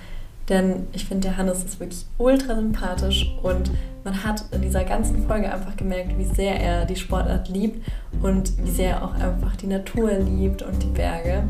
Denn 0.49 0.86
ich 0.92 1.05
finde, 1.05 1.28
der 1.28 1.36
Hannes 1.36 1.64
ist 1.64 1.78
wirklich 1.78 2.07
ultra 2.16 2.55
sympathisch 2.55 3.34
und 3.42 3.70
man 4.05 4.24
hat 4.24 4.44
in 4.53 4.62
dieser 4.62 4.84
ganzen 4.84 5.26
Folge 5.26 5.53
einfach 5.53 5.76
gemerkt, 5.76 6.16
wie 6.16 6.24
sehr 6.24 6.59
er 6.59 6.86
die 6.86 6.96
Sportart 6.96 7.49
liebt 7.49 7.86
und 8.22 8.53
wie 8.64 8.70
sehr 8.70 8.96
er 8.96 9.05
auch 9.05 9.14
einfach 9.14 9.57
die 9.57 9.66
Natur 9.66 10.12
liebt 10.12 10.62
und 10.62 10.82
die 10.82 10.88
Berge. 10.88 11.44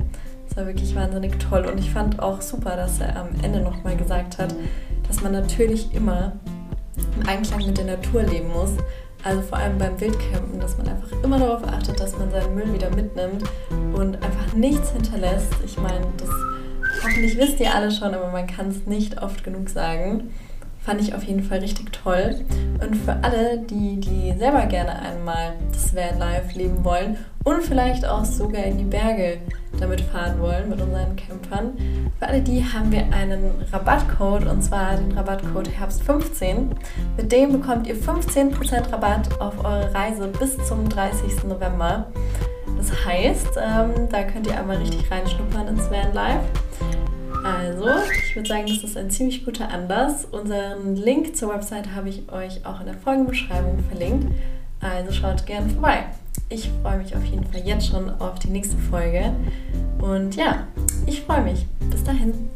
Das 0.49 0.57
war 0.57 0.67
wirklich 0.67 0.95
wahnsinnig 0.97 1.39
toll 1.39 1.67
und 1.67 1.79
ich 1.79 1.91
fand 1.91 2.21
auch 2.21 2.41
super, 2.41 2.75
dass 2.75 3.01
er 3.01 3.17
am 3.17 3.29
Ende 3.43 3.61
nochmal 3.61 3.97
gesagt 3.97 4.39
hat, 4.39 4.55
dass 5.07 5.23
man 5.23 5.33
natürlich 5.33 5.95
immer 5.95 6.33
im 7.21 7.29
Einklang 7.29 7.67
mit 7.67 7.79
der 7.79 7.85
Natur 7.85 8.23
leben 8.23 8.49
muss. 8.49 8.71
Also 9.25 9.43
vor 9.43 9.59
allem 9.59 9.79
beim 9.79 10.01
Wildcampen, 10.01 10.61
dass 10.61 10.79
man 10.79 10.89
einfach 10.89 11.11
immer 11.23 11.39
darauf 11.39 11.65
achtet, 11.65 11.99
dass 12.01 12.17
man 12.19 12.31
seinen 12.31 12.55
Müll 12.55 12.73
wieder 12.73 12.91
mitnimmt 12.95 13.45
und 13.95 14.17
einfach 14.17 14.55
nichts 14.55 14.91
hinterlässt. 14.93 15.53
Ich 15.65 15.77
meine, 15.77 16.07
das 16.17 16.31
hoffentlich 17.03 17.37
wisst 17.37 17.61
ihr 17.61 17.75
alle 17.75 17.91
schon, 17.91 18.15
aber 18.15 18.31
man 18.31 18.47
kann 18.47 18.69
es 18.69 18.87
nicht 18.87 19.21
oft 19.21 19.43
genug 19.43 19.69
sagen. 19.69 20.31
Fand 20.89 21.03
ich 21.03 21.15
auf 21.15 21.23
jeden 21.25 21.43
Fall 21.43 21.59
richtig 21.59 21.93
toll. 21.93 22.35
Und 22.81 22.97
für 22.97 23.15
alle, 23.23 23.59
die, 23.59 24.01
die 24.01 24.33
selber 24.39 24.65
gerne 24.65 24.99
einmal 24.99 25.53
das 25.71 25.95
Vanlife 25.95 26.57
leben 26.57 26.83
wollen 26.83 27.19
und 27.45 27.63
vielleicht 27.63 28.07
auch 28.07 28.25
sogar 28.25 28.65
in 28.65 28.79
die 28.79 28.85
Berge 28.85 29.37
damit 29.79 30.01
fahren 30.01 30.41
wollen 30.41 30.71
mit 30.71 30.81
unseren 30.81 31.15
Campern, 31.15 31.77
für 32.19 32.27
alle 32.27 32.41
die 32.41 32.65
haben 32.65 32.91
wir 32.91 33.03
einen 33.13 33.63
Rabattcode 33.71 34.47
und 34.47 34.63
zwar 34.63 34.97
den 34.97 35.13
Rabattcode 35.13 35.69
Herbst15. 35.69 36.69
Mit 37.19 37.33
dem 37.33 37.53
bekommt 37.53 37.87
ihr 37.87 37.95
15% 37.95 38.91
Rabatt 38.91 39.39
auf 39.43 39.63
eure 39.63 39.93
Reise 39.93 40.29
bis 40.41 40.57
zum 40.67 40.89
30. 40.89 41.45
November. 41.45 42.07
Das 42.79 43.05
heißt, 43.05 43.59
ähm, 43.59 44.09
da 44.11 44.23
könnt 44.23 44.47
ihr 44.47 44.59
einmal 44.59 44.79
richtig 44.79 45.11
reinschnuppern 45.11 45.69
ins 45.69 45.91
Vanlife. 45.91 46.41
Also, 47.45 47.87
ich 48.27 48.37
würde 48.37 48.49
sagen, 48.49 48.67
das 48.67 48.85
ist 48.85 48.97
ein 48.97 49.11
ziemlich 49.11 49.45
guter 49.45 49.69
Anlass. 49.71 50.25
Unseren 50.27 50.97
Link 50.97 51.37
zur 51.37 51.55
Website 51.55 51.95
habe 51.95 52.09
ich 52.09 52.31
euch 52.31 52.65
auch 52.67 52.81
in 52.81 52.87
der 52.87 52.97
Folgenbeschreibung 52.97 53.79
verlinkt. 53.89 54.27
Also 54.81 55.13
schaut 55.13 55.45
gerne 55.47 55.69
vorbei. 55.71 56.05
Ich 56.49 56.71
freue 56.83 56.99
mich 56.99 57.15
auf 57.17 57.25
jeden 57.25 57.45
Fall 57.45 57.61
jetzt 57.65 57.89
schon 57.89 58.11
auf 58.21 58.39
die 58.39 58.49
nächste 58.49 58.77
Folge. 58.77 59.33
Und 60.01 60.37
ja, 60.37 60.67
ich 61.07 61.23
freue 61.23 61.43
mich. 61.43 61.67
Bis 61.91 62.05
dahin. 62.05 62.49